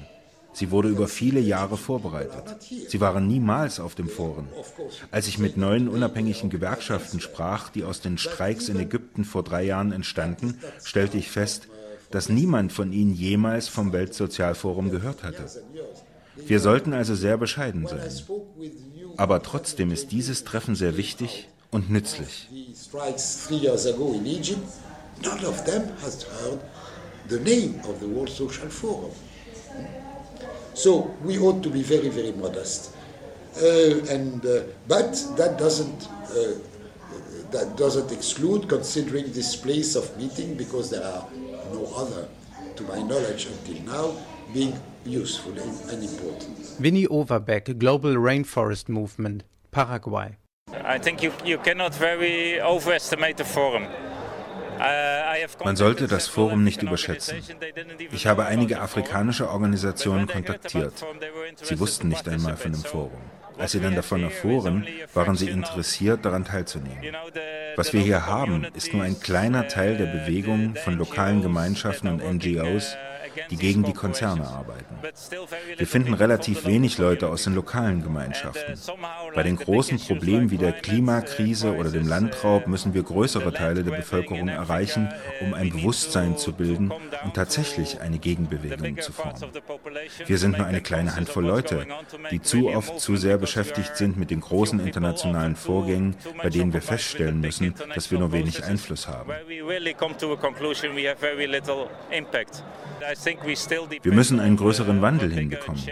Sie 0.53 0.73
wurde 0.73 0.89
über 0.89 1.07
viele 1.07 1.39
Jahre 1.39 1.77
vorbereitet. 1.77 2.57
Sie 2.89 3.01
waren 3.01 3.29
niemals 3.29 3.79
auf 3.79 3.95
dem 3.95 4.09
Forum. 4.09 4.49
Als 5.13 5.29
ich 5.29 5.39
mit 5.39 5.57
neuen 5.57 5.89
unabhängigen 5.89 6.51
Gewerkschaften 6.51 7.21
sprach, 7.21 7.69
die 7.69 7.85
aus 7.85 8.01
den 8.01 8.19
Streiks 8.19 8.69
in 8.69 8.81
Ägypten 8.81 9.25
vor 9.25 9.45
drei 9.45 9.63
Jahren 9.63 9.93
entstanden, 9.93 10.59
stellte 10.83 11.19
ich 11.19 11.31
fest, 11.31 11.69
dass 12.11 12.29
niemand 12.29 12.73
von 12.73 12.93
ihnen 12.93 13.15
jemals 13.15 13.69
vom 13.69 13.93
Weltsozialforum 13.93 14.91
gehört 14.91 15.23
hatte. 15.23 15.45
Wir 16.37 16.61
sollten 16.61 16.93
also 16.93 17.15
sehr 17.15 17.37
bescheiden 17.37 17.87
sein. 17.87 18.11
Aber 19.17 19.43
trotzdem 19.43 19.93
ist 19.93 20.13
dieses 20.13 20.45
Treffen 20.45 20.75
sehr 20.75 20.97
wichtig 20.97 21.49
und 21.71 21.91
nützlich. 21.91 22.49
So 30.73 31.11
we 31.23 31.39
ought 31.39 31.63
to 31.63 31.71
be 31.71 31.83
very, 31.83 32.11
very 32.11 32.33
modest. 32.33 32.93
Uh, 33.61 34.01
and, 34.09 34.45
uh, 34.47 34.63
but 34.87 35.13
that 35.37 35.59
doesn't 35.59 36.09
uh, 36.31 36.55
that 37.53 37.77
doesn't 37.77 38.13
exclude 38.13 38.69
considering 38.69 39.33
this 39.33 39.57
place 39.57 39.97
of 39.97 40.17
meeting 40.17 40.55
because 40.57 40.91
there 40.91 41.05
are 41.05 41.25
no 41.73 41.87
other, 41.97 42.29
to 42.77 42.83
my 42.85 43.03
knowledge 43.03 43.47
until 43.47 43.83
now, 43.85 44.17
being 44.53 44.75
useful 45.05 45.53
and 45.59 46.03
important. 46.03 46.81
Winnie 46.81 47.07
Overbeck, 47.07 47.79
Global 47.79 48.15
Rainforest 48.15 48.89
Movement, 48.89 49.45
Paraguay. 49.71 50.37
I 50.85 50.99
think 50.99 51.23
you, 51.23 51.33
you 51.45 51.59
cannot 51.59 51.95
very 51.95 52.61
overestimate 52.61 53.37
the 53.37 53.45
forum. 53.45 53.87
Uh, 54.81 55.65
Man 55.65 55.77
sollte 55.77 56.09
das 56.09 56.27
Forum 56.27 56.65
nicht 56.65 56.83
überschätzen. 56.83 57.37
Ich 58.13 58.27
habe 58.27 58.47
einige 58.47 58.81
afrikanische 58.81 59.51
Organisationen 59.51 60.27
kontaktiert. 60.27 60.95
Sie 61.63 61.79
wussten 61.79 62.09
nicht 62.09 62.27
einmal 62.27 62.57
von 62.57 62.73
dem 62.73 62.81
Forum. 62.81 63.21
Als 63.61 63.73
sie 63.73 63.81
dann 63.81 63.95
davon 63.95 64.23
erfuhren, 64.23 64.87
waren 65.13 65.37
sie 65.37 65.51
interessiert, 65.51 66.25
daran 66.25 66.45
teilzunehmen. 66.45 67.15
Was 67.77 67.93
wir 67.93 68.01
hier 68.01 68.27
haben, 68.27 68.67
ist 68.75 68.93
nur 68.93 69.03
ein 69.03 69.21
kleiner 69.21 69.69
Teil 69.69 69.97
der 69.97 70.07
Bewegung 70.07 70.75
von 70.77 70.97
lokalen 70.97 71.43
Gemeinschaften 71.43 72.09
und 72.09 72.25
NGOs, 72.25 72.97
die 73.51 73.57
gegen 73.57 73.83
die 73.83 73.93
Konzerne 73.93 74.47
arbeiten. 74.47 74.97
Wir 75.77 75.87
finden 75.87 76.15
relativ 76.15 76.67
wenig 76.67 76.99
Leute 76.99 77.29
aus 77.29 77.45
den 77.45 77.55
lokalen 77.55 78.03
Gemeinschaften. 78.03 78.75
Bei 79.35 79.43
den 79.43 79.57
großen 79.57 79.99
Problemen 79.99 80.51
wie 80.51 80.59
der 80.59 80.73
Klimakrise 80.73 81.75
oder 81.75 81.91
dem 81.91 82.07
Landraub 82.07 82.67
müssen 82.67 82.95
wir 82.95 83.03
größere 83.03 83.53
Teile 83.53 83.85
der 83.85 83.97
Bevölkerung 83.97 84.49
erreichen, 84.49 85.09
um 85.41 85.55
ein 85.55 85.71
Bewusstsein 85.71 86.37
zu 86.37 86.53
bilden 86.53 86.93
und 87.25 87.35
tatsächlich 87.35 88.01
eine 88.01 88.19
Gegenbewegung 88.19 88.99
zu 89.01 89.13
formen. 89.13 89.41
Wir 90.27 90.39
sind 90.39 90.59
nur 90.59 90.67
eine 90.67 90.81
kleine 90.81 91.17
Handvoll 91.17 91.45
Leute, 91.45 91.87
die 92.31 92.41
zu 92.41 92.69
oft 92.69 93.01
zu 93.01 93.17
sehr 93.17 93.39
beschäftigt 93.39 93.97
sind 93.97 94.17
mit 94.17 94.31
den 94.31 94.41
großen 94.41 94.81
internationalen 94.81 95.57
Vorgängen, 95.57 96.17
bei 96.43 96.51
denen 96.51 96.73
wir 96.73 96.83
feststellen 96.83 97.41
müssen, 97.41 97.75
dass 97.95 98.11
wir 98.11 98.19
nur 98.19 98.33
wenig 98.33 98.65
Einfluss 98.65 99.09
haben. 99.09 99.33
Wir 104.03 104.13
müssen 104.13 104.41
einen 104.41 104.57
größeren 104.57 105.03
Wandel 105.03 105.33
hinbekommen. 105.33 105.83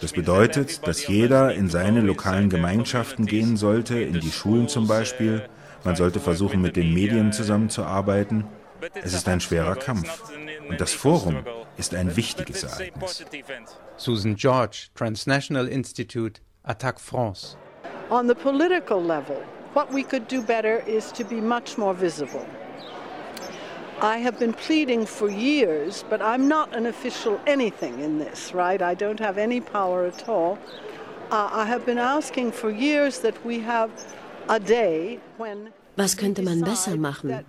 Das 0.00 0.12
bedeutet, 0.12 0.86
dass 0.86 1.06
jeder 1.06 1.54
in 1.54 1.68
seine 1.68 2.00
lokalen 2.00 2.48
Gemeinschaften 2.48 3.26
gehen 3.26 3.56
sollte, 3.56 4.00
in 4.00 4.20
die 4.20 4.30
Schulen 4.30 4.68
zum 4.68 4.86
Beispiel. 4.86 5.48
Man 5.84 5.96
sollte 5.96 6.20
versuchen, 6.20 6.60
mit 6.60 6.76
den 6.76 6.94
Medien 6.94 7.32
zusammenzuarbeiten. 7.32 8.44
Es 8.94 9.12
ist 9.12 9.28
ein 9.28 9.40
schwerer 9.40 9.76
Kampf. 9.76 10.22
Und 10.68 10.80
das 10.80 10.92
Forum 10.92 11.44
ist 11.76 11.94
ein 11.94 12.16
wichtiges 12.16 12.62
Ereignis. 12.64 13.24
Susan 13.96 14.36
George, 14.36 14.88
Transnational 14.94 15.68
Institute, 15.68 16.40
Attac 16.62 17.00
France. 17.00 17.56
On 18.10 18.26
the 18.26 18.34
political 18.34 19.00
level, 19.00 19.36
what 19.74 19.92
we 19.92 20.02
could 20.02 20.30
do 20.30 20.42
better 20.42 20.80
is 20.86 21.12
to 21.12 21.24
be 21.24 21.36
much 21.36 21.76
more 21.76 21.94
visible. 21.94 22.44
I 24.02 24.16
have 24.18 24.38
been 24.38 24.54
pleading 24.54 25.04
for 25.04 25.28
years, 25.28 26.04
but 26.08 26.22
I'm 26.22 26.48
not 26.48 26.74
an 26.74 26.86
official 26.86 27.38
anything 27.46 28.00
in 28.00 28.18
this, 28.18 28.54
right? 28.54 28.80
I 28.80 28.94
don't 28.94 29.20
have 29.20 29.36
any 29.36 29.60
power 29.60 30.06
at 30.06 30.26
all. 30.26 30.58
Uh, 31.30 31.50
I 31.52 31.66
have 31.66 31.84
been 31.84 31.98
asking 31.98 32.52
for 32.52 32.70
years 32.70 33.18
that 33.20 33.44
we 33.44 33.60
have 33.60 33.90
a 34.48 34.58
day 34.58 35.20
when 35.36 35.72
Was 35.96 36.16
könnte 36.16 36.42
man 36.42 36.62
besser 36.62 36.96
machen? 36.96 37.44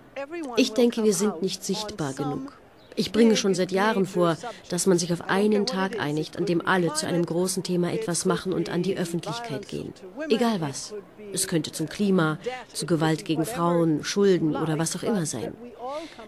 Ich 0.56 0.74
denke, 0.74 1.02
wir 1.02 1.14
sind 1.14 1.40
nicht 1.40 1.64
sichtbar 1.64 2.12
genug. 2.12 2.52
Ich 2.96 3.12
bringe 3.12 3.36
schon 3.36 3.54
seit 3.54 3.72
Jahren 3.72 4.06
vor, 4.06 4.36
dass 4.68 4.86
man 4.86 4.98
sich 4.98 5.12
auf 5.12 5.28
einen 5.28 5.66
Tag 5.66 5.98
einigt, 5.98 6.36
an 6.36 6.46
dem 6.46 6.66
alle 6.66 6.94
zu 6.94 7.06
einem 7.06 7.24
großen 7.24 7.62
Thema 7.62 7.92
etwas 7.92 8.24
machen 8.24 8.52
und 8.52 8.70
an 8.70 8.82
die 8.82 8.96
Öffentlichkeit 8.96 9.68
gehen. 9.68 9.92
Egal 10.28 10.60
was. 10.60 10.94
Es 11.32 11.48
könnte 11.48 11.72
zum 11.72 11.88
Klima, 11.88 12.38
zu 12.72 12.86
Gewalt 12.86 13.24
gegen 13.24 13.46
Frauen, 13.46 14.04
Schulden 14.04 14.56
oder 14.56 14.78
was 14.78 14.94
auch 14.96 15.02
immer 15.02 15.26
sein. 15.26 15.54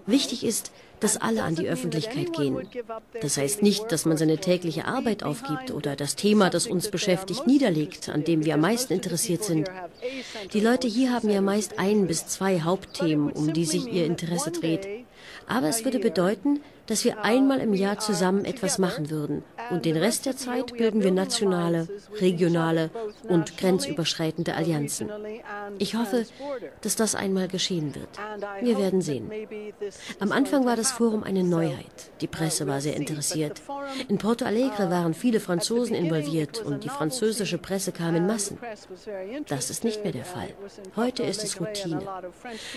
Wichtig 0.07 0.45
ist, 0.45 0.73
dass 1.01 1.17
alle 1.19 1.43
an 1.43 1.55
die 1.55 1.69
Öffentlichkeit 1.69 2.33
gehen. 2.33 2.67
Das 3.21 3.37
heißt 3.37 3.63
nicht, 3.63 3.93
dass 3.93 4.07
man 4.07 4.17
seine 4.17 4.39
tägliche 4.39 4.87
Arbeit 4.87 5.23
aufgibt 5.23 5.71
oder 5.71 5.97
das 5.97 6.17
Thema, 6.17 6.49
das 6.51 6.67
uns 6.67 6.91
beschäftigt, 6.91 7.47
niederlegt, 7.47 8.09
an 8.09 8.25
dem 8.25 8.45
wir 8.45 8.55
am 8.55 8.61
meisten 8.61 8.93
interessiert 8.93 9.45
sind. 9.45 9.71
Die 10.53 10.61
Leute 10.61 10.89
hier 10.89 11.13
haben 11.13 11.29
ja 11.29 11.41
meist 11.41 11.79
ein 11.79 12.07
bis 12.07 12.27
zwei 12.27 12.61
Hauptthemen, 12.61 13.31
um 13.33 13.53
die 13.53 13.67
sich 13.67 13.87
ihr 13.93 14.07
Interesse 14.07 14.51
dreht. 14.51 15.04
Aber 15.47 15.69
es 15.69 15.85
würde 15.85 15.99
bedeuten, 15.99 16.61
dass 16.87 17.05
wir 17.05 17.25
einmal 17.25 17.61
im 17.61 17.75
Jahr 17.75 17.99
zusammen 17.99 18.45
etwas 18.45 18.79
machen 18.79 19.11
würden. 19.11 19.43
Und 19.71 19.85
den 19.85 19.97
Rest 19.97 20.27
der 20.27 20.37
Zeit 20.37 20.77
bilden 20.77 21.03
wir 21.03 21.13
nationale, 21.13 21.89
regionale 22.21 22.91
und 23.29 23.57
grenzüberschreitende 23.57 24.55
Allianzen. 24.55 25.11
Ich 25.79 25.95
hoffe, 25.95 26.27
dass 26.83 26.97
das 26.97 27.15
einmal 27.15 27.49
geschehen 27.49 27.95
wird. 27.95 28.09
Wir 28.61 28.79
werden 28.79 29.01
sehen. 29.01 29.31
Am 30.21 30.33
Anfang 30.33 30.67
war 30.67 30.77
das 30.77 30.93
Forum 30.93 31.23
eine 31.23 31.45
Neuheit. 31.45 32.11
Die 32.21 32.27
Presse 32.27 32.67
war 32.67 32.81
sehr 32.81 32.97
interessiert. 32.97 33.63
In 34.09 34.19
Porto 34.19 34.45
Alegre 34.45 34.91
waren 34.91 35.15
viele 35.15 35.41
Franzosen 35.41 35.95
involviert 35.95 36.63
und 36.63 36.85
die 36.85 36.89
französische 36.89 37.59
Presse 37.59 37.93
kam 37.93 38.15
in 38.15 38.27
Massen. 38.27 38.59
Das 39.49 39.71
ist 39.71 39.85
nicht 39.85 40.03
mehr 40.03 40.13
der 40.13 40.25
Fall. 40.25 40.49
Heute 40.97 41.23
ist 41.23 41.43
es 41.43 41.61
Routine. 41.61 42.03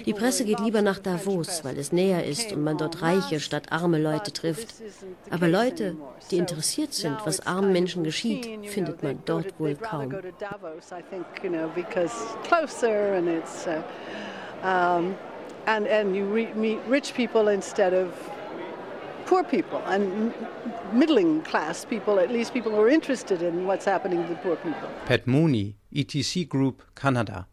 Die 0.06 0.14
Presse 0.14 0.46
geht 0.46 0.60
lieber 0.60 0.82
nach 0.82 1.00
Davos, 1.00 1.64
weil 1.64 1.78
es 1.78 1.92
näher 1.92 2.26
ist 2.26 2.52
und 2.54 2.64
man 2.64 2.78
dort 2.78 3.02
reiche 3.02 3.40
statt 3.40 3.72
arme 3.72 3.97
arme 3.98 4.16
Leute 4.16 4.32
trifft. 4.32 4.76
Aber 5.30 5.48
Leute, 5.48 5.96
die 6.32 6.38
interessiert 6.38 6.94
sind, 6.94 7.18
was 7.26 7.46
armen 7.46 7.72
Menschen 7.72 8.04
geschieht, 8.04 8.70
findet 8.70 9.04
man 9.04 9.20
dort 9.26 9.60
wohl 9.60 9.76
kaum. 9.76 10.14
And, 15.70 15.86
and 15.90 16.16
you 16.16 16.24
meet 16.56 16.80
rich 16.90 17.14
people 17.14 17.50
instead 17.50 17.94
of 17.94 18.08
poor 19.26 19.44
people 19.44 19.80
and 19.86 20.32
middling 20.94 21.44
class 21.44 21.84
people, 21.84 22.22
at 22.22 22.32
least 22.32 22.54
people 22.54 22.72
who 22.72 22.80
are 22.80 22.90
interested 22.90 23.42
in 23.42 23.68
what's 23.68 23.86
happening 23.86 24.24
to 24.24 24.30
the 24.30 24.36
poor 24.36 24.56
people. 24.56 24.88
Pat 25.06 25.28
Mooney, 25.28 25.76
ETC 25.92 26.48
Group, 26.48 26.84
Kanada. 26.96 27.48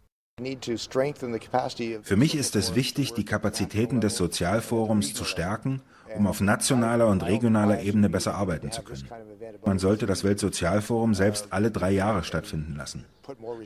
Für 2.02 2.16
mich 2.16 2.34
ist 2.36 2.56
es 2.56 2.74
wichtig, 2.76 3.14
die 3.14 3.24
Kapazitäten 3.24 4.00
des 4.00 4.16
Sozialforums 4.16 5.14
zu 5.14 5.24
stärken 5.24 5.82
um 6.16 6.26
auf 6.26 6.40
nationaler 6.40 7.08
und 7.08 7.22
regionaler 7.24 7.82
Ebene 7.82 8.08
besser 8.08 8.34
arbeiten 8.34 8.70
zu 8.70 8.82
können. 8.82 9.08
Man 9.64 9.78
sollte 9.78 10.06
das 10.06 10.24
Weltsozialforum 10.24 11.14
selbst 11.14 11.48
alle 11.50 11.70
drei 11.70 11.90
Jahre 11.90 12.24
stattfinden 12.24 12.76
lassen. 12.76 13.04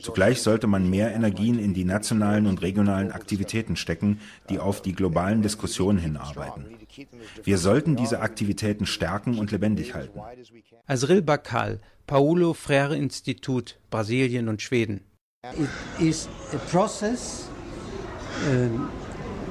Zugleich 0.01 0.41
sollte 0.41 0.67
man 0.67 0.89
mehr 0.89 1.13
Energien 1.13 1.59
in 1.59 1.73
die 1.73 1.83
nationalen 1.83 2.47
und 2.47 2.61
regionalen 2.61 3.11
Aktivitäten 3.11 3.75
stecken, 3.75 4.19
die 4.49 4.59
auf 4.59 4.81
die 4.81 4.93
globalen 4.93 5.41
Diskussionen 5.41 5.99
hinarbeiten. 5.99 6.65
Wir 7.43 7.57
sollten 7.57 7.95
diese 7.95 8.21
Aktivitäten 8.21 8.85
stärken 8.85 9.37
und 9.37 9.51
lebendig 9.51 9.93
halten. 9.93 10.19
Azril 10.87 11.21
Bakal, 11.21 11.79
Paulo 12.07 12.53
Freire 12.53 12.95
Institut, 12.95 13.79
Brasilien 13.89 14.47
und 14.47 14.61
Schweden. 14.61 15.01
It 15.43 15.69
is 15.99 16.27
a 16.53 16.57
process 16.69 17.49
uh, 18.45 18.67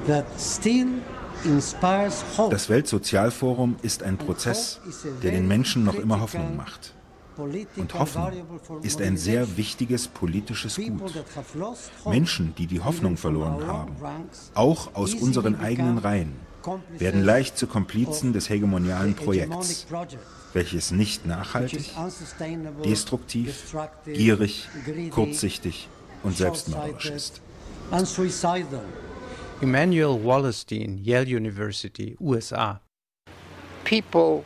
that 0.05 0.25
still 0.37 1.01
das 2.49 2.69
Weltsozialforum 2.69 3.77
ist 3.81 4.03
ein 4.03 4.17
Prozess, 4.17 4.79
der 5.23 5.31
den 5.31 5.47
Menschen 5.47 5.83
noch 5.83 5.95
immer 5.95 6.19
Hoffnung 6.19 6.57
macht. 6.57 6.93
Und 7.37 7.93
Hoffnung 7.93 8.31
ist 8.83 9.01
ein 9.01 9.15
sehr 9.17 9.57
wichtiges 9.57 10.07
politisches 10.07 10.75
Gut. 10.75 11.23
Menschen, 12.05 12.53
die 12.55 12.67
die 12.67 12.81
Hoffnung 12.81 13.15
verloren 13.15 13.65
haben, 13.65 13.95
auch 14.53 14.95
aus 14.95 15.13
unseren 15.13 15.59
eigenen 15.59 15.97
Reihen, 15.97 16.33
werden 16.97 17.23
leicht 17.23 17.57
zu 17.57 17.67
Komplizen 17.67 18.33
des 18.33 18.49
hegemonialen 18.49 19.15
Projekts, 19.15 19.87
welches 20.53 20.91
nicht 20.91 21.25
nachhaltig, 21.25 21.91
destruktiv, 22.83 23.75
gierig, 24.05 24.67
kurzsichtig 25.11 25.87
und 26.23 26.35
selbstmörderisch 26.35 27.11
ist. 27.11 27.41
Emmanuel 29.61 30.17
Wallerstein, 30.17 31.05
Yale 31.05 31.27
University, 31.27 32.15
USA. 32.21 32.79
People 33.83 34.45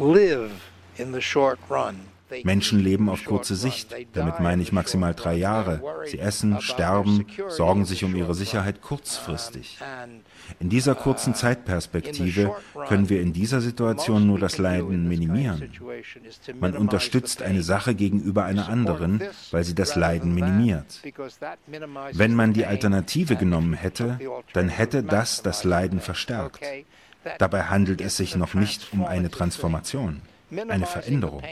live 0.00 0.72
in 0.96 1.12
the 1.12 1.20
short 1.20 1.60
run. 1.68 2.08
Menschen 2.44 2.80
leben 2.80 3.08
auf 3.08 3.24
kurze 3.24 3.56
Sicht. 3.56 3.94
Damit 4.12 4.40
meine 4.40 4.62
ich 4.62 4.72
maximal 4.72 5.14
drei 5.14 5.34
Jahre. 5.34 5.82
Sie 6.06 6.18
essen, 6.18 6.60
sterben, 6.60 7.26
sorgen 7.48 7.84
sich 7.84 8.04
um 8.04 8.16
ihre 8.16 8.34
Sicherheit 8.34 8.82
kurzfristig. 8.82 9.78
In 10.60 10.68
dieser 10.68 10.94
kurzen 10.94 11.34
Zeitperspektive 11.34 12.54
können 12.88 13.08
wir 13.08 13.20
in 13.20 13.32
dieser 13.32 13.60
Situation 13.60 14.26
nur 14.26 14.38
das 14.38 14.58
Leiden 14.58 15.08
minimieren. 15.08 15.70
Man 16.60 16.76
unterstützt 16.76 17.42
eine 17.42 17.62
Sache 17.62 17.94
gegenüber 17.94 18.44
einer 18.44 18.68
anderen, 18.68 19.22
weil 19.50 19.64
sie 19.64 19.74
das 19.74 19.96
Leiden 19.96 20.34
minimiert. 20.34 21.02
Wenn 22.12 22.34
man 22.34 22.52
die 22.52 22.66
Alternative 22.66 23.36
genommen 23.36 23.74
hätte, 23.74 24.18
dann 24.52 24.68
hätte 24.68 25.02
das 25.02 25.42
das 25.42 25.64
Leiden 25.64 26.00
verstärkt. 26.00 26.60
Dabei 27.38 27.64
handelt 27.64 28.00
es 28.00 28.16
sich 28.16 28.36
noch 28.36 28.54
nicht 28.54 28.92
um 28.92 29.04
eine 29.04 29.30
Transformation 29.30 30.20
eine 30.58 30.86
Veränderung. 30.86 31.42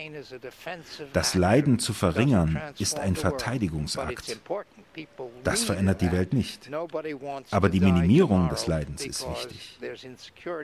Das 1.12 1.34
Leiden 1.34 1.78
zu 1.78 1.92
verringern 1.92 2.60
ist 2.78 2.98
ein 2.98 3.16
Verteidigungsakt. 3.16 4.38
Das 5.44 5.62
verändert 5.64 6.00
die 6.00 6.12
Welt 6.12 6.32
nicht. 6.32 6.70
Aber 7.50 7.68
die 7.68 7.80
Minimierung 7.80 8.48
des 8.48 8.66
Leidens 8.66 9.06
ist 9.06 9.26
wichtig. 9.28 9.78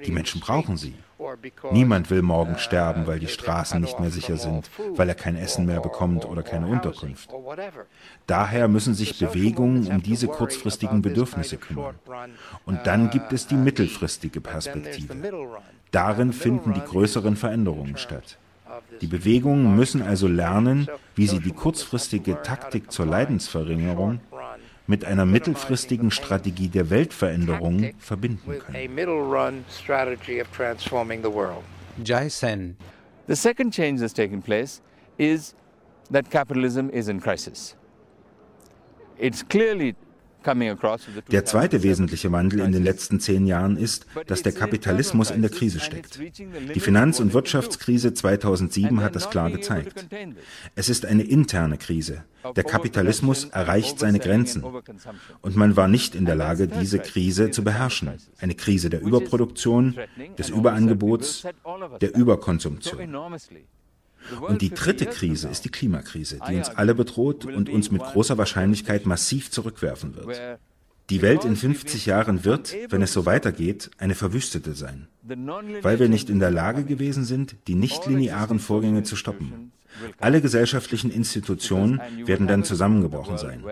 Die 0.05 0.13
Menschen 0.13 0.41
brauchen 0.41 0.77
sie. 0.77 0.95
Niemand 1.71 2.11
will 2.11 2.21
morgen 2.21 2.55
uh, 2.55 2.59
sterben, 2.59 3.07
weil 3.07 3.19
die 3.19 3.29
Straßen 3.29 3.81
nicht 3.81 3.99
mehr 4.01 4.11
sicher 4.11 4.37
sind, 4.37 4.71
weil 4.91 5.09
er 5.09 5.15
kein 5.15 5.35
Essen 5.37 5.65
mehr 5.65 5.81
bekommt 5.81 6.27
oder 6.27 6.43
keine 6.43 6.67
Unterkunft. 6.67 7.31
Daher 8.27 8.69
müssen 8.69 8.95
sich 8.95 9.19
Bewegungen 9.19 9.87
um 9.87 10.03
diese 10.03 10.29
kurzfristigen 10.29 11.01
Bedürfnisse 11.01 11.57
kümmern. 11.57 11.95
Und 12.67 12.87
dann 12.87 13.09
gibt 13.09 13.33
es 13.33 13.47
die 13.47 13.55
uh, 13.55 13.59
mittelfristige 13.59 14.43
Perspektive. 14.43 15.15
Darin 15.91 16.33
finden 16.33 16.75
die 16.75 16.81
größeren 16.81 17.37
Veränderungen 17.37 17.97
statt. 17.97 18.39
Die 19.01 19.07
Bewegungen 19.07 19.77
müssen 19.77 20.03
also 20.03 20.29
lernen, 20.29 20.89
wie 21.15 21.27
sie 21.27 21.41
die 21.41 21.53
kurzfristige 21.53 22.43
Taktik 22.43 22.91
zur 22.93 23.07
Leidensverringerung 23.07 24.21
mit 24.87 25.05
einer 25.05 25.25
mittelfristigen 25.27 26.11
Strategie 26.11 26.69
der 26.69 26.91
Weltveränderung 26.91 27.93
verbinden 27.99 28.59
können. 28.59 28.77
Jai 32.05 32.29
Sen. 32.29 32.77
The 33.27 33.35
second 33.35 33.75
change 33.75 34.01
that's 34.01 34.13
taken 34.13 34.43
place 34.43 34.81
is 35.19 35.55
that 36.13 36.31
capitalism 36.31 36.89
is 36.91 37.09
in 37.09 37.21
crisis. 37.21 37.75
It's 39.19 39.43
clearly 39.43 39.97
Der 41.31 41.45
zweite 41.45 41.83
wesentliche 41.83 42.33
Wandel 42.33 42.61
in 42.61 42.73
den 42.73 42.85
letzten 42.85 43.21
zehn 43.21 43.47
Jahren 43.47 43.77
ist, 43.77 44.07
dass 44.27 44.43
der 44.43 44.53
Kapitalismus 44.53 45.31
in 45.31 45.43
der 45.43 45.51
Krise 45.51 45.81
steckt. 45.81 46.19
Die 46.19 46.81
Finanz- 46.81 47.21
und 47.21 47.35
Wirtschaftskrise 47.35 48.15
2007 48.15 49.03
hat 49.03 49.17
das 49.17 49.31
klar 49.31 49.51
gezeigt. 49.51 50.07
Es 50.75 50.89
ist 50.89 51.07
eine 51.07 51.23
interne 51.23 51.79
Krise. 51.79 52.25
Der 52.55 52.65
Kapitalismus 52.65 53.47
erreicht 53.47 53.99
seine 53.99 54.19
Grenzen. 54.19 54.63
Und 55.43 55.57
man 55.57 55.77
war 55.77 55.89
nicht 55.89 56.15
in 56.15 56.27
der 56.27 56.37
Lage, 56.37 56.69
diese 56.69 56.99
Krise 56.99 57.51
zu 57.51 57.65
beherrschen. 57.65 58.11
Eine 58.39 58.55
Krise 58.55 58.91
der 58.91 59.03
Überproduktion, 59.03 59.97
des 60.39 60.51
Überangebots, 60.51 61.45
der 62.01 62.15
Überkonsumption. 62.15 63.17
Und 64.41 64.63
die 64.63 64.71
dritte 64.71 65.07
Krise 65.07 65.49
ist 65.49 65.65
die 65.65 65.71
Klimakrise, 65.71 66.39
die 66.49 66.57
uns 66.57 66.69
alle 66.69 66.95
bedroht 66.95 67.45
und 67.45 67.69
uns 67.69 67.91
mit 67.91 68.03
großer 68.03 68.39
Wahrscheinlichkeit 68.39 69.07
massiv 69.07 69.51
zurückwerfen 69.51 70.17
wird. 70.17 70.59
Die 71.09 71.23
Welt 71.23 71.45
in 71.45 71.55
50 71.55 72.07
Jahren 72.07 72.45
wird, 72.45 72.75
wenn 72.89 73.01
es 73.01 73.13
so 73.13 73.27
weitergeht, 73.27 73.91
eine 73.99 74.17
verwüstete 74.17 74.75
sein, 74.75 75.07
weil 75.83 76.01
wir 76.01 76.09
nicht 76.09 76.29
in 76.29 76.41
der 76.41 76.51
Lage 76.51 76.85
gewesen 76.85 77.25
sind, 77.25 77.55
die 77.69 77.77
nichtlinearen 77.77 78.59
Vorgänge 78.59 79.05
zu 79.05 79.15
stoppen. 79.15 79.71
Alle 80.19 80.41
gesellschaftlichen 80.41 81.11
Institutionen 81.11 82.01
werden 82.25 82.49
dann 82.49 82.65
zusammengebrochen 82.65 83.39
sein. 83.39 83.63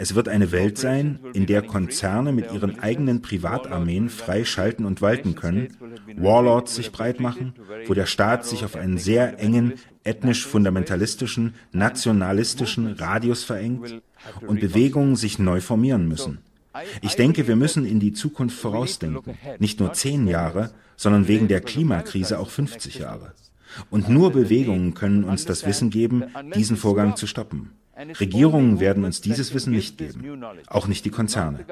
Es 0.00 0.14
wird 0.14 0.28
eine 0.28 0.52
Welt 0.52 0.78
sein, 0.78 1.18
in 1.34 1.46
der 1.46 1.60
Konzerne 1.60 2.30
mit 2.32 2.52
ihren 2.52 2.78
eigenen 2.78 3.20
Privatarmeen 3.20 4.08
frei 4.08 4.44
schalten 4.44 4.84
und 4.84 5.02
walten 5.02 5.34
können, 5.34 5.76
Warlords 6.16 6.76
sich 6.76 6.92
breit 6.92 7.18
machen, 7.18 7.54
wo 7.88 7.94
der 7.94 8.06
Staat 8.06 8.46
sich 8.46 8.64
auf 8.64 8.76
einen 8.76 8.98
sehr 8.98 9.40
engen, 9.40 9.72
ethnisch 10.04 10.46
fundamentalistischen, 10.46 11.54
nationalistischen 11.72 12.92
Radius 12.92 13.42
verengt 13.42 14.00
und 14.46 14.60
Bewegungen 14.60 15.16
sich 15.16 15.40
neu 15.40 15.60
formieren 15.60 16.06
müssen. 16.06 16.38
Ich 17.02 17.16
denke, 17.16 17.48
wir 17.48 17.56
müssen 17.56 17.84
in 17.84 17.98
die 17.98 18.12
Zukunft 18.12 18.56
vorausdenken, 18.56 19.36
nicht 19.58 19.80
nur 19.80 19.94
zehn 19.94 20.28
Jahre, 20.28 20.70
sondern 20.96 21.26
wegen 21.26 21.48
der 21.48 21.60
Klimakrise 21.60 22.38
auch 22.38 22.50
50 22.50 22.98
Jahre. 22.98 23.32
Und 23.90 24.08
nur 24.08 24.30
Bewegungen 24.30 24.94
können 24.94 25.24
uns 25.24 25.44
das 25.44 25.66
Wissen 25.66 25.90
geben, 25.90 26.24
diesen 26.54 26.76
Vorgang 26.76 27.16
zu 27.16 27.26
stoppen. 27.26 27.72
Regierungen 28.20 28.80
werden 28.80 29.04
uns 29.04 29.20
dieses 29.20 29.54
Wissen 29.54 29.72
nicht 29.72 29.98
geben, 29.98 30.44
auch 30.68 30.86
nicht 30.86 31.04
die 31.04 31.10
Konzerne. 31.10 31.64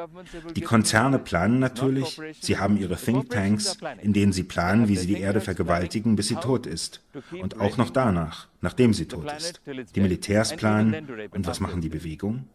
Die 0.54 0.60
Konzerne 0.60 1.18
planen 1.18 1.58
natürlich, 1.60 2.20
sie 2.40 2.58
haben 2.58 2.76
ihre 2.76 2.96
Thinktanks, 2.96 3.78
in 4.02 4.12
denen 4.12 4.32
sie 4.32 4.42
planen, 4.42 4.88
wie 4.88 4.96
sie 4.96 5.06
die 5.06 5.20
Erde 5.20 5.40
vergewaltigen, 5.40 6.16
bis 6.16 6.28
sie 6.28 6.36
tot 6.36 6.66
ist. 6.66 7.02
Und 7.40 7.60
auch 7.60 7.76
noch 7.76 7.90
danach, 7.90 8.48
nachdem 8.60 8.92
sie 8.92 9.06
tot 9.06 9.30
ist. 9.32 9.60
Die 9.94 10.00
Militärs 10.00 10.56
planen, 10.56 11.06
und 11.30 11.46
was 11.46 11.60
machen 11.60 11.80
die 11.80 11.88
Bewegungen? 11.88 12.48